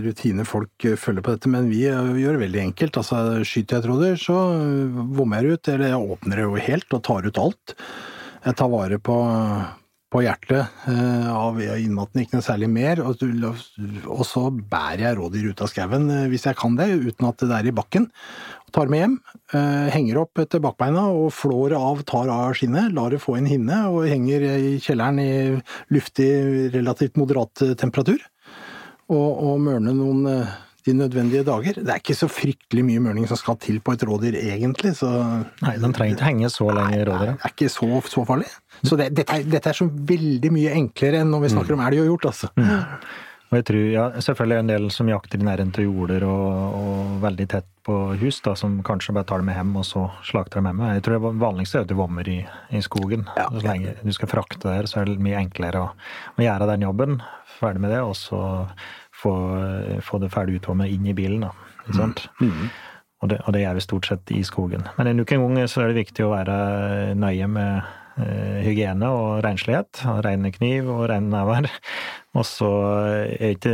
rutiner 0.02 0.48
folk 0.48 0.88
følger 0.98 1.22
på 1.22 1.36
dette, 1.36 1.52
men 1.52 1.68
vi 1.70 1.84
gjør 1.84 2.34
det 2.34 2.40
veldig 2.42 2.64
enkelt. 2.64 2.98
Altså, 2.98 3.20
Skyter 3.46 3.78
jeg 3.78 3.84
et 3.84 3.90
rådyr, 3.92 4.18
så 4.18 4.40
vommer 5.14 5.46
jeg 5.46 5.60
ut, 5.60 5.70
eller 5.76 5.92
jeg 5.92 6.16
åpner 6.16 6.40
det 6.40 6.48
jo 6.48 6.66
helt 6.66 6.98
og 6.98 7.04
tar 7.06 7.30
ut 7.30 7.40
alt. 7.44 7.76
Jeg 8.42 8.58
tar 8.58 8.72
vare 8.72 8.98
på, 8.98 9.18
på 10.10 10.22
hjertet 10.24 10.88
eh, 10.90 11.28
av 11.30 11.60
innmaten, 11.62 12.24
ikke 12.24 12.40
noe 12.40 12.46
særlig 12.48 12.72
mer. 12.74 13.04
Og, 13.06 13.22
og 14.02 14.24
så 14.26 14.48
bærer 14.50 15.06
jeg 15.06 15.20
rådyr 15.20 15.52
ut 15.52 15.62
av 15.62 15.70
skauen 15.70 16.10
eh, 16.10 16.26
hvis 16.32 16.48
jeg 16.50 16.58
kan 16.58 16.74
det, 16.80 16.90
uten 17.06 17.30
at 17.30 17.46
det 17.46 17.54
er 17.60 17.70
i 17.70 17.76
bakken 17.76 18.10
tar 18.74 18.90
med 18.92 19.02
hjem, 19.02 19.14
eh, 19.54 19.86
henger 19.94 20.22
opp 20.24 20.42
etter 20.42 20.62
bakbeina 20.64 21.04
og 21.12 21.30
flår 21.36 21.76
av, 21.78 22.02
tar 22.08 22.30
av 22.32 22.56
skinnet, 22.58 22.92
lar 22.96 23.14
det 23.14 23.22
få 23.22 23.36
en 23.38 23.48
hinne 23.50 23.78
og 23.92 24.08
henger 24.10 24.44
i 24.48 24.74
kjelleren 24.82 25.22
i 25.22 25.32
luftig, 25.94 26.28
relativt 26.74 27.20
moderat 27.20 27.64
eh, 27.64 27.76
temperatur. 27.78 28.20
Og, 29.12 29.30
og 29.44 29.58
mørner 29.60 29.96
noen 29.96 30.28
eh, 30.30 30.52
de 30.86 30.94
nødvendige 30.98 31.44
dager. 31.46 31.78
Det 31.78 31.90
er 31.92 32.00
ikke 32.00 32.16
så 32.18 32.28
fryktelig 32.30 32.84
mye 32.86 33.02
mørning 33.04 33.26
som 33.30 33.38
skal 33.38 33.58
til 33.62 33.78
på 33.84 33.94
et 33.94 34.02
rådyr, 34.06 34.38
egentlig. 34.40 34.96
Så 34.98 35.10
Nei, 35.62 35.76
den 35.82 35.94
trenger 35.94 36.16
ikke 36.16 36.30
henge 36.30 36.50
så 36.50 36.70
lenge 36.74 36.98
i 36.98 37.04
rådyret. 37.06 37.36
Det 37.38 37.50
er 37.50 37.54
ikke 37.54 37.70
så, 37.70 37.90
så 38.10 38.24
farlig. 38.26 38.48
Så 38.82 38.98
det, 38.98 39.12
dette, 39.14 39.36
er, 39.36 39.44
dette, 39.46 39.70
er, 39.70 39.78
så 39.78 39.86
veldig 39.86 40.50
mye 40.54 40.72
enklere 40.80 41.22
enn 41.22 41.30
når 41.30 41.44
vi 41.44 41.52
snakker 41.54 41.76
mm. 41.76 41.78
om 41.78 41.84
elg 41.86 42.02
og 42.02 42.10
hjort, 42.10 42.26
altså. 42.32 42.50
Mm. 42.58 42.72
Og 43.52 43.58
jeg 43.58 43.66
tror, 43.68 43.86
ja, 43.92 44.04
Selvfølgelig 44.24 44.56
er 44.56 44.62
det 44.62 44.64
en 44.64 44.72
del 44.72 44.90
som 44.94 45.08
jakter 45.12 45.42
i 45.42 45.44
nærheten 45.44 45.72
til 45.76 45.90
jorder 45.90 46.24
og, 46.24 46.76
og, 46.78 47.10
veldig 47.22 47.46
tett 47.52 47.68
på 47.84 47.96
hus, 48.22 48.38
da, 48.40 48.54
som 48.56 48.78
kanskje 48.86 49.12
bare 49.12 49.28
tar 49.28 49.42
det 49.42 49.46
med 49.50 49.58
hjem 49.58 49.74
og 49.76 49.84
så 49.84 50.06
slakter 50.24 50.60
dem 50.60 50.70
hjemme. 50.70 50.92
Jeg 50.96 51.04
tror 51.04 51.18
det 51.18 51.32
vanligste 51.42 51.78
er 51.80 51.84
at 51.84 51.90
du 51.90 51.96
vommer 51.98 52.30
i, 52.30 52.38
i 52.72 52.80
skogen. 52.82 53.26
Ja. 53.36 53.48
Så 53.52 53.64
lenge 53.66 53.92
du 54.00 54.12
skal 54.16 54.30
frakte 54.30 54.62
der, 54.64 54.88
så 54.88 55.02
er 55.02 55.10
det 55.10 55.18
mye 55.22 55.42
enklere 55.42 55.82
å, 55.84 55.90
å 56.32 56.46
gjøre 56.46 56.70
den 56.72 56.86
jobben, 56.86 57.18
ferdig 57.58 57.84
med 57.84 57.92
det, 57.92 58.00
og 58.06 58.16
så 58.16 58.40
få, 59.22 59.34
få 60.06 60.22
det 60.22 60.32
ferdig 60.32 60.62
utvommet 60.62 60.94
inn 60.94 61.10
i 61.10 61.16
bilen. 61.18 61.44
da, 61.44 61.52
ikke 61.84 61.98
sant? 61.98 62.24
Mm. 62.40 62.54
Mm. 62.54 62.70
Og, 63.22 63.30
det, 63.30 63.42
og 63.44 63.54
det 63.54 63.66
gjør 63.66 63.76
vi 63.76 63.84
stort 63.84 64.08
sett 64.08 64.32
i 64.34 64.40
skogen. 64.46 64.86
Men 64.96 65.12
nok 65.18 65.34
en 65.34 65.44
gang 65.44 65.68
så 65.70 65.84
er 65.84 65.92
det 65.92 66.00
viktig 66.00 66.24
å 66.26 66.32
være 66.32 66.56
nøye 67.18 67.50
med 67.50 67.98
hygiene 68.16 69.08
og 69.08 69.42
renslighet. 69.44 70.02
Rene 70.24 70.52
kniv 70.54 70.90
og 70.92 71.06
rene 71.12 71.32
never. 71.32 71.70
Og 72.32 72.46
så 72.48 72.68
er 73.28 73.50
ikke 73.52 73.72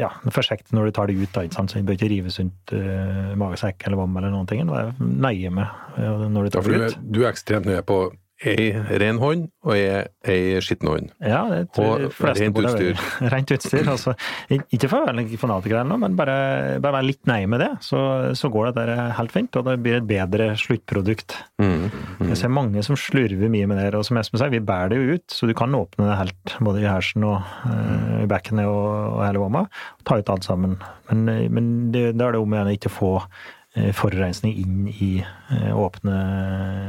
ja, 0.00 0.08
forsiktig 0.34 0.74
når 0.74 0.88
du 0.88 0.94
tar 0.96 1.06
det 1.06 1.14
ut, 1.20 1.30
da, 1.30 1.44
ikke 1.46 1.54
sant? 1.60 1.70
så 1.70 1.78
det 1.78 1.86
bør 1.86 1.94
ikke 1.94 2.08
rives 2.10 2.38
sunt 2.40 2.72
uh, 2.74 3.36
magesekk 3.38 3.86
eller 3.86 4.00
vom 4.00 4.16
eller 4.18 4.32
noen 4.34 4.48
ting. 4.50 4.64
Vær 4.66 4.90
nøye 4.98 5.52
med 5.54 6.00
når 6.34 6.48
du 6.48 6.50
tar 6.56 6.66
det 6.66 6.80
ut. 6.88 6.96
Du 7.06 7.20
er 7.22 7.30
ekstremt 7.30 7.70
nøye 7.70 7.84
på 7.86 8.00
ei 8.46 8.70
ren 9.02 9.18
hånd 9.18 9.48
og 9.66 9.72
ei, 9.74 10.04
ei 10.28 10.60
skitten 10.62 10.90
hånd. 10.90 11.10
Ja, 11.18 11.40
det 11.50 11.72
tror 11.74 12.04
jeg 12.04 12.12
fleste 12.14 12.44
rent 12.44 12.60
utstyr. 12.62 13.00
Rent 13.34 13.52
utstyr. 13.54 13.90
Altså, 13.90 14.14
ikke 14.54 14.90
for 14.90 15.02
å 15.02 15.08
være 15.08 15.40
fanatiker 15.40 15.80
eller 15.80 15.90
noe, 15.90 16.02
men 16.04 16.14
bare, 16.18 16.36
bare 16.82 17.00
være 17.00 17.08
litt 17.08 17.26
nøye 17.30 17.48
med 17.50 17.62
det, 17.64 17.70
så, 17.84 18.00
så, 18.38 18.50
går 18.52 18.70
det 18.70 18.74
der 18.78 19.16
helt 19.18 19.34
fint. 19.34 19.58
Og 19.58 19.66
det 19.66 19.76
blir 19.82 19.98
et 19.98 20.08
bedre 20.08 20.52
sluttprodukt. 20.60 21.34
Mm, 21.62 21.88
mm. 21.90 22.30
Jeg 22.30 22.40
ser 22.42 22.54
mange 22.54 22.86
som 22.86 22.98
slurver 22.98 23.50
mye 23.52 23.68
med 23.70 23.82
det. 23.82 23.90
Og 23.98 24.06
som 24.06 24.20
Espen 24.22 24.42
sier, 24.42 24.54
vi 24.54 24.62
bærer 24.62 24.94
det 24.94 25.00
jo 25.02 25.18
ut, 25.18 25.26
så 25.34 25.50
du 25.50 25.54
kan 25.58 25.74
åpne 25.74 26.08
det 26.12 26.20
helt, 26.22 26.56
både 26.70 26.84
i 26.84 26.88
hersen 26.88 27.26
og 27.26 27.42
uh, 27.42 28.22
i 28.22 28.30
bekkenet 28.30 28.70
og, 28.70 28.88
og 29.18 29.22
hele 29.26 29.42
vomma. 29.42 29.66
Og 29.98 30.08
ta 30.08 30.22
ut 30.22 30.34
alt 30.34 30.46
sammen. 30.46 30.78
Men, 31.10 31.26
men 31.50 31.70
det, 31.94 32.12
da 32.14 32.28
er 32.28 32.38
det 32.38 32.44
om 32.44 32.54
å 32.54 32.66
ikke 32.70 32.92
få 32.92 33.14
Eh, 33.18 33.57
forurensning 33.96 34.56
inn 34.62 34.88
i 34.90 35.10
eh, 35.22 35.70
åpne 35.76 36.16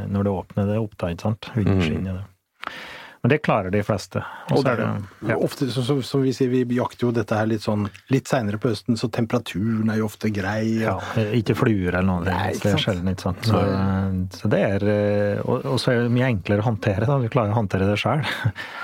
Når 0.09 0.27
det 0.27 0.35
åpner 0.41 0.71
det 0.73 0.79
opp, 0.81 0.95
da, 0.97 1.11
ikke 1.13 1.29
sant? 1.29 1.51
Vindskinnet. 1.55 2.23
mm. 2.23 2.75
Men 3.21 3.29
det 3.29 3.41
klarer 3.43 3.71
de 3.71 3.81
fleste. 3.83 4.21
Og 4.55 4.61
det 4.63 4.77
er 4.77 4.79
det, 4.79 4.91
ja. 5.27 5.35
ofte, 5.43 5.65
så, 5.73 5.81
så, 5.83 5.97
som 6.07 6.21
vi 6.23 6.31
sier, 6.35 6.47
vi 6.53 6.77
jakter 6.77 7.09
jo 7.09 7.11
dette 7.15 7.35
her 7.35 7.49
litt 7.51 7.65
sånn 7.65 7.89
litt 8.13 8.31
seinere 8.31 8.59
på 8.61 8.71
høsten, 8.71 8.95
så 8.99 9.09
temperaturen 9.11 9.91
er 9.91 9.99
jo 9.99 10.07
ofte 10.07 10.31
grei. 10.31 10.79
Ja, 10.85 10.95
ikke 11.35 11.57
fluer 11.59 11.89
eller 11.89 12.07
noe. 12.07 12.23
Nei, 12.29 12.53
det 12.55 12.71
er 12.71 12.79
sjelden, 12.79 13.11
ikke 13.11 13.27
sant. 13.27 13.49
Så, 13.49 13.59
så 14.39 14.51
det 14.53 14.61
er 14.69 14.87
eh, 14.93 15.41
Og, 15.43 15.67
og 15.67 15.81
så 15.83 15.91
er 15.91 16.05
det 16.05 16.15
mye 16.15 16.31
enklere 16.31 16.63
å 16.63 16.69
håndtere. 16.69 17.09
Da. 17.09 17.19
Du 17.19 17.27
klarer 17.33 17.51
å 17.51 17.59
håndtere 17.59 17.89
det 17.91 17.99
sjøl. 17.99 18.23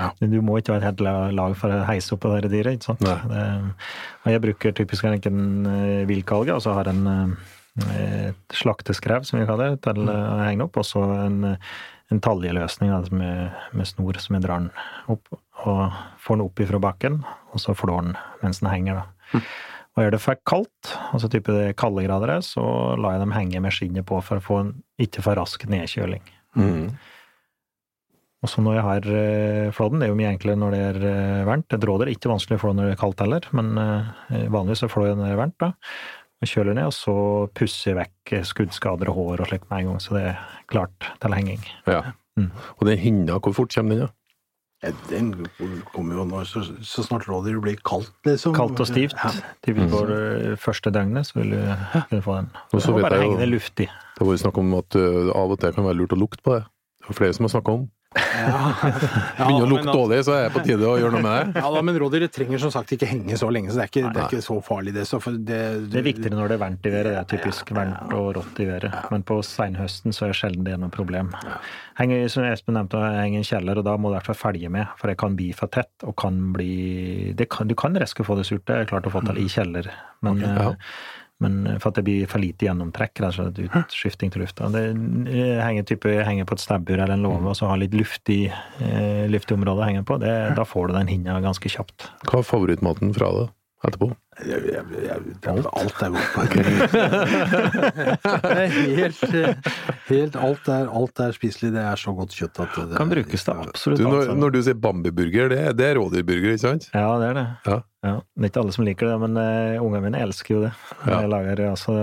Ja. 0.02 0.12
Du 0.36 0.42
må 0.44 0.58
ikke 0.60 0.74
være 0.74 0.84
et 0.84 0.90
helt 0.90 1.36
lag 1.38 1.54
for 1.56 1.72
å 1.72 1.84
heise 1.88 2.16
opp 2.16 2.26
på 2.26 2.34
det 2.36 2.52
dyret. 2.52 2.76
ikke 2.76 2.90
sant. 2.90 3.06
Det, 3.06 3.46
og 4.26 4.34
jeg 4.34 4.42
bruker 4.44 4.76
typisk 4.76 5.06
en 5.08 5.68
vilkalge, 6.10 6.58
og 6.58 6.64
så 6.66 6.76
har 6.76 6.90
en 6.92 7.06
eh, 7.08 7.54
slakteskrev, 8.56 9.26
som 9.28 9.40
vi 9.40 9.48
kaller 9.50 9.74
det, 9.74 9.82
til 9.84 10.08
å 10.08 10.16
henge 10.46 10.64
opp, 10.68 10.80
og 10.80 10.88
så 10.88 11.02
en, 11.26 11.56
en 12.14 12.22
taljeløsning 12.24 12.94
altså 12.96 13.18
med, 13.20 13.56
med 13.76 13.90
snor 13.90 14.20
som 14.24 14.38
jeg 14.38 14.46
drar 14.46 14.64
den 14.64 14.70
opp, 15.12 15.34
og 15.66 15.98
får 16.24 16.38
den 16.38 16.46
opp 16.46 16.62
ifra 16.64 16.80
bakken, 16.84 17.20
og 17.52 17.64
så 17.64 17.76
flår 17.76 18.08
den 18.08 18.16
mens 18.44 18.62
den 18.64 18.72
henger. 18.72 19.02
da. 19.02 19.42
Og 19.96 20.04
gjør 20.04 20.16
det 20.18 20.22
for 20.24 20.40
kaldt, 20.48 20.94
altså 21.16 21.30
type 21.32 21.54
det 21.56 21.76
kalde 21.80 22.04
grader, 22.04 22.34
er, 22.38 22.44
så 22.44 22.64
lar 23.00 23.16
jeg 23.16 23.24
dem 23.24 23.36
henge 23.36 23.62
med 23.64 23.76
skinnet 23.76 24.08
på 24.08 24.20
for 24.24 24.42
å 24.42 24.44
få 24.44 24.62
en 24.64 24.74
ikke 25.02 25.24
for 25.24 25.40
rask 25.40 25.64
nedkjøling. 25.72 26.24
Mm. 26.60 26.90
Og 28.44 28.52
så 28.52 28.62
når 28.62 28.76
jeg 28.76 28.86
har 28.86 29.08
eh, 29.18 29.70
flådd 29.74 29.96
den, 29.96 30.04
det 30.04 30.08
er 30.08 30.12
jo 30.12 30.20
mye 30.20 30.34
enklere 30.34 30.60
når 30.62 30.76
det 30.76 30.82
er 30.84 31.00
eh, 31.10 31.46
varmt. 31.48 31.74
Et 31.74 31.88
råd 31.90 32.04
er 32.04 32.12
ikke 32.12 32.30
vanskelig 32.30 32.60
å 32.60 32.62
flå 32.62 32.74
når 32.76 32.92
det 32.92 32.98
er 32.98 33.02
kaldt 33.02 33.24
heller, 33.24 33.48
men 33.58 33.72
eh, 33.82 34.44
vanligvis 34.54 34.84
så 34.84 34.92
flår 34.92 35.10
jeg 35.10 35.18
når 35.18 35.26
det 35.26 35.34
er 35.34 35.42
varmt. 35.42 35.58
da. 35.64 35.72
Kjøler 36.50 36.78
ned, 36.78 36.90
og 36.92 36.96
så 36.96 37.16
pusser 37.58 37.92
jeg 37.94 37.98
vekk 38.02 38.36
skuddskader 38.52 39.10
og 39.12 39.18
hår 39.18 39.42
og 39.46 39.50
slikt 39.50 39.70
med 39.72 39.80
en 39.84 39.90
gang, 39.94 40.04
så 40.04 40.18
det 40.18 40.28
er 40.34 40.44
klart 40.72 41.10
til 41.22 41.36
henging. 41.38 41.66
Ja. 41.88 42.02
Mm. 42.38 42.52
Og 42.78 42.88
den 42.90 43.00
hinna, 43.00 43.40
hvor 43.40 43.56
fort 43.56 43.74
kommer 43.76 43.96
den? 43.96 44.08
da? 44.08 44.14
ja, 44.86 44.92
den 45.10 45.32
kommer 45.94 46.20
jo 46.20 46.26
nå 46.30 46.44
så, 46.46 46.62
så 46.86 47.04
snart 47.06 47.26
rådyret 47.30 47.64
blir 47.64 47.78
kaldt, 47.88 48.12
liksom. 48.28 48.54
Kaldt 48.58 48.82
og 48.84 48.90
stivt. 48.90 49.16
Ja. 49.18 49.32
Typisk 49.66 49.90
for 49.94 50.12
det 50.12 50.60
første 50.62 50.92
døgnet, 50.94 51.30
så 51.30 51.40
vil 51.40 51.56
du 51.56 51.60
kunne 52.10 52.22
få 52.26 52.38
den. 52.42 52.50
Og 52.72 52.84
så 52.84 52.94
vet 52.96 53.08
bare 53.08 53.20
jeg 53.20 53.24
jo- 53.26 53.32
henge 53.32 53.42
det 53.42 53.50
luftig. 53.54 53.88
Det 53.90 54.22
har 54.22 54.30
vært 54.32 54.44
snakk 54.44 54.60
om 54.62 54.74
at 54.78 54.96
uh, 55.00 55.32
av 55.36 55.52
og 55.56 55.60
til 55.60 55.74
kan 55.76 55.88
være 55.88 56.00
lurt 56.02 56.16
å 56.16 56.20
lukte 56.20 56.46
på 56.46 56.58
det. 56.58 56.64
Det 57.02 57.10
er 57.14 57.20
flere 57.22 57.38
som 57.38 57.48
har 57.48 57.56
snakka 57.56 57.78
om. 57.80 57.88
Ja. 58.16 58.74
Begynner 59.38 59.66
å 59.66 59.70
lukte 59.70 59.92
dårlig, 59.92 60.20
så 60.28 60.36
er 60.36 60.46
det 60.46 60.54
på 60.56 60.64
tide 60.66 60.88
å 60.88 60.96
gjøre 61.00 61.18
noe 61.18 61.24
med 61.26 61.36
det. 61.56 61.64
Ja 61.64 61.72
da, 61.74 61.82
men 61.86 61.98
rådyret 62.00 62.34
trenger 62.36 62.62
som 62.62 62.72
sagt 62.74 62.94
ikke 62.96 63.10
henge 63.10 63.38
så 63.40 63.50
lenge, 63.52 63.72
så 63.72 63.80
det 63.82 63.86
er 63.86 63.92
ikke, 63.92 64.04
det 64.16 64.22
er 64.22 64.30
ikke 64.30 64.46
så 64.46 64.58
farlig, 64.64 64.94
det. 64.96 65.06
Så 65.10 65.20
for 65.24 65.36
det, 65.36 65.60
Det 65.92 66.00
er 66.00 66.06
viktigere 66.06 66.40
når 66.40 66.52
det 66.52 66.58
er 66.58 66.62
varmt 66.64 66.88
i 66.88 66.94
været. 66.94 67.12
Det 67.12 67.22
er 67.24 67.30
typisk 67.34 67.74
varmt 67.76 68.16
og 68.16 68.30
rått 68.40 68.62
i 68.64 68.70
været. 68.70 68.96
Men 69.12 69.26
på 69.28 69.40
seinhøsten 69.46 70.16
så 70.16 70.30
er 70.30 70.38
sjelden 70.38 70.68
det 70.68 70.78
noe 70.82 70.94
problem. 70.94 71.34
Henger, 72.00 72.26
som 72.32 72.48
Espen 72.48 72.78
nevnte, 72.80 73.00
henger 73.00 73.40
i 73.40 73.44
en 73.44 73.50
kjeller, 73.50 73.82
og 73.82 73.88
da 73.88 73.98
må 74.00 74.12
du 74.12 74.16
i 74.16 74.20
hvert 74.20 74.32
fall 74.32 74.42
følge 74.46 74.72
med, 74.72 74.88
for 75.00 75.12
det 75.12 75.20
kan 75.22 75.36
bli 75.40 75.52
for 75.56 75.72
tett 75.72 76.08
og 76.08 76.16
kan 76.20 76.40
bli 76.56 77.34
det 77.36 77.50
kan, 77.52 77.68
Du 77.68 77.76
kan 77.80 77.96
reske 78.00 78.24
få 78.28 78.38
det 78.40 78.48
surt, 78.48 78.66
det 78.68 78.82
er 78.82 78.90
klart 78.90 79.08
å 79.08 79.14
få 79.14 79.24
til 79.26 79.44
i 79.44 79.48
kjeller, 79.52 79.92
men, 80.26 80.44
ja. 80.44 80.74
Eh, 81.44 81.44
men 81.44 81.80
for 81.80 81.92
at 81.92 82.00
det 82.00 82.06
blir 82.08 82.30
for 82.32 82.40
lite 82.40 82.66
gjennomtrekk, 82.68 83.22
Altså 83.28 83.50
utskifting 83.52 84.32
til 84.32 84.46
lufta. 84.46 84.70
Det 84.72 84.86
eh, 84.92 85.60
henger, 85.64 85.84
type, 85.84 86.08
henger 86.08 86.46
på 86.48 86.56
et 86.56 86.64
stabbur 86.64 86.96
eller 86.96 87.16
en 87.18 87.26
låve 87.28 87.52
og 87.52 87.56
så 87.60 87.68
har 87.68 87.82
litt 87.82 87.94
luftig, 87.96 88.54
eh, 88.80 89.26
luftig 89.32 89.58
område 89.58 89.84
å 89.84 89.90
henge 89.90 90.06
på, 90.08 90.18
det, 90.22 90.34
da 90.56 90.66
får 90.68 90.88
du 90.88 90.98
den 91.00 91.12
hinna 91.12 91.42
ganske 91.44 91.70
kjapt. 91.70 92.10
Hva 92.30 92.40
er 92.40 92.48
favorittmaten 92.48 93.14
fra 93.16 93.32
det 93.36 93.48
etterpå? 93.86 94.08
Jeg, 94.44 94.62
jeg, 94.68 94.82
jeg, 95.06 95.20
alt 95.46 96.02
er 96.04 96.10
godt 96.12 96.30
på. 96.34 96.42
Det 98.44 98.52
er 98.52 98.74
helt, 98.98 99.22
eh, 99.30 99.70
helt 100.10 100.36
alt, 100.36 100.68
er, 100.68 100.90
alt 100.92 101.22
er 101.24 101.36
spiselig. 101.36 101.72
Det 101.76 101.84
er 101.84 102.02
så 102.02 102.12
godt 102.18 102.36
kjøtt 102.36 102.60
at 102.66 102.80
det 102.92 103.00
Kan 103.00 103.12
brukes 103.14 103.48
til 103.48 103.62
absolutt 103.64 104.02
alt. 104.02 104.12
når, 104.12 104.34
når 104.42 104.56
du 104.56 104.60
sier 104.68 104.80
Bambi-burger, 104.82 105.52
det, 105.54 105.62
det 105.80 105.88
er 105.92 106.00
rådyrburger, 106.02 106.58
ikke 106.58 106.66
sant? 106.66 106.90
Ja, 106.92 107.08
det 107.22 107.30
er 107.32 107.40
det. 107.40 107.46
Ja. 107.70 107.80
Det 108.06 108.46
er 108.46 108.52
ikke 108.52 108.62
alle 108.62 108.76
som 108.76 108.86
liker 108.88 109.10
det, 109.10 109.16
men 109.24 109.40
uh, 109.40 109.82
ungene 109.84 110.04
mine 110.08 110.22
elsker 110.26 110.56
jo 110.56 110.62
det. 110.66 110.72
Ja. 111.06 111.22
Jeg 111.24 111.32
lager 111.34 111.62
altså 111.72 111.96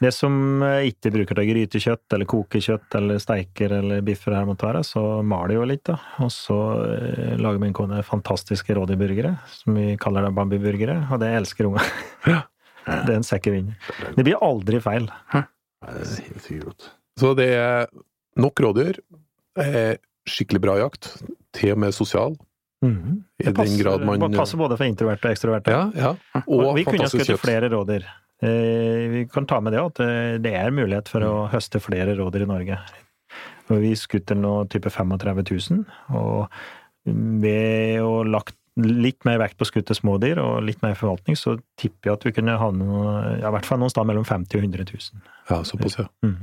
Det 0.00 0.10
som 0.12 0.34
jeg 0.60 0.90
ikke 0.92 1.12
bruker 1.14 1.38
til 1.38 1.48
grytekjøtt, 1.50 2.04
eller 2.12 2.28
kokekjøtt, 2.28 2.96
eller 2.98 3.20
steiker 3.22 3.72
eller 3.78 4.02
biffer, 4.04 4.34
her 4.36 4.44
måtte 4.48 4.66
være, 4.68 4.82
så 4.84 5.04
maler 5.24 5.54
jeg 5.54 5.60
jo 5.62 5.68
litt, 5.70 5.84
da. 5.88 5.96
Og 6.26 6.32
så 6.34 6.58
uh, 6.84 7.36
lager 7.40 7.62
min 7.62 7.76
kone 7.76 8.02
fantastiske 8.04 8.76
rådyrburgere, 8.76 9.32
som 9.54 9.78
vi 9.80 9.94
kaller 10.00 10.26
det 10.28 10.34
bambiburgere, 10.36 10.98
og 11.10 11.22
det 11.24 11.32
elsker 11.38 11.70
ungene. 11.70 11.88
det 12.86 13.14
er 13.14 13.16
en 13.16 13.26
sekk 13.26 13.48
i 13.50 13.56
vinden. 13.56 13.78
Det 14.18 14.26
blir 14.28 14.42
aldri 14.44 14.82
feil. 14.84 15.08
Nei, 15.32 15.46
det 15.86 16.02
er 16.04 16.26
helt 16.28 16.44
sikkert. 16.44 16.90
Så 17.16 17.32
det 17.38 17.48
er 17.56 17.88
nok 18.36 18.60
rådyr. 18.66 19.00
eh, 19.62 19.96
Skikkelig 20.26 20.60
bra 20.60 20.74
jakt. 20.80 21.12
Til 21.56 21.72
og 21.72 21.78
med 21.80 21.94
sosial. 21.94 22.34
I 22.86 23.48
Det 23.48 23.54
passer, 23.56 23.82
grad 23.82 24.04
man 24.06 24.34
passer 24.34 24.60
både 24.60 24.78
for 24.78 24.88
introverte 24.88 25.28
og 25.28 25.36
ekstroverte. 25.36 25.74
Ja, 25.74 25.82
ja. 25.96 26.42
Og, 26.44 26.70
Og 26.70 26.70
vi 26.78 26.86
kunne 26.88 27.08
skutt 27.12 27.34
flere 27.42 27.70
rådyr. 27.72 28.06
Eh, 28.42 29.06
vi 29.12 29.28
kan 29.32 29.46
ta 29.48 29.60
med 29.64 29.72
det 29.72 29.80
at 29.80 30.00
eh, 30.04 30.36
det 30.42 30.52
er 30.58 30.74
mulighet 30.74 31.08
for 31.08 31.24
å 31.24 31.34
høste 31.52 31.80
flere 31.80 32.16
rådyr 32.18 32.44
i 32.44 32.50
Norge. 32.50 32.80
Vi 33.66 33.94
skutter 33.98 34.38
nå 34.38 34.60
type 34.70 34.92
35 34.92 35.42
000, 35.42 35.80
og 36.14 36.46
ved 37.42 38.02
å 38.02 38.20
lagt 38.26 38.54
litt 38.76 39.24
mer 39.24 39.38
vekt 39.40 39.56
på 39.56 39.66
skutte 39.66 39.96
smådyr 39.96 40.38
og 40.42 40.66
litt 40.66 40.82
mer 40.84 40.94
forvaltning, 40.98 41.38
så 41.38 41.56
tipper 41.80 42.10
jeg 42.10 42.18
at 42.18 42.26
vi 42.28 42.34
kunne 42.36 42.58
ha 42.60 42.68
ja, 42.68 43.48
i 43.48 43.54
hvert 43.54 43.68
fall 43.68 43.80
noen 43.80 43.92
sted 43.92 44.08
mellom 44.08 44.26
50 44.28 44.58
og 44.58 44.66
100 44.68 44.84
000. 44.92 45.24
Ja, 45.48 45.62
såpass, 45.64 45.96
ja. 46.02 46.06
Mm. 46.26 46.36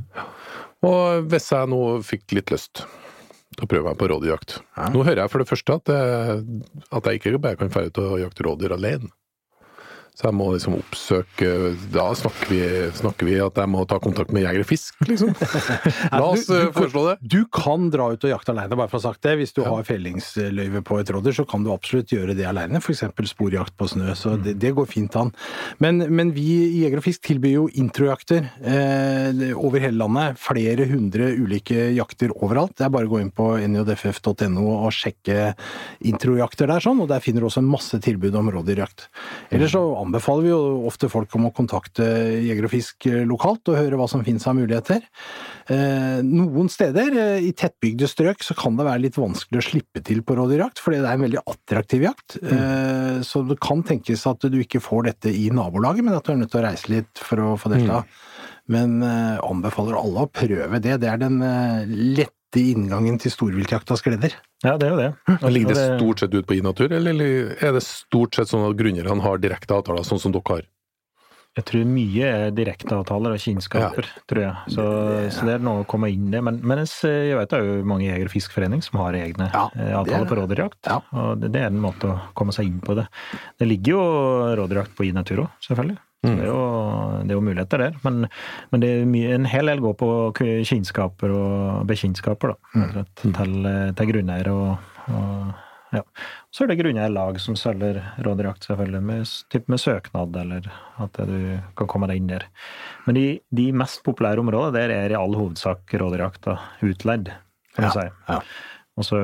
Og 0.89 1.29
hvis 1.31 1.51
jeg 1.53 1.69
nå 1.71 1.81
fikk 2.03 2.33
litt 2.35 2.51
lyst 2.51 2.83
å 3.61 3.67
prøve 3.69 3.91
meg 3.91 3.99
på 3.99 4.07
rådyrjakt 4.09 4.55
Ja. 4.77 4.87
Nå 4.93 5.03
hører 5.05 5.23
jeg 5.23 5.33
for 5.33 5.43
det 5.43 5.49
første 5.49 5.75
at, 5.79 5.91
jeg, 5.93 6.61
at 6.89 7.09
jeg 7.09 7.19
ikke 7.21 7.41
bare 7.43 7.59
kan 7.59 7.69
dra 7.73 7.85
ut 7.85 8.01
og 8.01 8.15
jakte 8.23 8.47
rådyr 8.47 8.75
alene. 8.77 9.11
Så 10.13 10.27
jeg 10.27 10.35
må 10.37 10.45
liksom 10.53 10.75
oppsøke 10.77 11.47
Da 11.89 12.03
snakker 12.13 12.49
vi, 12.51 12.59
snakker 12.99 13.25
vi 13.25 13.37
at 13.41 13.55
jeg 13.57 13.69
må 13.73 13.81
ta 13.89 13.97
kontakt 14.03 14.29
med 14.35 14.43
Jeger 14.45 14.61
og 14.61 14.67
Fisk, 14.69 14.99
liksom. 15.09 15.31
La 16.13 16.19
oss 16.27 16.45
Du- 16.45 16.53
du- 16.53 16.59
eh, 16.59 16.71
foreslå 16.75 17.01
det. 17.07 17.15
Du 17.33 17.39
kan 17.49 17.87
dra 17.89 18.11
ut 18.13 18.23
og 18.27 18.29
jakte 18.29 18.53
alene, 18.53 18.77
bare 18.77 18.91
for 18.91 18.99
å 18.99 19.01
ha 19.01 19.07
sagt 19.09 19.23
det. 19.25 19.33
Hvis 19.39 19.55
du 19.57 19.63
har 19.65 19.81
fellingsløyve 19.87 20.83
på 20.85 20.99
et 21.01 21.09
rådyr, 21.15 21.33
så 21.39 21.45
kan 21.49 21.63
du 21.65 21.71
absolutt 21.73 22.13
gjøre 22.13 22.35
det 22.37 22.45
alene. 22.45 22.77
F.eks. 22.77 23.01
sporjakt 23.31 23.73
på 23.79 23.87
snø. 23.89 24.13
Så 24.19 24.35
det, 24.43 24.53
det 24.61 24.73
går 24.77 24.85
fint 24.91 25.15
an. 25.17 25.31
Men, 25.81 26.03
men 26.13 26.31
vi 26.35 26.45
i 26.67 26.83
Jeger 26.83 27.01
og 27.01 27.07
Fisk 27.07 27.25
tilbyr 27.25 27.55
jo 27.55 27.65
introjakter 27.81 28.45
eh, 28.61 29.41
over 29.57 29.81
hele 29.81 29.97
landet. 30.03 30.37
Flere 30.41 30.85
hundre 30.93 31.31
ulike 31.41 31.89
jakter 31.97 32.33
overalt. 32.37 32.77
Det 32.77 32.85
er 32.85 32.93
bare 32.93 33.09
å 33.09 33.13
gå 33.15 33.21
inn 33.23 33.33
på 33.33 33.49
njodff.no 33.65 34.67
og 34.77 34.93
sjekke 34.93 35.53
introjakter 36.05 36.69
der, 36.69 36.83
sånn. 36.85 37.01
Og 37.03 37.09
der 37.11 37.23
finner 37.23 37.43
du 37.43 37.49
også 37.49 37.63
en 37.63 37.71
masse 37.73 37.97
tilbud 38.03 38.35
om 38.39 38.51
rådyrjakt. 38.53 39.07
Ellers 39.53 39.73
så 39.73 39.81
anbefaler 40.03 40.45
vi 40.45 40.51
jo 40.51 40.59
ofte 40.89 41.09
folk 41.11 41.33
om 41.37 41.47
å 41.49 41.53
kontakte 41.55 42.05
Jeger 42.43 42.67
og 42.67 42.73
Fisk 42.73 43.07
eh, 43.09 43.23
lokalt 43.27 43.71
og 43.71 43.79
høre 43.79 43.99
hva 43.99 44.07
som 44.11 44.23
finnes 44.25 44.45
av 44.49 44.57
muligheter. 44.57 45.05
Eh, 45.71 46.19
noen 46.27 46.69
steder, 46.71 47.17
eh, 47.19 47.47
i 47.49 47.53
tettbygde 47.57 48.09
strøk, 48.11 48.43
så 48.45 48.57
kan 48.59 48.77
det 48.79 48.87
være 48.87 49.05
litt 49.05 49.19
vanskelig 49.19 49.61
å 49.61 49.67
slippe 49.69 50.03
til 50.05 50.23
på 50.25 50.37
rådyrjakt, 50.39 50.83
fordi 50.83 51.01
det 51.01 51.09
er 51.09 51.19
en 51.19 51.27
veldig 51.27 51.43
attraktiv 51.43 52.07
jakt. 52.09 52.39
Mm. 52.43 53.21
så 53.25 53.41
det 53.47 53.55
kan 53.63 53.81
tenkes 53.85 54.23
at 54.29 54.45
du 54.51 54.57
ikke 54.59 54.81
får 54.83 55.07
dette 55.07 55.31
i 55.31 55.47
nabolaget, 55.53 56.05
men 56.05 56.15
at 56.17 56.25
du 56.25 56.33
er 56.33 56.39
nødt 56.41 56.51
til 56.53 56.61
å 56.61 56.65
reise 56.65 56.91
litt 56.91 57.21
for 57.21 57.41
å 57.41 57.53
få 57.59 57.71
dette. 57.73 58.03
Men 58.71 59.01
eh, 59.03 59.39
anbefaler 59.43 59.97
alle 59.99 60.23
å 60.23 60.31
prøve 60.31 60.79
det. 60.83 60.97
Det 61.03 61.09
er 61.11 61.19
den 61.21 61.41
eh, 61.43 61.83
lette 62.53 62.71
inngangen 62.71 63.17
til 63.19 63.31
storviltjaktas 63.31 64.03
gleder. 64.03 64.35
Ja, 64.63 64.77
det 64.77 64.87
er 64.87 64.91
jo 64.93 64.99
det. 64.99 65.39
Og 65.41 65.51
Ligger 65.51 65.73
det 65.75 65.99
stort 65.99 66.19
sett 66.19 66.33
ut 66.33 66.47
på 66.47 66.55
Inatur, 66.55 66.91
eller 66.91 67.55
er 67.59 67.73
det 67.73 67.83
stort 67.83 68.35
sett 68.35 68.47
sånn 68.49 68.69
at 68.69 68.77
grunneierne 68.77 69.21
har 69.21 69.37
direkte 69.41 69.73
avtaler, 69.73 70.03
sånn 70.03 70.21
som 70.21 70.31
dere 70.31 70.43
har? 70.47 70.63
Jeg 71.53 71.65
tror 71.69 71.83
mye 71.85 72.29
er 72.29 72.53
direkteavtaler 72.57 73.35
og 73.35 73.41
kinskaper, 73.41 74.07
tror 74.29 74.41
jeg. 74.41 74.73
Så, 74.73 74.85
så 75.35 75.45
det 75.45 75.57
er 75.59 75.65
noe 75.65 75.83
å 75.83 75.89
komme 75.89 76.09
inn 76.09 76.31
i. 76.33 76.39
Men, 76.41 76.57
men 76.65 76.81
jeg 76.81 77.35
vet 77.37 77.51
det 77.51 77.59
er 77.59 77.67
jo 77.67 77.83
mange 77.89 78.07
jeger- 78.07 78.29
og 78.29 78.33
fiskforening 78.33 78.81
som 78.85 78.97
har 79.03 79.17
egne 79.19 79.51
Ja, 79.53 79.67
eh, 79.77 79.91
er 79.91 79.99
avtaler 79.99 80.25
på 80.31 80.39
rådyrjakt. 80.39 80.79
Ja. 80.89 80.97
Og 81.13 81.43
det, 81.43 81.51
det 81.53 81.61
er 81.61 81.69
en 81.69 81.83
måte 81.83 82.09
å 82.09 82.15
komme 82.33 82.55
seg 82.55 82.71
inn 82.71 82.79
på 82.81 82.97
det. 82.97 83.05
Det 83.61 83.69
ligger 83.69 83.93
jo 83.93 84.07
rådyrjakt 84.63 84.97
på 84.97 85.05
i 85.05 85.13
natur 85.13 85.45
òg, 85.45 85.53
selvfølgelig. 85.67 85.99
Mm. 86.23 86.37
det, 86.39 86.43
er 86.45 86.47
jo, 86.47 86.59
det 87.19 87.33
er 87.33 87.37
jo 87.37 87.45
muligheter 87.45 87.83
der. 87.83 87.99
Men, 88.07 88.19
men 88.71 88.83
det 88.83 88.89
er 88.89 89.09
mye, 89.13 89.35
en 89.37 89.49
hel 89.53 89.69
del 89.69 89.83
går 89.83 89.97
på 89.99 90.09
kinnskaper 90.39 91.35
og 91.37 91.85
bekjentskaper, 91.89 92.55
da. 92.55 92.79
Mm. 92.79 93.13
Til, 93.21 93.69
til 93.99 94.09
grunneiere 94.09 94.57
og, 94.57 94.89
og 95.13 95.53
ja. 95.93 96.01
Så 96.53 96.63
er 96.65 96.71
det 96.73 96.79
grunneierlag 96.81 97.39
som 97.41 97.55
selger 97.59 98.01
rådyrjakt, 98.25 98.65
selvfølgelig, 98.67 99.01
med, 99.05 99.31
typ 99.53 99.67
med 99.71 99.81
søknad, 99.81 100.35
eller 100.41 100.67
at 101.05 101.17
du 101.29 101.37
kan 101.79 101.89
komme 101.91 102.09
deg 102.09 102.19
inn 102.21 102.29
der. 102.33 102.45
Men 103.07 103.17
de, 103.19 103.25
de 103.53 103.67
mest 103.83 104.01
populære 104.05 104.41
områdene, 104.43 104.73
der 104.75 104.93
er 104.97 105.13
i 105.13 105.19
all 105.19 105.35
hovedsak 105.37 105.93
rådyrjakta 106.01 106.57
utleid, 106.89 107.31
kan 107.77 107.87
du 107.87 107.89
Ja, 107.89 107.95
si. 107.95 108.07
ja. 108.29 108.39
Og 108.93 109.05
så, 109.07 109.17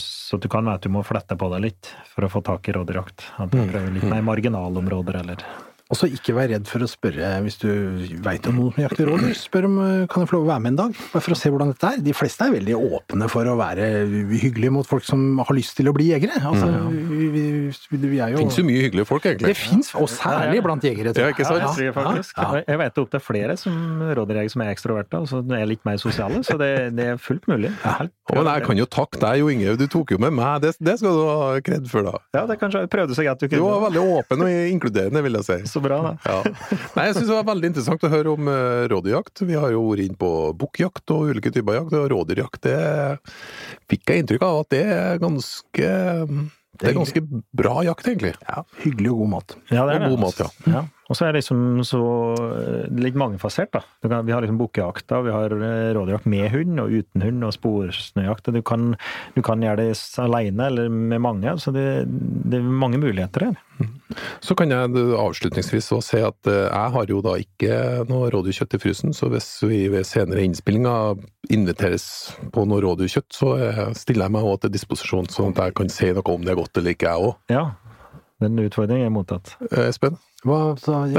så 0.00 0.38
du 0.40 0.46
kan 0.48 0.64
være 0.64 0.78
at 0.80 0.86
du 0.86 0.92
må 0.94 1.02
flette 1.04 1.36
på 1.36 1.50
deg 1.52 1.60
litt 1.66 1.90
for 2.14 2.24
å 2.24 2.30
få 2.32 2.40
tak 2.46 2.70
i 2.70 2.72
rådyrjakt. 2.72 3.26
At 3.44 3.50
du 3.52 3.58
prøver 3.68 3.92
litt 3.92 4.06
mer 4.08 4.22
marginalområder, 4.24 5.18
eller 5.20 5.42
Og 5.92 5.98
så 6.00 6.08
ikke 6.08 6.32
vær 6.32 6.48
redd 6.48 6.64
for 6.64 6.80
å 6.80 6.86
spørre 6.88 7.28
hvis 7.44 7.58
du 7.60 7.68
veit 8.24 8.46
om 8.48 8.56
noen 8.56 8.72
som 8.72 8.82
jakter 8.86 9.04
rådyr. 9.10 9.34
Spør 9.36 9.66
om 9.68 9.74
eh, 9.84 10.06
kan 10.08 10.22
jeg 10.24 10.30
få 10.30 10.36
lov 10.38 10.46
å 10.46 10.48
være 10.48 10.62
med 10.64 10.70
en 10.72 10.78
dag, 10.78 10.94
bare 11.12 11.22
for 11.26 11.34
å 11.34 11.36
se 11.36 11.50
hvordan 11.52 11.74
dette 11.74 11.90
er. 11.92 11.98
De 12.06 12.14
fleste 12.16 12.46
er 12.46 12.54
veldig 12.54 12.76
åpne 12.78 13.28
for 13.28 13.50
å 13.52 13.56
være 13.60 13.88
hyggelige 14.32 14.72
mot 14.72 14.88
folk 14.88 15.04
som 15.04 15.26
har 15.44 15.52
lyst 15.58 15.76
til 15.76 15.90
å 15.90 15.94
bli 15.94 16.06
jegere. 16.14 16.38
Altså, 16.40 16.70
vi, 16.88 17.28
vi, 17.34 18.00
vi 18.00 18.20
er 18.24 18.32
jo 18.32 18.38
Det 18.40 18.46
finnes 18.46 18.58
jo 18.62 18.64
mye 18.70 18.80
hyggelige 18.86 19.08
folk, 19.10 19.28
egentlig. 19.28 19.52
Det 19.52 19.58
fins, 19.60 19.92
og 20.00 20.08
særlig 20.08 20.62
blant 20.64 20.86
jegere. 20.88 21.12
tror 21.12 21.26
Ja, 21.26 21.28
jeg. 21.28 21.36
ikke 21.36 21.48
sant? 21.50 21.66
Ja, 21.66 21.84
jeg 21.84 21.96
faktisk. 21.98 22.40
Ja, 22.40 22.48
ja. 22.56 22.64
Jeg 22.72 22.80
vet 22.80 23.02
opp 23.04 23.12
til 23.12 23.24
flere 23.28 23.58
som 23.60 23.76
rådyrjegere 24.16 24.54
som 24.56 24.64
er 24.64 24.72
ekstroverte, 24.72 25.20
altså 25.20 25.42
er 25.60 25.68
litt 25.68 25.84
mer 25.84 26.00
sosiale, 26.00 26.40
så 26.48 26.56
det, 26.64 26.72
det 26.96 27.10
er 27.12 27.20
fullt 27.20 27.44
mulig. 27.52 27.74
Ja. 27.84 28.08
Men 28.32 28.48
jeg 28.54 28.64
kan 28.70 28.80
jo 28.80 28.88
takke 28.88 29.20
deg, 29.20 29.42
Jo 29.44 29.52
Inge. 29.52 29.76
Du 29.78 29.84
tok 29.92 30.16
jo 30.16 30.18
med 30.24 30.32
meg. 30.40 30.64
Det, 30.64 30.72
det 30.80 30.96
skal 31.02 31.12
du 31.20 31.22
ha 31.28 31.60
kred 31.64 31.86
for, 31.92 32.08
da. 32.08 32.16
Ja, 32.40 32.46
det 32.48 32.56
kanskje 32.64 32.86
prøvde 32.88 33.20
seg 33.20 33.28
at 33.30 33.44
du 33.44 33.52
Du 33.52 33.60
var 33.68 33.84
veldig 33.90 34.04
åpen 34.16 34.48
og 34.48 34.50
inkluderende, 34.72 35.20
vil 35.28 35.38
jeg 35.42 35.48
si. 35.52 35.60
Så 35.74 35.80
bra, 35.82 35.96
da. 36.04 36.12
Ja. 36.28 36.38
Nei, 36.94 37.04
jeg 37.08 37.16
synes 37.16 37.28
det 37.32 37.36
var 37.40 37.46
veldig 37.50 37.70
interessant 37.72 38.04
å 38.06 38.10
høre 38.12 38.34
om 38.36 38.46
uh, 38.46 38.84
rådyrjakt. 38.92 39.42
Vi 39.48 39.56
har 39.58 39.72
jo 39.74 39.80
vært 39.90 40.04
inne 40.06 40.18
på 40.20 40.30
bukkjakt 40.60 41.10
og 41.16 41.32
ulike 41.34 41.50
typer 41.54 41.80
jakt, 41.80 41.96
og 41.98 42.06
rådyrjakt 42.14 42.68
det 42.68 42.76
fikk 43.90 44.12
jeg 44.12 44.22
inntrykk 44.22 44.44
av 44.46 44.60
at 44.62 44.70
det 44.76 44.84
er 44.94 45.18
ganske 45.22 45.88
Det 46.74 46.88
er 46.90 46.96
ganske 46.96 47.20
bra 47.54 47.74
jakt, 47.86 48.06
egentlig. 48.10 48.32
Ja, 48.46 48.62
hyggelig 48.84 49.12
og 49.14 49.18
god 49.24 49.32
mat. 49.34 49.56
Ja, 49.70 49.84
det 49.88 49.94
Og 49.94 49.94
er 49.98 50.08
god 50.08 50.16
det. 50.16 50.22
mat, 50.24 50.40
ja. 50.44 50.48
Ja. 50.76 50.84
Og 51.10 51.16
så 51.16 51.26
er 51.26 51.34
det 51.34 51.42
liksom 51.42 51.82
så 51.84 52.00
eh, 52.34 52.86
litt 52.96 53.16
mangefasert, 53.18 53.74
da. 53.74 53.82
Du 54.00 54.08
kan, 54.08 54.24
vi 54.24 54.32
har 54.32 54.44
liksom 54.44 54.60
bukkejakta, 54.60 55.20
vi 55.26 55.34
har 55.34 55.52
eh, 55.52 55.90
rådyrjakt 55.96 56.28
med 56.32 56.48
hund 56.54 56.80
og 56.80 56.94
uten 56.94 57.24
hund, 57.26 57.44
og 57.44 57.52
sporsnøjakt. 57.52 58.48
Du 58.54 58.62
kan, 58.64 58.94
du 59.36 59.42
kan 59.44 59.64
gjøre 59.64 59.82
det 59.82 59.98
alene 60.22 60.70
eller 60.70 60.88
med 60.88 61.20
mange, 61.24 61.56
så 61.60 61.74
det, 61.74 61.84
det 62.08 62.60
er 62.60 62.72
mange 62.84 63.00
muligheter 63.02 63.50
her. 63.50 63.60
Så 64.44 64.54
kan 64.56 64.70
jeg 64.70 65.04
avslutningsvis 65.18 65.90
også 65.92 66.14
si 66.14 66.24
at 66.24 66.48
eh, 66.48 66.64
jeg 66.70 66.96
har 66.96 67.12
jo 67.12 67.20
da 67.24 67.36
ikke 67.42 67.78
noe 68.08 68.32
rådyrkjøtt 68.32 68.78
i 68.78 68.84
frysen, 68.86 69.16
så 69.16 69.28
hvis 69.32 69.50
vi 69.66 69.84
ved 69.92 70.08
senere 70.08 70.46
innspillinger 70.46 71.20
inviteres 71.52 72.06
på 72.54 72.64
noe 72.70 72.80
rådyrkjøtt, 72.84 73.28
så 73.34 73.54
stiller 73.98 74.30
jeg 74.30 74.38
meg 74.38 74.48
òg 74.48 74.62
til 74.62 74.72
disposisjon, 74.72 75.28
sånn 75.28 75.52
at 75.52 75.66
jeg 75.66 75.80
kan 75.82 75.92
si 75.92 76.14
noe 76.16 76.24
om 76.32 76.46
det 76.46 76.54
er 76.54 76.62
godt 76.64 76.80
eller 76.80 76.96
ikke, 76.96 77.12
jeg 77.12 77.28
òg. 77.28 77.34
Ja. 77.52 77.66
Den 78.42 78.58
utfordringen 78.60 79.06
er 79.06 79.12
mottatt. 79.12 79.54
Espen? 79.84 80.16
Hva, 80.44 80.74
så, 80.76 80.92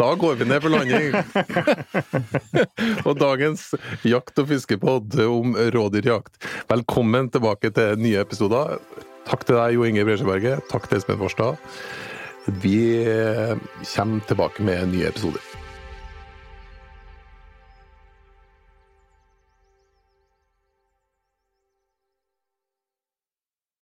Da 0.00 0.08
går 0.18 0.34
vi 0.40 0.48
ned 0.50 0.64
for 0.64 0.72
landing! 0.74 1.14
og 3.06 3.20
dagens 3.20 3.68
jakt- 4.06 4.42
og 4.42 4.48
fiskepod 4.50 5.14
om 5.26 5.54
rådyrjakt. 5.76 6.34
Velkommen 6.72 7.30
tilbake 7.30 7.70
til 7.76 8.02
nye 8.02 8.18
episoder. 8.24 8.80
Takk 9.30 9.46
til 9.46 9.58
deg, 9.60 9.76
Jo 9.76 9.86
Inge 9.86 10.06
Bresjeberget. 10.08 10.66
Takk 10.72 10.90
til 10.90 10.98
Espen 10.98 11.22
Forstad. 11.22 11.62
Vi 12.62 12.78
kommer 13.94 14.26
tilbake 14.26 14.66
med 14.66 14.90
nye 14.94 15.06
episoder. 15.10 15.55